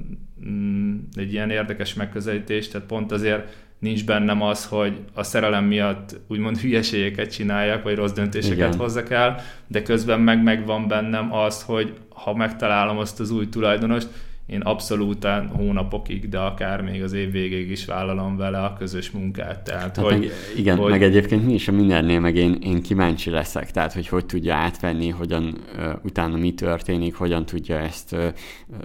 mm, 0.49 0.95
egy 1.13 1.33
ilyen 1.33 1.49
érdekes 1.49 1.93
megközelítés, 1.93 2.67
tehát 2.67 2.87
pont 2.87 3.11
azért 3.11 3.66
nincs 3.79 4.05
bennem 4.05 4.41
az, 4.41 4.65
hogy 4.65 4.99
a 5.13 5.23
szerelem 5.23 5.65
miatt 5.65 6.19
úgymond 6.27 6.57
hülyeségeket 6.57 7.31
csináljak, 7.31 7.83
vagy 7.83 7.95
rossz 7.95 8.11
döntéseket 8.11 8.57
Igen. 8.57 8.77
hozzak 8.77 9.09
el, 9.09 9.41
de 9.67 9.81
közben 9.81 10.19
meg 10.19 10.43
megvan 10.43 10.87
bennem 10.87 11.33
az, 11.33 11.63
hogy 11.63 11.93
ha 12.09 12.35
megtalálom 12.35 12.97
azt 12.97 13.19
az 13.19 13.31
új 13.31 13.49
tulajdonost, 13.49 14.07
én 14.47 14.61
abszolút 14.61 15.27
hónapokig, 15.55 16.29
de 16.29 16.39
akár 16.39 16.81
még 16.81 17.03
az 17.03 17.13
év 17.13 17.31
végéig 17.31 17.71
is 17.71 17.85
vállalom 17.85 18.37
vele 18.37 18.57
a 18.57 18.73
közös 18.73 19.11
munkát. 19.11 19.59
Tehát, 19.63 19.81
hát 19.81 19.97
hogy, 19.97 20.19
meg, 20.19 20.31
igen, 20.55 20.77
hogy... 20.77 20.89
meg 20.89 21.03
egyébként 21.03 21.45
mi 21.45 21.53
is 21.53 21.67
a 21.67 21.71
mindennél, 21.71 22.19
meg 22.19 22.35
én, 22.35 22.57
én 22.61 22.81
kíváncsi 22.81 23.29
leszek, 23.29 23.71
tehát 23.71 23.93
hogy 23.93 24.07
hogy 24.07 24.25
tudja 24.25 24.55
átvenni, 24.55 25.09
hogyan 25.09 25.57
uh, 25.77 25.85
utána 26.03 26.37
mi 26.37 26.53
történik, 26.53 27.15
hogyan 27.15 27.45
tudja 27.45 27.79
ezt 27.79 28.11
uh, 28.11 28.25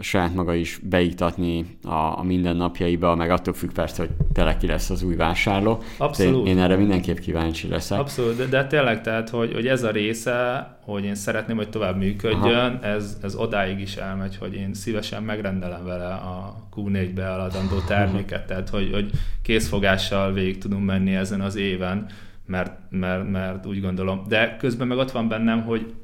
saját 0.01 0.35
maga 0.35 0.55
is 0.55 0.81
beiktatni 0.83 1.65
a, 1.83 2.19
a 2.19 2.23
mindennapjaiba, 2.23 3.15
meg 3.15 3.31
attól 3.31 3.55
függ 3.55 3.73
persze, 3.73 4.03
hogy 4.03 4.11
tele 4.33 4.57
ki 4.57 4.67
lesz 4.67 4.91
az 4.91 5.03
új 5.03 5.15
vásárló. 5.15 5.83
Abszolút. 5.99 6.47
Én, 6.47 6.57
én 6.57 6.63
erre 6.63 6.77
mindenképp 6.77 7.19
kíváncsi 7.19 7.69
leszek. 7.69 7.99
Abszolút, 7.99 8.37
de, 8.37 8.47
de 8.47 8.67
tényleg, 8.67 9.01
tehát, 9.01 9.29
hogy, 9.29 9.53
hogy 9.53 9.67
ez 9.67 9.83
a 9.83 9.91
része, 9.91 10.71
hogy 10.85 11.05
én 11.05 11.15
szeretném, 11.15 11.57
hogy 11.57 11.69
tovább 11.69 11.97
működjön, 11.97 12.79
ez, 12.83 13.19
ez 13.23 13.35
odáig 13.35 13.81
is 13.81 13.97
elmegy, 13.97 14.37
hogy 14.37 14.55
én 14.55 14.75
szívesen 14.75 15.23
megrendelem 15.23 15.85
vele 15.85 16.13
a 16.15 16.57
Q4-be 16.77 17.23
eladandó 17.23 17.79
terméket, 17.87 18.47
tehát 18.47 18.69
hogy, 18.69 18.91
hogy 18.93 19.11
készfogással 19.43 20.33
végig 20.33 20.59
tudunk 20.59 20.85
menni 20.85 21.15
ezen 21.15 21.41
az 21.41 21.57
éven, 21.57 22.07
mert, 22.47 22.73
mert, 22.91 23.31
mert 23.31 23.67
úgy 23.67 23.81
gondolom. 23.81 24.25
De 24.29 24.57
közben 24.57 24.87
meg 24.87 24.99
ott 24.99 25.11
van 25.11 25.29
bennem, 25.29 25.63
hogy 25.63 25.95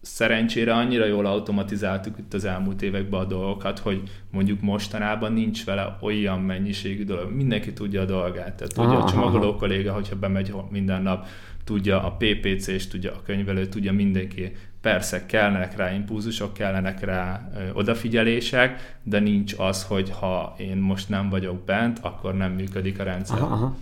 szerencsére 0.00 0.74
annyira 0.74 1.04
jól 1.04 1.26
automatizáltuk 1.26 2.18
itt 2.18 2.34
az 2.34 2.44
elmúlt 2.44 2.82
években 2.82 3.20
a 3.20 3.24
dolgokat, 3.24 3.78
hogy 3.78 4.02
mondjuk 4.30 4.60
mostanában 4.60 5.32
nincs 5.32 5.64
vele 5.64 5.96
olyan 6.00 6.40
mennyiségű 6.40 7.04
dolog. 7.04 7.32
Mindenki 7.32 7.72
tudja 7.72 8.00
a 8.00 8.04
dolgát. 8.04 8.54
Tehát 8.54 8.78
aha, 8.92 9.02
a 9.02 9.10
csomagoló 9.10 9.48
aha. 9.48 9.58
kolléga, 9.58 9.92
hogyha 9.92 10.16
bemegy 10.16 10.54
minden 10.70 11.02
nap, 11.02 11.26
tudja 11.64 12.02
a 12.02 12.16
ppc 12.18 12.66
és 12.66 12.88
tudja 12.88 13.12
a 13.12 13.22
könyvelő, 13.24 13.66
tudja 13.66 13.92
mindenki. 13.92 14.52
Persze 14.80 15.26
kellenek 15.26 15.76
rá 15.76 15.92
impulzusok, 15.92 16.54
kellenek 16.54 17.04
rá 17.04 17.50
ö, 17.56 17.72
odafigyelések, 17.72 18.98
de 19.02 19.18
nincs 19.18 19.54
az, 19.58 19.84
hogy 19.84 20.10
ha 20.10 20.54
én 20.58 20.76
most 20.76 21.08
nem 21.08 21.28
vagyok 21.28 21.64
bent, 21.64 21.98
akkor 22.02 22.34
nem 22.34 22.52
működik 22.52 23.00
a 23.00 23.02
rendszer. 23.02 23.42
Aha, 23.42 23.54
aha. 23.54 23.76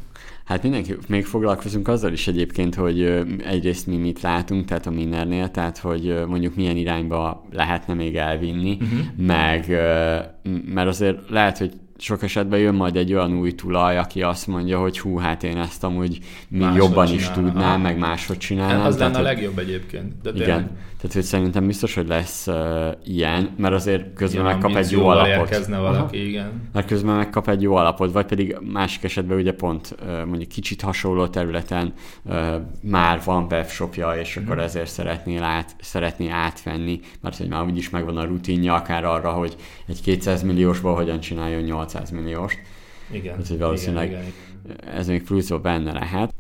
Hát 0.45 0.63
mindenki, 0.63 0.97
még 1.09 1.25
foglalkozunk 1.25 1.89
azzal 1.89 2.13
is 2.13 2.29
egyébként, 2.29 2.75
hogy 2.75 3.03
egyrészt 3.45 3.87
mi 3.87 3.97
mit 3.97 4.21
látunk, 4.21 4.65
tehát 4.65 4.87
a 4.87 4.91
Minnernél, 4.91 5.51
tehát 5.51 5.79
hogy 5.79 6.23
mondjuk 6.27 6.55
milyen 6.55 6.77
irányba 6.77 7.47
lehetne 7.53 7.95
még 7.95 8.17
elvinni, 8.17 8.79
uh-huh. 8.81 9.27
meg 9.27 9.67
mert 10.65 10.89
azért 10.89 11.31
lehet, 11.31 11.59
hogy 11.59 11.73
sok 12.03 12.23
esetben 12.23 12.59
jön 12.59 12.75
majd 12.75 12.97
egy 12.97 13.13
olyan 13.13 13.39
új 13.39 13.55
tulaj, 13.55 13.99
aki 13.99 14.23
azt 14.23 14.47
mondja, 14.47 14.79
hogy 14.79 14.99
hú, 14.99 15.17
hát 15.17 15.43
én 15.43 15.59
ezt 15.59 15.85
amúgy 15.85 16.19
máshogy 16.49 16.77
jobban 16.77 17.07
csinálna. 17.07 17.27
is 17.27 17.31
tudnám, 17.31 17.81
meg 17.81 17.99
máshogy 17.99 18.39
csinálnám. 18.39 18.87
Az 18.87 18.99
lenne 18.99 19.19
a 19.19 19.23
legjobb 19.23 19.59
egyébként. 19.59 20.13
De 20.23 20.31
igen, 20.31 20.47
tényleg. 20.47 20.71
Tehát 21.03 21.17
hogy 21.17 21.27
szerintem 21.27 21.67
biztos, 21.67 21.95
hogy 21.95 22.07
lesz 22.07 22.47
uh, 22.47 22.55
ilyen, 23.05 23.55
mert 23.57 23.75
azért 23.75 24.15
közben 24.15 24.41
igen, 24.41 24.53
megkap 24.53 24.77
egy 24.77 24.91
jó 24.91 25.07
alapot. 25.07 25.67
valaki, 25.67 26.17
Aha. 26.17 26.27
igen. 26.27 26.69
Mert 26.73 26.87
közben 26.87 27.17
megkap 27.17 27.49
egy 27.49 27.63
jó 27.63 27.75
alapot, 27.75 28.13
vagy 28.13 28.27
pedig 28.27 28.57
másik 28.73 29.05
esetben 29.05 29.39
ugye 29.39 29.53
pont 29.53 29.97
uh, 30.03 30.25
mondjuk 30.25 30.49
kicsit 30.49 30.81
hasonló 30.81 31.27
területen 31.27 31.93
uh, 32.23 32.55
már 32.83 33.21
van 33.25 33.47
webshopja, 33.51 34.13
és 34.21 34.39
mm. 34.39 34.45
akkor 34.45 34.59
ezért 34.59 34.91
szeretné, 34.91 35.37
át, 35.37 35.77
szeretné 35.81 36.29
átvenni, 36.29 37.01
mert 37.21 37.37
hogy 37.37 37.49
már 37.49 37.65
úgyis 37.65 37.91
megvan 37.91 38.17
a 38.17 38.25
rutinja 38.25 38.75
akár 38.75 39.05
arra, 39.05 39.31
hogy 39.31 39.57
egy 39.87 40.01
200 40.01 40.43
milliósból 40.43 40.95
hogyan 40.95 41.21
csináljon 41.21 41.63
8 41.63 41.93
800 41.93 42.11
millióst. 42.11 42.59
Igen. 43.11 43.39
Úgyhogy 43.39 43.59
valószínűleg 43.59 44.07
igen, 44.07 44.21
igen, 44.21 44.33
igen. 44.65 44.95
ez 44.95 45.07
még 45.07 45.23
pluszban 45.23 45.63
benne 45.63 45.93
lehet. 45.93 46.35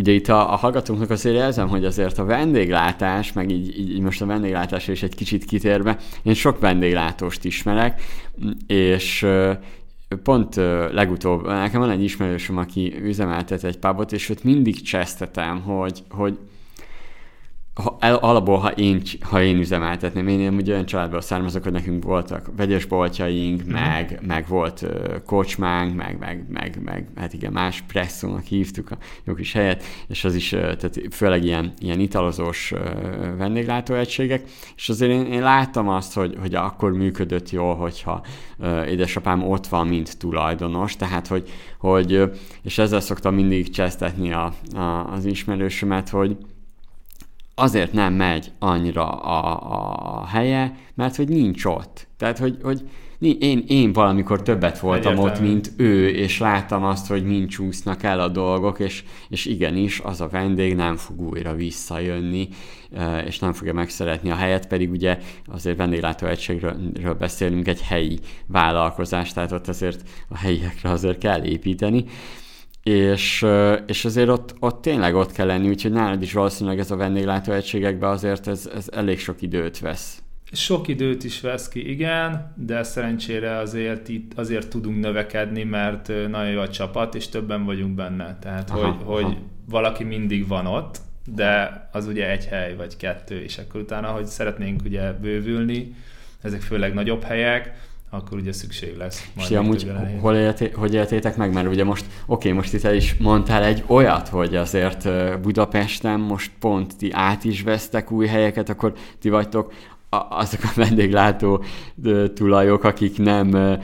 Ugye 0.00 0.12
itt 0.12 0.28
a, 0.28 0.52
a 0.52 0.56
hallgatóknak 0.56 1.10
azért 1.10 1.36
érzem, 1.36 1.68
hogy 1.68 1.84
azért 1.84 2.18
a 2.18 2.24
vendéglátás, 2.24 3.32
meg 3.32 3.50
így, 3.50 3.78
így 3.78 4.00
most 4.00 4.22
a 4.22 4.26
vendéglátásra 4.26 4.92
is 4.92 5.02
egy 5.02 5.14
kicsit 5.14 5.44
kitérve, 5.44 5.96
én 6.22 6.34
sok 6.34 6.60
vendéglátóst 6.60 7.44
ismerek, 7.44 8.02
és 8.66 9.26
pont 10.22 10.54
legutóbb, 10.92 11.46
nekem 11.46 11.80
van 11.80 11.90
egy 11.90 12.02
ismerősöm, 12.02 12.56
aki 12.56 12.94
üzemeltet 13.02 13.64
egy 13.64 13.78
pubot, 13.78 14.12
és 14.12 14.28
ott 14.28 14.44
mindig 14.44 14.82
csesztetem, 14.82 15.60
hogy, 15.60 16.02
hogy 16.10 16.38
ha, 17.74 17.96
alapból, 18.20 18.58
ha 18.58 18.70
én, 18.70 19.02
ha 19.20 19.42
én 19.42 19.58
üzemeltetném, 19.58 20.28
én 20.28 20.54
ugye 20.54 20.72
olyan 20.72 20.86
családból 20.86 21.20
származok, 21.20 21.62
hogy 21.62 21.72
nekünk 21.72 22.04
voltak 22.04 22.50
vegyes 22.56 22.84
boltjaink, 22.84 23.64
mm. 23.64 23.70
meg, 23.70 24.20
meg 24.26 24.48
volt 24.48 24.82
uh, 24.82 25.22
kocsmánk, 25.26 25.96
meg, 25.96 26.18
meg, 26.18 26.44
meg, 26.48 26.78
meg, 26.84 27.06
hát 27.16 27.32
igen, 27.32 27.52
más 27.52 27.84
presszónak 27.86 28.44
hívtuk 28.44 28.90
a 28.90 28.96
jó 29.24 29.34
kis 29.34 29.52
helyet, 29.52 29.84
és 30.08 30.24
az 30.24 30.34
is, 30.34 30.52
uh, 30.52 30.60
tehát 30.60 31.00
főleg 31.10 31.44
ilyen, 31.44 31.72
ilyen 31.78 32.00
italozós 32.00 32.72
uh, 32.72 32.80
vendéglátóegységek, 33.36 34.42
és 34.76 34.88
azért 34.88 35.10
én, 35.10 35.32
én 35.32 35.42
láttam 35.42 35.88
azt, 35.88 36.14
hogy, 36.14 36.36
hogy 36.40 36.54
akkor 36.54 36.92
működött 36.92 37.50
jól, 37.50 37.74
hogyha 37.74 38.24
uh, 38.58 38.90
édesapám 38.90 39.48
ott 39.48 39.66
van, 39.66 39.86
mint 39.86 40.18
tulajdonos, 40.18 40.96
tehát 40.96 41.26
hogy, 41.26 41.50
hogy 41.78 42.30
és 42.62 42.78
ezzel 42.78 43.00
szoktam 43.00 43.34
mindig 43.34 43.70
csesztetni 43.70 44.32
a, 44.32 44.54
a, 44.74 45.12
az 45.12 45.24
ismerősömet, 45.24 46.08
hogy 46.08 46.36
azért 47.60 47.92
nem 47.92 48.12
megy 48.12 48.52
annyira 48.58 49.08
a, 49.08 50.20
a 50.20 50.26
helye, 50.26 50.76
mert 50.94 51.16
hogy 51.16 51.28
nincs 51.28 51.64
ott. 51.64 52.06
Tehát, 52.16 52.38
hogy, 52.38 52.58
hogy 52.62 52.82
én, 53.20 53.64
én 53.66 53.92
valamikor 53.92 54.42
többet 54.42 54.78
voltam 54.78 55.12
Egyetlen. 55.12 55.32
ott, 55.32 55.40
mint 55.40 55.72
ő, 55.76 56.08
és 56.08 56.38
láttam 56.38 56.84
azt, 56.84 57.06
hogy 57.06 57.24
mind 57.24 57.48
csúsznak 57.48 58.02
el 58.02 58.20
a 58.20 58.28
dolgok, 58.28 58.78
és, 58.78 59.04
és 59.28 59.46
igenis, 59.46 60.00
az 60.00 60.20
a 60.20 60.28
vendég 60.28 60.74
nem 60.74 60.96
fog 60.96 61.20
újra 61.20 61.54
visszajönni, 61.54 62.48
és 63.26 63.38
nem 63.38 63.52
fogja 63.52 63.72
megszeretni 63.72 64.30
a 64.30 64.34
helyet, 64.34 64.66
pedig 64.66 64.90
ugye 64.90 65.18
azért 65.46 65.76
vendéglátóegységről 65.76 67.14
beszélünk, 67.18 67.68
egy 67.68 67.80
helyi 67.80 68.18
vállalkozás, 68.46 69.32
tehát 69.32 69.52
ott 69.52 69.68
azért 69.68 70.08
a 70.28 70.36
helyiekre 70.36 70.90
azért 70.90 71.18
kell 71.18 71.44
építeni, 71.44 72.04
és, 72.82 73.46
és 73.86 74.04
azért 74.04 74.28
ott, 74.28 74.54
ott 74.58 74.82
tényleg 74.82 75.14
ott 75.14 75.32
kell 75.32 75.46
lenni, 75.46 75.68
úgyhogy 75.68 75.92
nálad 75.92 76.22
is 76.22 76.32
valószínűleg 76.32 76.78
ez 76.78 76.90
a 76.90 76.96
vendéglátóegységekben 76.96 78.10
azért 78.10 78.46
ez, 78.46 78.70
ez 78.74 78.86
elég 78.92 79.18
sok 79.18 79.42
időt 79.42 79.78
vesz. 79.78 80.22
Sok 80.52 80.88
időt 80.88 81.24
is 81.24 81.40
vesz 81.40 81.68
ki, 81.68 81.90
igen, 81.90 82.54
de 82.56 82.82
szerencsére 82.82 83.56
azért 83.56 84.08
itt 84.08 84.32
azért 84.38 84.68
tudunk 84.68 85.00
növekedni, 85.00 85.62
mert 85.62 86.08
nagyon 86.08 86.50
jó 86.50 86.60
a 86.60 86.68
csapat, 86.68 87.14
és 87.14 87.28
többen 87.28 87.64
vagyunk 87.64 87.94
benne. 87.94 88.38
Tehát, 88.40 88.70
aha, 88.70 88.80
hogy, 88.80 88.94
aha. 89.02 89.12
hogy 89.12 89.36
valaki 89.68 90.04
mindig 90.04 90.48
van 90.48 90.66
ott, 90.66 90.98
de 91.34 91.88
az 91.92 92.06
ugye 92.06 92.30
egy 92.30 92.44
hely 92.44 92.76
vagy 92.76 92.96
kettő, 92.96 93.42
és 93.42 93.58
akkor 93.58 93.80
utána, 93.80 94.08
hogy 94.08 94.26
szeretnénk 94.26 94.82
ugye 94.84 95.12
bővülni, 95.12 95.94
ezek 96.42 96.60
főleg 96.60 96.94
nagyobb 96.94 97.22
helyek, 97.22 97.89
akkor 98.10 98.38
ugye 98.38 98.52
szükség 98.52 98.96
lesz. 98.96 99.30
Majd 99.34 99.50
és 99.50 99.56
amúgy 99.56 99.92
hol 100.20 100.34
élté, 100.34 100.70
hogy 100.70 100.94
éltétek 100.94 101.36
meg? 101.36 101.52
Mert 101.52 101.68
ugye 101.68 101.84
most, 101.84 102.04
oké, 102.26 102.52
most 102.52 102.72
itt 102.72 102.84
el 102.84 102.94
is 102.94 103.16
mondtál 103.18 103.64
egy 103.64 103.84
olyat, 103.86 104.28
hogy 104.28 104.56
azért 104.56 105.08
Budapesten 105.40 106.20
most 106.20 106.50
pont 106.60 106.96
ti 106.96 107.10
át 107.12 107.44
is 107.44 107.62
vesztek 107.62 108.10
új 108.10 108.26
helyeket, 108.26 108.68
akkor 108.68 108.92
ti 109.18 109.28
vagytok 109.28 109.72
azok 110.28 110.60
a 110.62 110.72
vendéglátó 110.74 111.64
tulajok, 112.34 112.84
akik 112.84 113.18
nem 113.18 113.78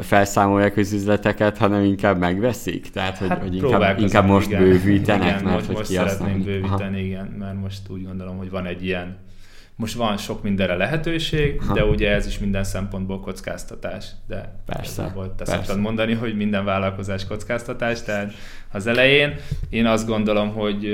felszámolják 0.00 0.76
az 0.76 0.92
üzleteket, 0.92 1.58
hanem 1.58 1.84
inkább 1.84 2.18
megveszik? 2.18 2.90
Tehát, 2.90 3.18
hogy, 3.18 3.28
hát 3.28 3.42
hogy 3.42 3.54
inkább, 3.54 3.98
inkább 4.00 4.26
most 4.26 4.46
igen. 4.46 4.62
bővítenek, 4.62 5.28
igen, 5.28 5.44
mert 5.44 5.54
most, 5.54 5.66
hogy 5.66 5.76
most 5.76 5.90
szeretnénk 5.90 6.44
bővíteni, 6.44 6.96
Aha. 6.96 7.06
igen, 7.06 7.34
mert 7.38 7.60
most 7.60 7.80
úgy 7.88 8.04
gondolom, 8.04 8.36
hogy 8.36 8.50
van 8.50 8.66
egy 8.66 8.84
ilyen 8.84 9.16
most 9.76 9.94
van 9.94 10.16
sok 10.16 10.42
mindenre 10.42 10.74
lehetőség, 10.74 11.62
ha. 11.62 11.74
de 11.74 11.84
ugye 11.84 12.10
ez 12.10 12.26
is 12.26 12.38
minden 12.38 12.64
szempontból 12.64 13.20
kockáztatás. 13.20 14.06
De 14.26 14.62
persze, 14.66 15.10
volt, 15.14 15.30
te 15.30 15.44
persze. 15.44 15.54
szoktad 15.54 15.78
mondani, 15.78 16.12
hogy 16.12 16.36
minden 16.36 16.64
vállalkozás 16.64 17.26
kockáztatás, 17.26 18.02
tehát 18.02 18.32
az 18.72 18.86
elején 18.86 19.34
én 19.68 19.86
azt 19.86 20.06
gondolom, 20.06 20.48
hogy 20.48 20.88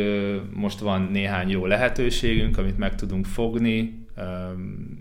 most 0.53 0.79
van 0.79 1.09
néhány 1.13 1.49
jó 1.49 1.67
lehetőségünk, 1.67 2.59
amit 2.59 2.79
meg 2.79 2.95
tudunk 2.95 3.27
fogni, 3.27 4.07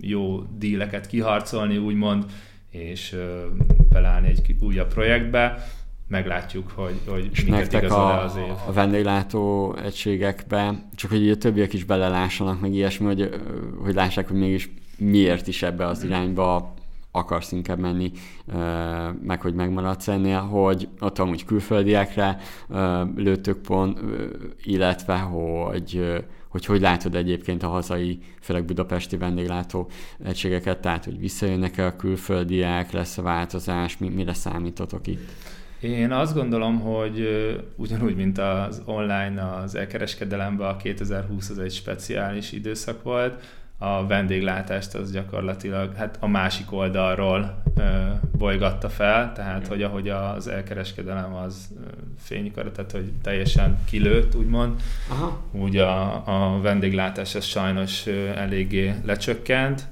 jó 0.01 0.41
díleket 0.57 1.07
kiharcolni, 1.07 1.77
úgymond, 1.77 2.25
és 2.69 3.15
belállni 3.89 4.27
egy 4.27 4.55
újabb 4.59 4.93
projektbe 4.93 5.63
meglátjuk, 6.11 6.71
hogy, 6.75 6.99
hogy 7.07 7.29
és 7.31 7.43
nektek 7.43 7.91
a, 7.91 8.23
az 8.23 8.35
év. 8.35 8.51
a 8.67 8.71
vendéglátó 8.71 9.75
egységekbe, 9.83 10.87
csak 10.95 11.09
hogy 11.09 11.29
a 11.29 11.37
többiek 11.37 11.73
is 11.73 11.83
belelássanak, 11.83 12.61
meg 12.61 12.73
ilyesmi, 12.73 13.05
hogy, 13.05 13.29
hogy 13.83 13.93
lássák, 13.93 14.27
hogy 14.27 14.37
mégis 14.37 14.69
miért 14.97 15.47
is 15.47 15.63
ebbe 15.63 15.85
az 15.85 16.03
irányba 16.03 16.73
akarsz 17.11 17.51
inkább 17.51 17.79
menni, 17.79 18.11
meg 19.23 19.41
hogy 19.41 19.53
megmaradsz 19.53 20.07
ennél, 20.07 20.39
hogy 20.39 20.87
ott 20.99 21.19
amúgy 21.19 21.45
külföldiekre 21.45 22.37
lőttök 23.15 23.57
pont, 23.57 23.99
illetve 24.63 25.17
hogy 25.17 26.23
hogy 26.47 26.65
hogy 26.65 26.81
látod 26.81 27.15
egyébként 27.15 27.63
a 27.63 27.67
hazai, 27.67 28.19
főleg 28.41 28.65
budapesti 28.65 29.17
vendéglátó 29.17 29.89
egységeket, 30.23 30.79
tehát 30.79 31.05
hogy 31.05 31.19
visszajönnek-e 31.19 31.85
a 31.85 31.95
külföldiek, 31.95 32.91
lesz 32.91 33.17
a 33.17 33.21
változás, 33.21 33.97
mi, 33.97 34.09
mire 34.09 34.33
számítotok 34.33 35.07
itt? 35.07 35.31
Én 35.81 36.11
azt 36.11 36.33
gondolom, 36.33 36.79
hogy 36.79 37.27
ugyanúgy, 37.75 38.15
mint 38.15 38.37
az 38.37 38.81
online, 38.85 39.55
az 39.55 39.75
elkereskedelemben 39.75 40.67
a 40.67 40.77
2020 40.77 41.49
az 41.49 41.59
egy 41.59 41.71
speciális 41.71 42.51
időszak 42.51 43.03
volt, 43.03 43.43
a 43.77 44.07
vendéglátást 44.07 44.93
az 44.93 45.11
gyakorlatilag 45.11 45.95
hát 45.95 46.17
a 46.19 46.27
másik 46.27 46.71
oldalról 46.71 47.61
ö, 47.75 47.81
bolygatta 48.37 48.89
fel, 48.89 49.33
tehát 49.33 49.67
hogy 49.67 49.83
ahogy 49.83 50.09
az 50.09 50.47
elkereskedelem 50.47 51.33
az 51.33 51.69
fénykar, 52.19 52.71
tehát 52.71 52.91
hogy 52.91 53.11
teljesen 53.21 53.77
kilőtt, 53.85 54.35
úgymond, 54.35 54.81
Aha. 55.09 55.43
úgy 55.51 55.77
a, 55.77 56.11
a 56.55 56.61
vendéglátás 56.61 57.35
az 57.35 57.45
sajnos 57.45 58.07
eléggé 58.35 58.93
lecsökkent. 59.05 59.87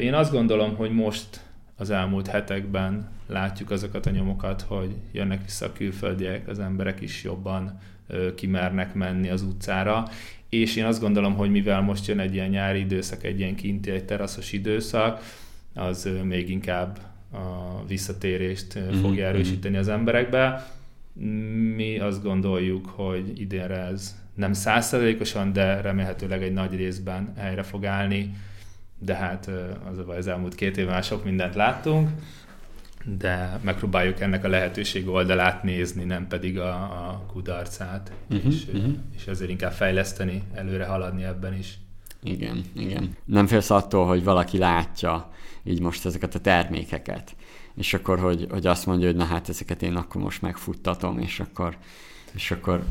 Én 0.00 0.14
azt 0.14 0.32
gondolom, 0.32 0.76
hogy 0.76 0.90
most 0.90 1.40
az 1.76 1.90
elmúlt 1.90 2.26
hetekben 2.26 3.08
látjuk 3.26 3.70
azokat 3.70 4.06
a 4.06 4.10
nyomokat, 4.10 4.62
hogy 4.62 4.94
jönnek 5.12 5.44
vissza 5.44 5.66
a 5.66 5.72
külföldiek, 5.72 6.48
az 6.48 6.58
emberek 6.58 7.00
is 7.00 7.24
jobban 7.24 7.78
kimernek 8.34 8.94
menni 8.94 9.28
az 9.28 9.42
utcára, 9.42 10.08
és 10.48 10.76
én 10.76 10.84
azt 10.84 11.00
gondolom, 11.00 11.34
hogy 11.34 11.50
mivel 11.50 11.80
most 11.80 12.06
jön 12.06 12.18
egy 12.18 12.34
ilyen 12.34 12.48
nyári 12.48 12.78
időszak, 12.78 13.24
egy 13.24 13.38
ilyen 13.38 13.54
kinti, 13.54 13.90
egy 13.90 14.04
teraszos 14.04 14.52
időszak, 14.52 15.20
az 15.74 16.08
még 16.22 16.50
inkább 16.50 16.98
a 17.32 17.84
visszatérést 17.86 18.78
mm-hmm. 18.78 19.00
fogja 19.00 19.26
mhm. 19.26 19.34
erősíteni 19.34 19.76
az 19.76 19.88
emberekbe. 19.88 20.70
Mi 21.76 21.98
azt 21.98 22.22
gondoljuk, 22.22 22.86
hogy 22.86 23.40
idénre 23.40 23.76
ez 23.76 24.16
nem 24.34 24.52
százszerzelékosan, 24.52 25.52
de 25.52 25.80
remélhetőleg 25.80 26.42
egy 26.42 26.52
nagy 26.52 26.76
részben 26.76 27.32
helyre 27.36 27.62
fog 27.62 27.84
állni, 27.84 28.34
de 28.98 29.14
hát 29.14 29.50
az 29.90 30.16
az 30.16 30.26
elmúlt 30.26 30.54
két 30.54 30.76
évben 30.76 30.94
már 30.94 31.04
sok 31.04 31.24
mindent 31.24 31.54
láttunk, 31.54 32.10
de 33.18 33.60
megpróbáljuk 33.62 34.20
ennek 34.20 34.44
a 34.44 34.48
lehetőség 34.48 35.08
oldalát 35.08 35.62
nézni, 35.62 36.04
nem 36.04 36.26
pedig 36.26 36.58
a, 36.58 36.72
a 36.72 37.22
kudarcát, 37.32 38.12
uh-huh, 38.30 38.52
és, 38.52 38.66
uh-huh. 38.72 38.94
és 39.16 39.26
ezért 39.26 39.50
inkább 39.50 39.72
fejleszteni, 39.72 40.42
előre 40.54 40.84
haladni 40.84 41.24
ebben 41.24 41.54
is. 41.54 41.78
Igen, 42.22 42.64
igen. 42.72 43.16
Nem 43.24 43.46
félsz 43.46 43.70
attól, 43.70 44.06
hogy 44.06 44.24
valaki 44.24 44.58
látja 44.58 45.30
így 45.62 45.80
most 45.80 46.06
ezeket 46.06 46.34
a 46.34 46.40
termékeket, 46.40 47.36
és 47.76 47.94
akkor, 47.94 48.18
hogy, 48.18 48.46
hogy 48.50 48.66
azt 48.66 48.86
mondja, 48.86 49.06
hogy 49.06 49.16
na 49.16 49.24
hát 49.24 49.48
ezeket 49.48 49.82
én 49.82 49.96
akkor 49.96 50.22
most 50.22 50.42
megfuttatom, 50.42 51.18
és 51.18 51.40
akkor, 51.40 51.76
és 52.34 52.50
akkor 52.50 52.84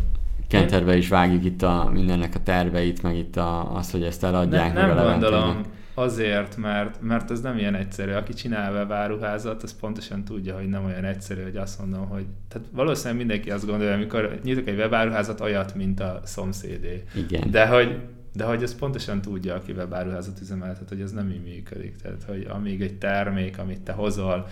kenterbe 0.47 0.97
is 0.97 1.08
vágjuk 1.08 1.45
itt 1.45 1.62
a, 1.62 1.89
mindennek 1.93 2.36
a 2.36 2.43
terveit, 2.43 3.01
meg 3.01 3.16
itt 3.16 3.36
a, 3.36 3.76
az, 3.76 3.91
hogy 3.91 4.03
ezt 4.03 4.24
eladják. 4.24 4.74
Ne, 4.74 4.93
nem 4.93 5.10
gondolom, 5.10 5.62
Azért, 5.97 6.57
mert, 6.57 7.01
mert 7.01 7.31
ez 7.31 7.41
nem 7.41 7.57
ilyen 7.57 7.75
egyszerű. 7.75 8.11
Aki 8.11 8.33
csinál 8.33 8.73
webáruházat, 8.73 9.63
az 9.63 9.79
pontosan 9.79 10.23
tudja, 10.23 10.55
hogy 10.55 10.69
nem 10.69 10.85
olyan 10.85 11.03
egyszerű, 11.03 11.43
hogy 11.43 11.57
azt 11.57 11.79
mondom, 11.79 12.07
hogy 12.07 12.25
tehát 12.47 12.67
valószínűleg 12.71 13.17
mindenki 13.17 13.51
azt 13.51 13.65
gondolja, 13.65 13.93
amikor 13.93 14.39
nyitok 14.43 14.67
egy 14.67 14.77
webáruházat, 14.77 15.41
olyat, 15.41 15.75
mint 15.75 15.99
a 15.99 16.21
szomszédé. 16.23 17.03
Igen. 17.15 17.51
De 17.51 17.67
hogy, 17.67 17.99
de 18.33 18.43
hogy 18.43 18.63
ez 18.63 18.75
pontosan 18.75 19.21
tudja, 19.21 19.55
aki 19.55 19.71
webáruházat 19.71 20.41
üzemeltet, 20.41 20.89
hogy 20.89 21.01
ez 21.01 21.11
nem 21.11 21.29
így 21.29 21.43
működik. 21.43 21.95
Tehát, 21.95 22.23
hogy 22.23 22.47
amíg 22.49 22.81
egy 22.81 22.97
termék, 22.97 23.57
amit 23.57 23.81
te 23.81 23.91
hozol, 23.91 24.47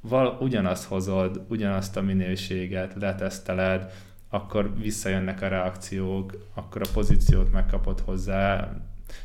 val, 0.00 0.36
ugyanazt 0.40 0.84
hozod, 0.84 1.44
ugyanazt 1.48 1.96
a 1.96 2.02
minőséget, 2.02 2.94
leteszteled, 3.00 3.92
akkor 4.28 4.72
visszajönnek 4.78 5.42
a 5.42 5.48
reakciók, 5.48 6.48
akkor 6.54 6.82
a 6.82 6.90
pozíciót 6.92 7.52
megkapod 7.52 8.00
hozzá, 8.00 8.72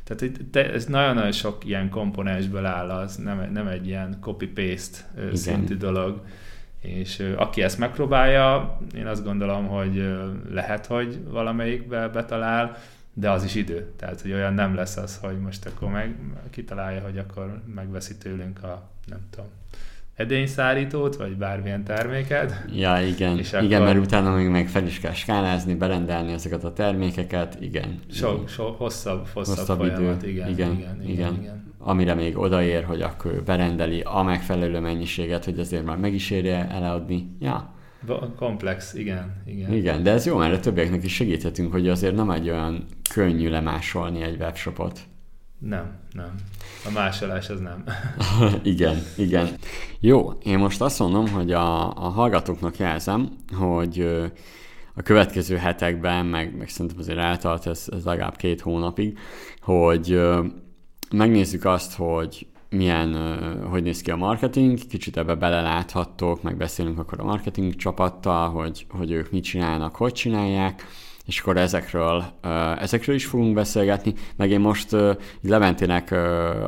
tehát 0.03 0.31
te, 0.51 0.71
ez 0.71 0.85
nagyon-nagyon 0.85 1.31
sok 1.31 1.65
ilyen 1.65 1.89
komponensből 1.89 2.65
áll, 2.65 2.89
az 2.89 3.15
nem, 3.15 3.51
nem 3.51 3.67
egy 3.67 3.87
ilyen 3.87 4.17
copy-paste 4.19 4.97
Igen. 5.17 5.35
szintű 5.35 5.77
dolog. 5.77 6.25
És 6.81 7.33
aki 7.35 7.61
ezt 7.61 7.77
megpróbálja, 7.77 8.77
én 8.95 9.07
azt 9.07 9.23
gondolom, 9.23 9.67
hogy 9.67 10.15
lehet, 10.49 10.85
hogy 10.85 11.23
valamelyikbe 11.27 12.07
betalál, 12.07 12.77
de 13.13 13.29
az 13.31 13.43
is 13.43 13.55
idő. 13.55 13.91
Tehát, 13.95 14.21
hogy 14.21 14.31
olyan 14.33 14.53
nem 14.53 14.75
lesz 14.75 14.97
az, 14.97 15.17
hogy 15.17 15.39
most 15.39 15.65
akkor 15.65 15.89
meg 15.89 16.15
kitalálja, 16.49 17.01
hogy 17.01 17.17
akkor 17.17 17.61
megveszi 17.75 18.17
tőlünk 18.17 18.63
a, 18.63 18.89
nem 19.05 19.19
tudom, 19.29 19.49
edényszárítót, 20.15 21.15
vagy 21.15 21.37
bármilyen 21.37 21.83
terméket. 21.83 22.65
Ja, 22.75 23.01
igen. 23.01 23.37
És 23.37 23.49
igen, 23.49 23.81
akkor... 23.81 23.93
mert 23.93 24.05
utána 24.05 24.35
még 24.35 24.47
meg 24.47 24.67
fel 24.67 24.85
is 24.85 24.99
kell 24.99 25.13
skálázni, 25.13 25.75
berendelni 25.75 26.31
ezeket 26.31 26.63
a 26.63 26.73
termékeket, 26.73 27.57
igen. 27.59 27.99
Sok, 28.11 28.49
sok 28.49 28.77
hosszabb, 28.77 29.27
hosszabb, 29.33 29.57
hosszabb 29.57 29.77
folyamat, 29.77 30.23
idő. 30.23 30.31
Igen, 30.31 30.49
igen, 30.49 30.51
igen, 30.51 31.01
igen, 31.01 31.09
igen, 31.09 31.37
igen. 31.41 31.73
Amire 31.77 32.13
még 32.13 32.37
odaér, 32.37 32.83
hogy 32.83 33.01
akkor 33.01 33.43
berendeli 33.45 34.01
a 34.01 34.23
megfelelő 34.23 34.79
mennyiséget, 34.79 35.45
hogy 35.45 35.59
azért 35.59 35.85
már 35.85 35.97
meg 35.97 36.13
is 36.13 36.29
érje 36.29 36.69
eladni. 36.69 37.35
Ja. 37.39 37.73
Komplex, 38.35 38.93
igen, 38.93 39.41
igen. 39.45 39.73
Igen, 39.73 40.03
de 40.03 40.11
ez 40.11 40.25
jó, 40.25 40.37
mert 40.37 40.53
a 40.53 40.59
többieknek 40.59 41.03
is 41.03 41.13
segíthetünk, 41.13 41.71
hogy 41.71 41.89
azért 41.89 42.15
nem 42.15 42.29
egy 42.29 42.49
olyan 42.49 42.85
könnyű 43.13 43.49
lemásolni 43.49 44.21
egy 44.21 44.39
webshopot. 44.39 44.99
Nem, 45.65 45.91
nem. 46.11 46.35
A 46.85 46.91
másolás 46.91 47.49
az 47.49 47.59
nem. 47.59 47.83
igen, 48.73 48.97
igen. 49.17 49.47
Jó, 49.99 50.31
én 50.43 50.57
most 50.57 50.81
azt 50.81 50.99
mondom, 50.99 51.27
hogy 51.27 51.51
a, 51.51 51.89
a 51.89 52.09
hallgatóknak 52.09 52.77
jelzem, 52.77 53.29
hogy 53.57 53.99
a 54.95 55.01
következő 55.01 55.55
hetekben, 55.55 56.25
meg, 56.25 56.57
meg 56.57 56.69
szerintem 56.69 56.99
azért 56.99 57.17
eltart 57.17 57.67
ez, 57.67 57.85
ez 57.91 58.03
legalább 58.03 58.35
két 58.35 58.61
hónapig, 58.61 59.17
hogy 59.61 60.21
megnézzük 61.11 61.65
azt, 61.65 61.95
hogy 61.95 62.47
milyen, 62.69 63.15
hogy 63.69 63.83
néz 63.83 64.01
ki 64.01 64.11
a 64.11 64.15
marketing, 64.15 64.79
kicsit 64.87 65.17
ebbe 65.17 65.35
beleláthattok, 65.35 66.41
meg 66.41 66.57
beszélünk 66.57 66.99
akkor 66.99 67.19
a 67.19 67.23
marketing 67.23 67.75
csapattal, 67.75 68.49
hogy, 68.49 68.85
hogy 68.89 69.11
ők 69.11 69.31
mit 69.31 69.43
csinálnak, 69.43 69.95
hogy 69.95 70.13
csinálják, 70.13 70.85
és 71.25 71.39
akkor 71.39 71.57
ezekről, 71.57 72.23
ezekről 72.79 73.15
is 73.15 73.25
fogunk 73.25 73.53
beszélgetni, 73.53 74.13
meg 74.35 74.51
én 74.51 74.59
most 74.59 74.95
Leventének 75.41 76.11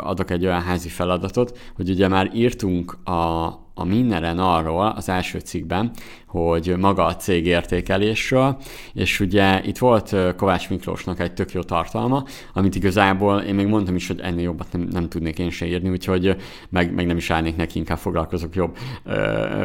adok 0.01 0.32
egy 0.32 0.45
olyan 0.45 0.62
házi 0.62 0.89
feladatot, 0.89 1.58
hogy 1.76 1.89
ugye 1.89 2.08
már 2.08 2.32
írtunk 2.34 2.97
a, 3.03 3.45
a 3.74 3.84
Minneren 3.84 4.39
arról 4.39 4.93
az 4.95 5.10
első 5.10 5.39
cikkben, 5.39 5.91
hogy 6.28 6.76
maga 6.78 7.06
a 7.06 7.16
cég 7.16 7.45
értékelésről, 7.45 8.58
és 8.93 9.20
ugye 9.20 9.64
itt 9.64 9.78
volt 9.78 10.16
Kovács 10.38 10.70
Miklósnak 10.70 11.20
egy 11.20 11.34
tök 11.34 11.51
jó 11.51 11.62
tartalma, 11.62 12.24
amit 12.53 12.76
igazából 12.76 13.39
én 13.39 13.56
még 13.56 13.68
mondtam 13.68 13.95
is, 13.95 14.08
hogy 14.08 14.20
ennél 14.20 14.43
jobbat 14.43 14.68
nem, 14.72 14.82
nem 14.82 15.10
tudnék 15.10 15.39
én 15.39 15.49
se 15.49 15.66
írni, 15.66 15.89
úgyhogy 15.89 16.36
meg, 16.70 16.93
meg 16.93 17.06
nem 17.06 17.18
is 17.18 17.30
állnék 17.30 17.56
neki, 17.56 17.78
inkább 17.78 17.97
foglalkozok 17.97 18.56
jobb 18.56 18.78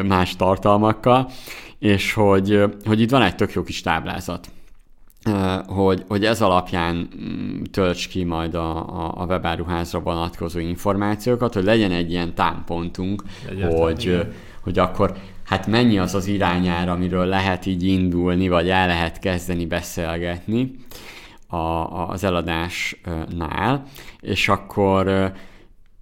más 0.04 0.36
tartalmakkal, 0.36 1.30
és 1.78 2.12
hogy, 2.12 2.64
hogy 2.84 3.00
itt 3.00 3.10
van 3.10 3.22
egy 3.22 3.36
tök 3.36 3.52
jó 3.52 3.62
kis 3.62 3.80
táblázat 3.80 4.50
hogy, 5.66 6.04
hogy 6.08 6.24
ez 6.24 6.42
alapján 6.42 7.08
mm, 7.20 7.62
tölts 7.62 8.08
ki 8.08 8.24
majd 8.24 8.54
a, 8.54 8.76
a, 8.76 9.14
a 9.16 9.24
webáruházra 9.24 10.00
vonatkozó 10.00 10.58
információkat, 10.58 11.54
hogy 11.54 11.64
legyen 11.64 11.90
egy 11.92 12.10
ilyen 12.10 12.34
támpontunk, 12.34 13.22
Egyáltalán, 13.50 13.82
hogy, 13.82 14.26
hogy 14.62 14.78
akkor 14.78 15.16
hát 15.44 15.66
mennyi 15.66 15.98
az 15.98 16.14
az 16.14 16.26
irányára, 16.26 16.92
amiről 16.92 17.26
lehet 17.26 17.66
így 17.66 17.82
indulni, 17.82 18.48
vagy 18.48 18.68
el 18.68 18.86
lehet 18.86 19.18
kezdeni 19.18 19.66
beszélgetni. 19.66 20.74
a, 21.46 22.08
az 22.08 22.24
eladásnál, 22.24 23.82
és 24.20 24.48
akkor 24.48 25.32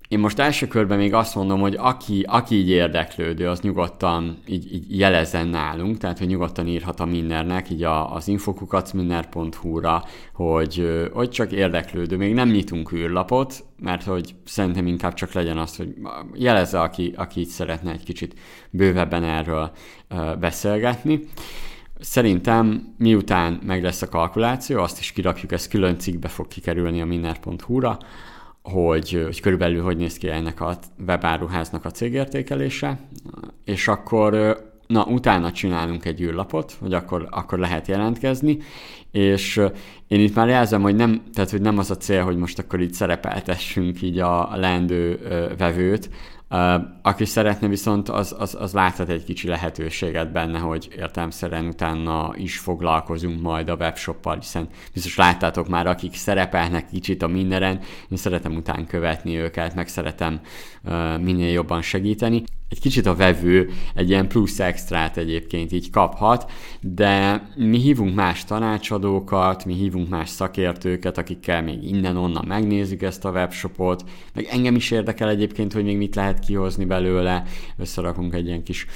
én 0.08 0.18
most 0.18 0.38
első 0.38 0.66
körben 0.66 0.98
még 0.98 1.14
azt 1.14 1.34
mondom, 1.34 1.60
hogy 1.60 1.74
aki, 1.78 2.24
aki 2.28 2.54
így 2.54 2.68
érdeklődő, 2.68 3.48
az 3.48 3.60
nyugodtan 3.60 4.38
így, 4.46 4.74
így 4.74 4.98
jelezzen 4.98 5.46
nálunk, 5.46 5.98
tehát 5.98 6.18
hogy 6.18 6.26
nyugodtan 6.26 6.66
írhat 6.66 7.00
a 7.00 7.04
Minnernek, 7.04 7.70
így 7.70 7.82
a, 7.82 8.14
az 8.14 8.28
infokukacminner.hu-ra, 8.28 10.04
hogy, 10.34 11.08
hogy 11.12 11.30
csak 11.30 11.52
érdeklődő. 11.52 12.16
Még 12.16 12.34
nem 12.34 12.48
nyitunk 12.48 12.92
űrlapot, 12.92 13.64
mert 13.80 14.02
hogy 14.02 14.34
szerintem 14.44 14.86
inkább 14.86 15.14
csak 15.14 15.32
legyen 15.32 15.58
az, 15.58 15.76
hogy 15.76 15.94
jelezze, 16.34 16.80
aki, 16.80 17.12
aki 17.16 17.40
így 17.40 17.48
szeretne 17.48 17.92
egy 17.92 18.04
kicsit 18.04 18.34
bővebben 18.70 19.24
erről 19.24 19.70
beszélgetni. 20.40 21.20
Szerintem 22.00 22.94
miután 22.98 23.60
meg 23.66 23.82
lesz 23.82 24.02
a 24.02 24.08
kalkuláció, 24.08 24.80
azt 24.80 24.98
is 24.98 25.12
kirakjuk, 25.12 25.52
ez 25.52 25.68
külön 25.68 25.98
cikkbe 25.98 26.28
fog 26.28 26.48
kikerülni 26.48 27.00
a 27.00 27.04
minner.hu-ra, 27.04 27.98
hogy, 28.68 29.22
hogy 29.24 29.40
körülbelül 29.40 29.82
hogy 29.82 29.96
néz 29.96 30.16
ki 30.16 30.28
ennek 30.28 30.60
a 30.60 30.78
webáruháznak 31.06 31.84
a 31.84 31.90
cégértékelése, 31.90 32.98
és 33.64 33.88
akkor 33.88 34.56
na, 34.86 35.04
utána 35.04 35.52
csinálunk 35.52 36.04
egy 36.04 36.20
űrlapot, 36.20 36.76
hogy 36.80 36.92
akkor, 36.92 37.26
akkor 37.30 37.58
lehet 37.58 37.86
jelentkezni, 37.86 38.58
és 39.10 39.60
én 40.06 40.20
itt 40.20 40.34
már 40.34 40.48
jelzem, 40.48 40.82
hogy 40.82 40.96
nem, 40.96 41.22
tehát, 41.34 41.50
hogy 41.50 41.60
nem 41.60 41.78
az 41.78 41.90
a 41.90 41.96
cél, 41.96 42.24
hogy 42.24 42.36
most 42.36 42.58
akkor 42.58 42.80
itt 42.80 42.92
szerepeltessünk 42.92 44.02
így 44.02 44.18
a 44.18 44.56
leendő 44.56 45.18
vevőt, 45.58 46.10
aki 47.02 47.24
szeretne 47.24 47.68
viszont, 47.68 48.08
az, 48.08 48.34
az, 48.38 48.56
az 48.60 48.72
láthat 48.72 49.08
egy 49.08 49.24
kicsi 49.24 49.48
lehetőséget 49.48 50.32
benne, 50.32 50.58
hogy 50.58 50.88
értelmszerűen 50.96 51.66
utána 51.66 52.32
is 52.36 52.58
foglalkozunk 52.58 53.40
majd 53.40 53.68
a 53.68 53.74
webshoppal, 53.74 54.36
hiszen 54.36 54.68
biztos 54.92 55.16
láttátok 55.16 55.68
már, 55.68 55.86
akik 55.86 56.14
szerepelnek 56.14 56.88
kicsit 56.90 57.22
a 57.22 57.26
mindenen, 57.26 57.80
én 58.10 58.18
szeretem 58.18 58.56
után 58.56 58.86
követni 58.86 59.36
őket, 59.36 59.74
meg 59.74 59.88
szeretem 59.88 60.40
uh, 60.84 61.20
minél 61.20 61.50
jobban 61.50 61.82
segíteni. 61.82 62.42
Egy 62.68 62.80
kicsit 62.80 63.06
a 63.06 63.14
vevő 63.14 63.70
egy 63.94 64.08
ilyen 64.08 64.28
plusz 64.28 64.60
extrát 64.60 65.16
egyébként 65.16 65.72
így 65.72 65.90
kaphat, 65.90 66.50
de 66.80 67.42
mi 67.56 67.78
hívunk 67.78 68.14
más 68.14 68.44
tanácsadókat, 68.44 69.64
mi 69.64 69.74
hívunk 69.74 70.08
más 70.08 70.28
szakértőket, 70.28 71.18
akikkel 71.18 71.62
még 71.62 71.84
innen-onnan 71.84 72.44
megnézzük 72.46 73.02
ezt 73.02 73.24
a 73.24 73.30
webshopot, 73.30 74.04
meg 74.34 74.48
engem 74.50 74.74
is 74.74 74.90
érdekel 74.90 75.28
egyébként, 75.28 75.72
hogy 75.72 75.84
még 75.84 75.96
mit 75.96 76.14
lehet 76.14 76.37
lehet 76.38 76.46
kihozni 76.46 76.84
belőle, 76.84 77.42
összerakunk 77.76 78.34
egy 78.34 78.46
ilyen 78.46 78.62
kis 78.62 78.86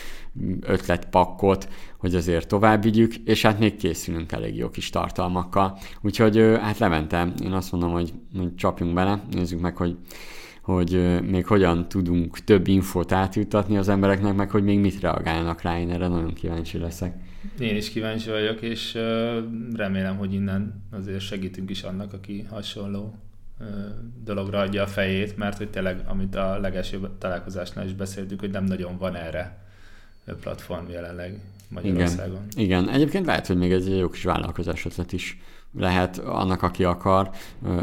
ötletpakkot, 0.61 1.69
hogy 1.99 2.15
azért 2.15 2.49
tovább 2.49 2.83
vigyük, 2.83 3.15
és 3.15 3.43
hát 3.43 3.59
még 3.59 3.77
készülünk 3.77 4.33
elég 4.33 4.57
jó 4.57 4.71
kis 4.71 4.91
tartalmakkal. 4.91 5.79
Úgyhogy 6.01 6.37
hát 6.61 6.79
Levente, 6.79 7.33
én 7.43 7.53
azt 7.53 7.73
mondom, 7.73 7.93
hogy, 7.93 8.13
hogy 8.37 8.55
csapjunk 8.55 8.95
bele, 8.95 9.23
nézzük 9.31 9.61
meg, 9.61 9.77
hogy 9.77 9.97
hogy 10.63 11.21
még 11.31 11.47
hogyan 11.47 11.89
tudunk 11.89 12.39
több 12.39 12.67
infót 12.67 13.13
átjutatni 13.13 13.77
az 13.77 13.89
embereknek, 13.89 14.35
meg 14.35 14.51
hogy 14.51 14.63
még 14.63 14.79
mit 14.79 15.01
reagálnak 15.01 15.63
rá, 15.63 15.79
én 15.79 15.91
erre 15.91 16.09
nagyon 16.09 16.35
kíváncsi 16.35 16.79
leszek. 16.79 17.15
Én 17.59 17.77
is 17.77 17.91
kíváncsi 17.91 18.31
vagyok, 18.31 18.63
és 18.63 18.99
remélem, 19.75 20.17
hogy 20.17 20.33
innen 20.33 20.85
azért 20.91 21.21
segítünk 21.21 21.71
is 21.71 21.83
annak, 21.83 22.13
aki 22.13 22.47
hasonló 22.51 23.15
dologra 24.25 24.59
adja 24.59 24.83
a 24.83 24.87
fejét, 24.87 25.37
mert 25.37 25.57
hogy 25.57 25.71
tényleg, 25.71 26.03
amit 26.07 26.35
a 26.35 26.59
legelső 26.59 27.01
találkozásnál 27.19 27.87
is 27.87 27.93
beszéltük, 27.93 28.41
hogy 28.41 28.51
nem 28.51 28.65
nagyon 28.65 28.99
van 28.99 29.15
erre 29.15 29.59
platform 30.41 30.89
jelenleg 30.89 31.41
Magyarországon. 31.69 32.47
Igen, 32.57 32.83
Igen. 32.83 32.95
egyébként 32.95 33.27
lehet, 33.27 33.47
hogy 33.47 33.57
még 33.57 33.73
egy 33.73 33.99
jó 33.99 34.09
kis 34.09 34.25
vállalkozás 34.25 34.85
ötlet 34.85 35.13
is 35.13 35.39
lehet 35.79 36.19
annak, 36.19 36.63
aki 36.63 36.85
akar 36.85 37.31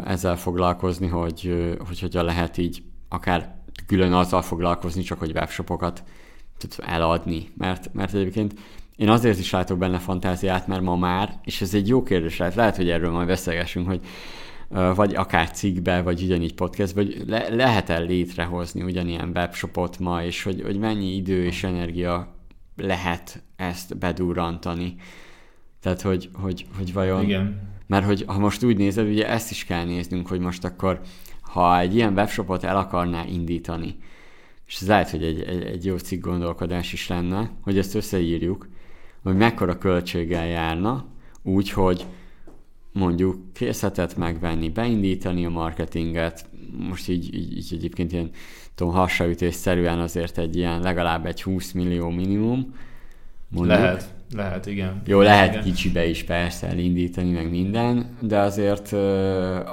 ezzel 0.04 0.36
foglalkozni, 0.36 1.06
hogy, 1.06 1.74
hogy 1.86 2.00
hogyan 2.00 2.24
lehet 2.24 2.56
így 2.56 2.82
akár 3.08 3.54
külön 3.86 4.12
azzal 4.12 4.42
foglalkozni, 4.42 5.02
csak 5.02 5.18
hogy 5.18 5.30
webshopokat 5.30 6.02
eladni. 6.78 7.48
Mert, 7.56 7.94
mert 7.94 8.14
egyébként 8.14 8.54
én 8.96 9.08
azért 9.08 9.38
is 9.38 9.50
látok 9.50 9.78
benne 9.78 9.98
fantáziát, 9.98 10.66
mert 10.66 10.82
ma 10.82 10.96
már, 10.96 11.40
és 11.44 11.60
ez 11.60 11.74
egy 11.74 11.88
jó 11.88 12.02
kérdés 12.02 12.36
lehet, 12.36 12.54
lehet, 12.54 12.76
hogy 12.76 12.90
erről 12.90 13.10
majd 13.10 13.26
beszélgessünk, 13.26 13.86
hogy 13.86 14.00
vagy 14.70 15.14
akár 15.14 15.50
cikkbe, 15.50 16.02
vagy 16.02 16.22
ugyanígy 16.22 16.54
podcast, 16.54 16.92
vagy 16.92 17.22
le, 17.26 17.48
lehet 17.48 17.88
el 17.88 18.04
létrehozni 18.04 18.82
ugyanilyen 18.82 19.30
webshopot 19.34 19.98
ma, 19.98 20.24
és 20.24 20.42
hogy, 20.42 20.62
hogy 20.62 20.78
mennyi 20.78 21.14
idő 21.14 21.44
és 21.44 21.64
energia 21.64 22.34
lehet 22.76 23.42
ezt 23.56 23.98
bedurrantani. 23.98 24.94
Tehát, 25.80 26.00
hogy, 26.00 26.30
hogy, 26.32 26.66
hogy 26.76 26.92
vajon... 26.92 27.22
Igen. 27.22 27.68
Mert 27.86 28.04
hogy 28.04 28.24
ha 28.26 28.38
most 28.38 28.64
úgy 28.64 28.76
nézed, 28.76 29.08
ugye 29.08 29.28
ezt 29.28 29.50
is 29.50 29.64
kell 29.64 29.84
néznünk, 29.84 30.28
hogy 30.28 30.40
most 30.40 30.64
akkor, 30.64 31.00
ha 31.40 31.78
egy 31.78 31.94
ilyen 31.94 32.12
webshopot 32.12 32.64
el 32.64 32.76
akarná 32.76 33.24
indítani, 33.24 33.96
és 34.66 34.80
ez 34.80 34.88
lehet, 34.88 35.10
hogy 35.10 35.24
egy, 35.24 35.40
egy, 35.40 35.62
egy 35.62 35.84
jó 35.84 35.96
cikk 35.96 36.24
gondolkodás 36.24 36.92
is 36.92 37.08
lenne, 37.08 37.50
hogy 37.62 37.78
ezt 37.78 37.94
összeírjuk, 37.94 38.68
hogy 39.22 39.36
mekkora 39.36 39.78
költséggel 39.78 40.46
járna, 40.46 41.06
úgy, 41.42 41.70
hogy 41.70 42.06
mondjuk 42.92 43.52
készletet 43.52 44.16
megvenni, 44.16 44.68
beindítani 44.68 45.44
a 45.44 45.50
marketinget, 45.50 46.46
most 46.88 47.08
így, 47.08 47.34
így, 47.34 47.56
így 47.56 47.68
egyébként 47.72 48.12
ilyen 48.12 48.30
tudom, 48.74 48.92
hasraütésszerűen 48.92 49.98
azért 49.98 50.38
egy 50.38 50.56
ilyen 50.56 50.80
legalább 50.80 51.26
egy 51.26 51.42
20 51.42 51.72
millió 51.72 52.08
minimum. 52.08 52.74
Mondjuk. 53.50 53.78
Lehet. 53.78 54.18
Lehet, 54.36 54.66
igen. 54.66 55.02
Jó, 55.06 55.20
lehet 55.20 55.52
igen. 55.52 55.62
kicsibe 55.62 56.06
is 56.06 56.24
persze 56.24 56.66
elindítani, 56.66 57.30
meg 57.30 57.50
minden, 57.50 58.16
de 58.20 58.38
azért 58.38 58.92
uh, 58.92 58.98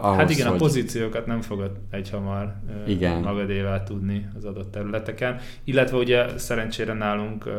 ahhoz, 0.05 0.17
Hát 0.17 0.29
igen, 0.29 0.47
hogy... 0.47 0.55
a 0.55 0.59
pozíciókat 0.59 1.25
nem 1.25 1.41
fogod 1.41 1.71
egyhamar 1.89 2.55
uh, 2.85 2.89
igen. 2.89 3.21
magadévá 3.21 3.83
tudni 3.83 4.27
az 4.35 4.45
adott 4.45 4.71
területeken. 4.71 5.39
Illetve 5.63 5.97
ugye 5.97 6.37
szerencsére 6.37 6.93
nálunk 6.93 7.45
uh, 7.45 7.53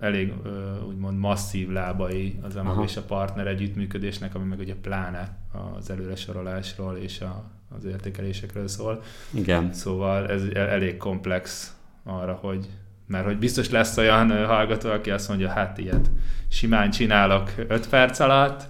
elég 0.00 0.32
uh, 0.44 0.88
úgymond 0.88 1.18
masszív 1.18 1.70
lábai 1.70 2.38
az 2.42 2.56
a 2.56 2.82
és 2.84 2.96
a 2.96 3.02
partner 3.02 3.46
együttműködésnek, 3.46 4.34
ami 4.34 4.44
meg 4.44 4.58
ugye 4.58 4.74
pláne 4.82 5.36
az 5.78 5.90
előre 5.90 6.16
sorolásról 6.16 6.96
és 6.96 7.20
a, 7.20 7.44
az 7.76 7.84
értékelésekről 7.84 8.68
szól. 8.68 9.02
Igen. 9.34 9.72
Szóval 9.72 10.28
ez 10.28 10.42
elég 10.54 10.96
komplex 10.96 11.74
arra, 12.04 12.32
hogy 12.32 12.66
mert 13.06 13.24
hogy 13.24 13.38
biztos 13.38 13.70
lesz 13.70 13.96
olyan 13.96 14.46
hallgató, 14.46 14.90
aki 14.90 15.10
azt 15.10 15.28
mondja, 15.28 15.48
hát 15.48 15.78
ilyet 15.78 16.10
simán 16.48 16.90
csinálok 16.90 17.52
5 17.68 17.88
perc 17.88 18.18
alatt, 18.18 18.62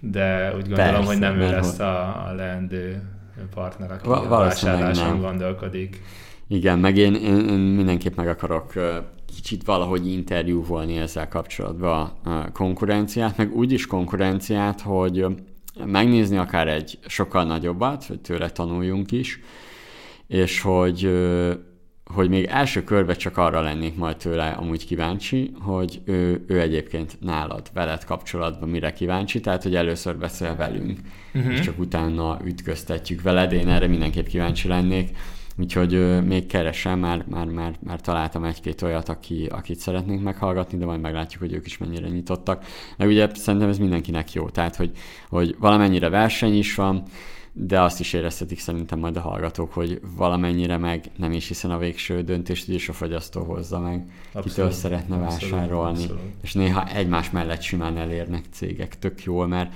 de 0.00 0.46
úgy 0.56 0.68
gondolom, 0.68 0.92
Persze, 0.92 1.06
hogy 1.06 1.18
nem 1.18 1.40
ő 1.40 1.50
lesz 1.50 1.78
a, 1.78 2.26
a 2.28 2.32
leendő 2.32 3.02
partner, 3.54 3.90
aki 3.90 4.08
Va- 4.08 4.24
a 4.24 4.28
vásárláson 4.28 5.20
gondolkodik. 5.20 6.02
Igen, 6.48 6.78
meg 6.78 6.96
én, 6.96 7.14
én, 7.14 7.48
én 7.48 7.58
mindenképp 7.58 8.16
meg 8.16 8.28
akarok 8.28 8.72
kicsit 9.34 9.64
valahogy 9.64 10.06
interjúvolni 10.06 10.96
ezzel 10.96 11.28
kapcsolatban 11.28 12.12
a 12.24 12.52
konkurenciát, 12.52 13.36
meg 13.36 13.54
úgy 13.56 13.72
is 13.72 13.86
konkurenciát, 13.86 14.80
hogy 14.80 15.26
megnézni 15.84 16.36
akár 16.36 16.68
egy 16.68 16.98
sokkal 17.06 17.44
nagyobbat, 17.44 18.04
hogy 18.04 18.20
tőle 18.20 18.50
tanuljunk 18.50 19.12
is, 19.12 19.40
és 20.26 20.60
hogy 20.60 21.10
hogy 22.04 22.28
még 22.28 22.44
első 22.44 22.84
körben 22.84 23.16
csak 23.16 23.36
arra 23.36 23.60
lennék 23.60 23.96
majd 23.96 24.16
tőle 24.16 24.48
amúgy 24.48 24.86
kíváncsi, 24.86 25.52
hogy 25.60 26.00
ő, 26.04 26.44
ő 26.46 26.60
egyébként 26.60 27.16
nálad, 27.20 27.70
veled 27.74 28.04
kapcsolatban 28.04 28.68
mire 28.68 28.92
kíváncsi, 28.92 29.40
tehát 29.40 29.62
hogy 29.62 29.74
először 29.74 30.16
beszél 30.16 30.56
velünk, 30.56 30.98
uh-huh. 31.34 31.52
és 31.52 31.60
csak 31.60 31.78
utána 31.78 32.38
ütköztetjük 32.44 33.22
veled, 33.22 33.52
én 33.52 33.68
erre 33.68 33.86
mindenképp 33.86 34.26
kíváncsi 34.26 34.68
lennék, 34.68 35.16
úgyhogy 35.56 35.92
ő, 35.92 36.20
még 36.20 36.46
keresem, 36.46 36.98
már, 36.98 37.24
már, 37.28 37.46
már, 37.46 37.74
már 37.80 38.00
találtam 38.00 38.44
egy-két 38.44 38.82
olyat, 38.82 39.08
aki, 39.08 39.46
akit 39.50 39.78
szeretnénk 39.78 40.22
meghallgatni, 40.22 40.78
de 40.78 40.84
majd 40.84 41.00
meglátjuk, 41.00 41.42
hogy 41.42 41.52
ők 41.52 41.66
is 41.66 41.78
mennyire 41.78 42.08
nyitottak. 42.08 42.64
Meg 42.96 43.08
ugye 43.08 43.28
szerintem 43.34 43.68
ez 43.68 43.78
mindenkinek 43.78 44.32
jó, 44.32 44.48
tehát 44.48 44.76
hogy, 44.76 44.90
hogy 45.28 45.56
valamennyire 45.58 46.08
verseny 46.08 46.56
is 46.56 46.74
van, 46.74 47.02
de 47.56 47.80
azt 47.80 48.00
is 48.00 48.12
érezhetik 48.12 48.58
szerintem 48.58 48.98
majd 48.98 49.16
a 49.16 49.20
hallgatók, 49.20 49.72
hogy 49.72 50.00
valamennyire 50.16 50.76
meg 50.76 51.04
nem 51.16 51.32
is, 51.32 51.48
hiszen 51.48 51.70
a 51.70 51.78
végső 51.78 52.22
döntést 52.22 52.68
is 52.68 52.88
a 52.88 52.92
fogyasztó 52.92 53.42
hozza 53.42 53.80
meg, 53.80 54.06
abszolút, 54.26 54.48
kitől 54.48 54.70
szeretne 54.70 55.16
abszolút, 55.16 55.54
vásárolni, 55.54 56.02
abszolút. 56.02 56.22
és 56.42 56.52
néha 56.52 56.88
egymás 56.88 57.30
mellett 57.30 57.60
simán 57.62 57.96
elérnek 57.96 58.44
cégek, 58.50 58.98
tök 58.98 59.22
jól, 59.22 59.46
mert 59.46 59.74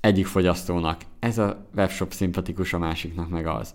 egyik 0.00 0.26
fogyasztónak 0.26 1.00
ez 1.18 1.38
a 1.38 1.66
webshop 1.76 2.12
szimpatikus, 2.12 2.72
a 2.72 2.78
másiknak 2.78 3.28
meg 3.28 3.46
az. 3.46 3.74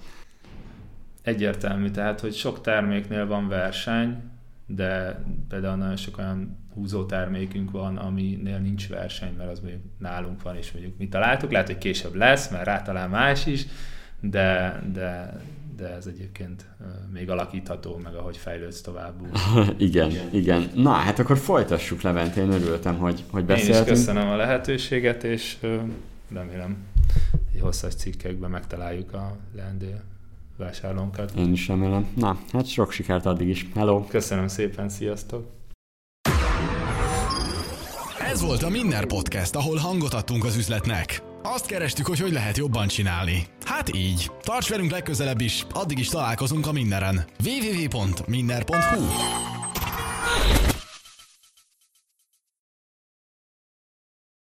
Egyértelmű, 1.22 1.90
tehát, 1.90 2.20
hogy 2.20 2.34
sok 2.34 2.62
terméknél 2.62 3.28
van 3.28 3.48
verseny, 3.48 4.18
de 4.66 5.22
például 5.50 5.76
nagyon 5.76 5.96
sok 5.96 6.18
olyan 6.18 6.58
húzó 6.74 7.06
termékünk 7.06 7.72
van, 7.72 7.98
aminél 7.98 8.58
nincs 8.58 8.88
verseny, 8.88 9.34
mert 9.38 9.52
az 9.52 9.60
mondjuk 9.60 9.82
nálunk 10.00 10.42
van, 10.42 10.56
és 10.56 10.72
mondjuk 10.72 10.98
mi 10.98 11.08
találtuk, 11.08 11.52
lehet, 11.52 11.68
hogy 11.68 11.78
később 11.78 12.16
lesz, 12.16 12.50
mert 12.50 12.66
rátalál 12.66 13.08
más 13.08 13.46
is, 13.46 13.66
de, 14.20 14.80
de, 14.94 15.40
de 15.76 15.88
ez 15.88 16.06
egyébként 16.06 16.66
még 17.14 17.30
alakítható, 17.30 18.00
meg 18.04 18.14
ahogy 18.14 18.38
fejlődsz 18.38 18.82
tovább. 18.82 19.14
igen, 19.78 20.10
igen, 20.12 20.30
igen. 20.32 20.70
Na, 20.76 20.92
hát 20.92 21.20
akkor 21.20 21.38
folytassuk 21.38 22.02
Levent, 22.02 22.36
én 22.36 22.52
örültem, 22.52 22.98
hogy, 22.98 23.24
hogy 23.32 23.46
beszéltünk. 23.46 23.88
Én 23.88 23.94
is 23.94 24.00
köszönöm 24.00 24.28
a 24.28 24.36
lehetőséget, 24.36 25.24
és 25.24 25.58
remélem 26.34 26.78
hosszas 27.60 27.96
cikkekben 27.96 28.50
megtaláljuk 28.50 29.14
a 29.14 29.38
leendő 29.56 30.02
vásárlónkat. 30.58 31.32
Én 31.38 31.52
is 31.52 31.68
remélem. 31.68 32.08
Na, 32.16 32.38
hát 32.52 32.68
sok 32.68 32.92
sikert 32.92 33.26
addig 33.26 33.48
is. 33.48 33.66
Hello! 33.76 34.04
Köszönöm 34.06 34.48
szépen, 34.48 34.90
sziasztok! 34.90 35.54
Ez 38.32 38.42
volt 38.42 38.64
a 38.64 38.70
Minner 38.70 39.06
Podcast, 39.06 39.56
ahol 39.56 39.78
hangot 39.78 40.14
adtunk 40.14 40.44
az 40.44 40.56
üzletnek. 40.56 41.24
Azt 41.44 41.66
kerestük, 41.66 42.06
hogy 42.06 42.20
hogy 42.20 42.32
lehet 42.32 42.58
jobban 42.58 42.88
csinálni. 42.88 43.44
Hát 43.66 43.96
így. 43.96 44.32
Tarts 44.42 44.70
velünk 44.70 44.92
legközelebb 44.92 45.42
is, 45.42 45.66
addig 45.74 46.00
is 46.00 46.08
találkozunk 46.08 46.68
a 46.68 46.72
Minneren. 46.72 47.26
www.minner.hu 47.46 49.04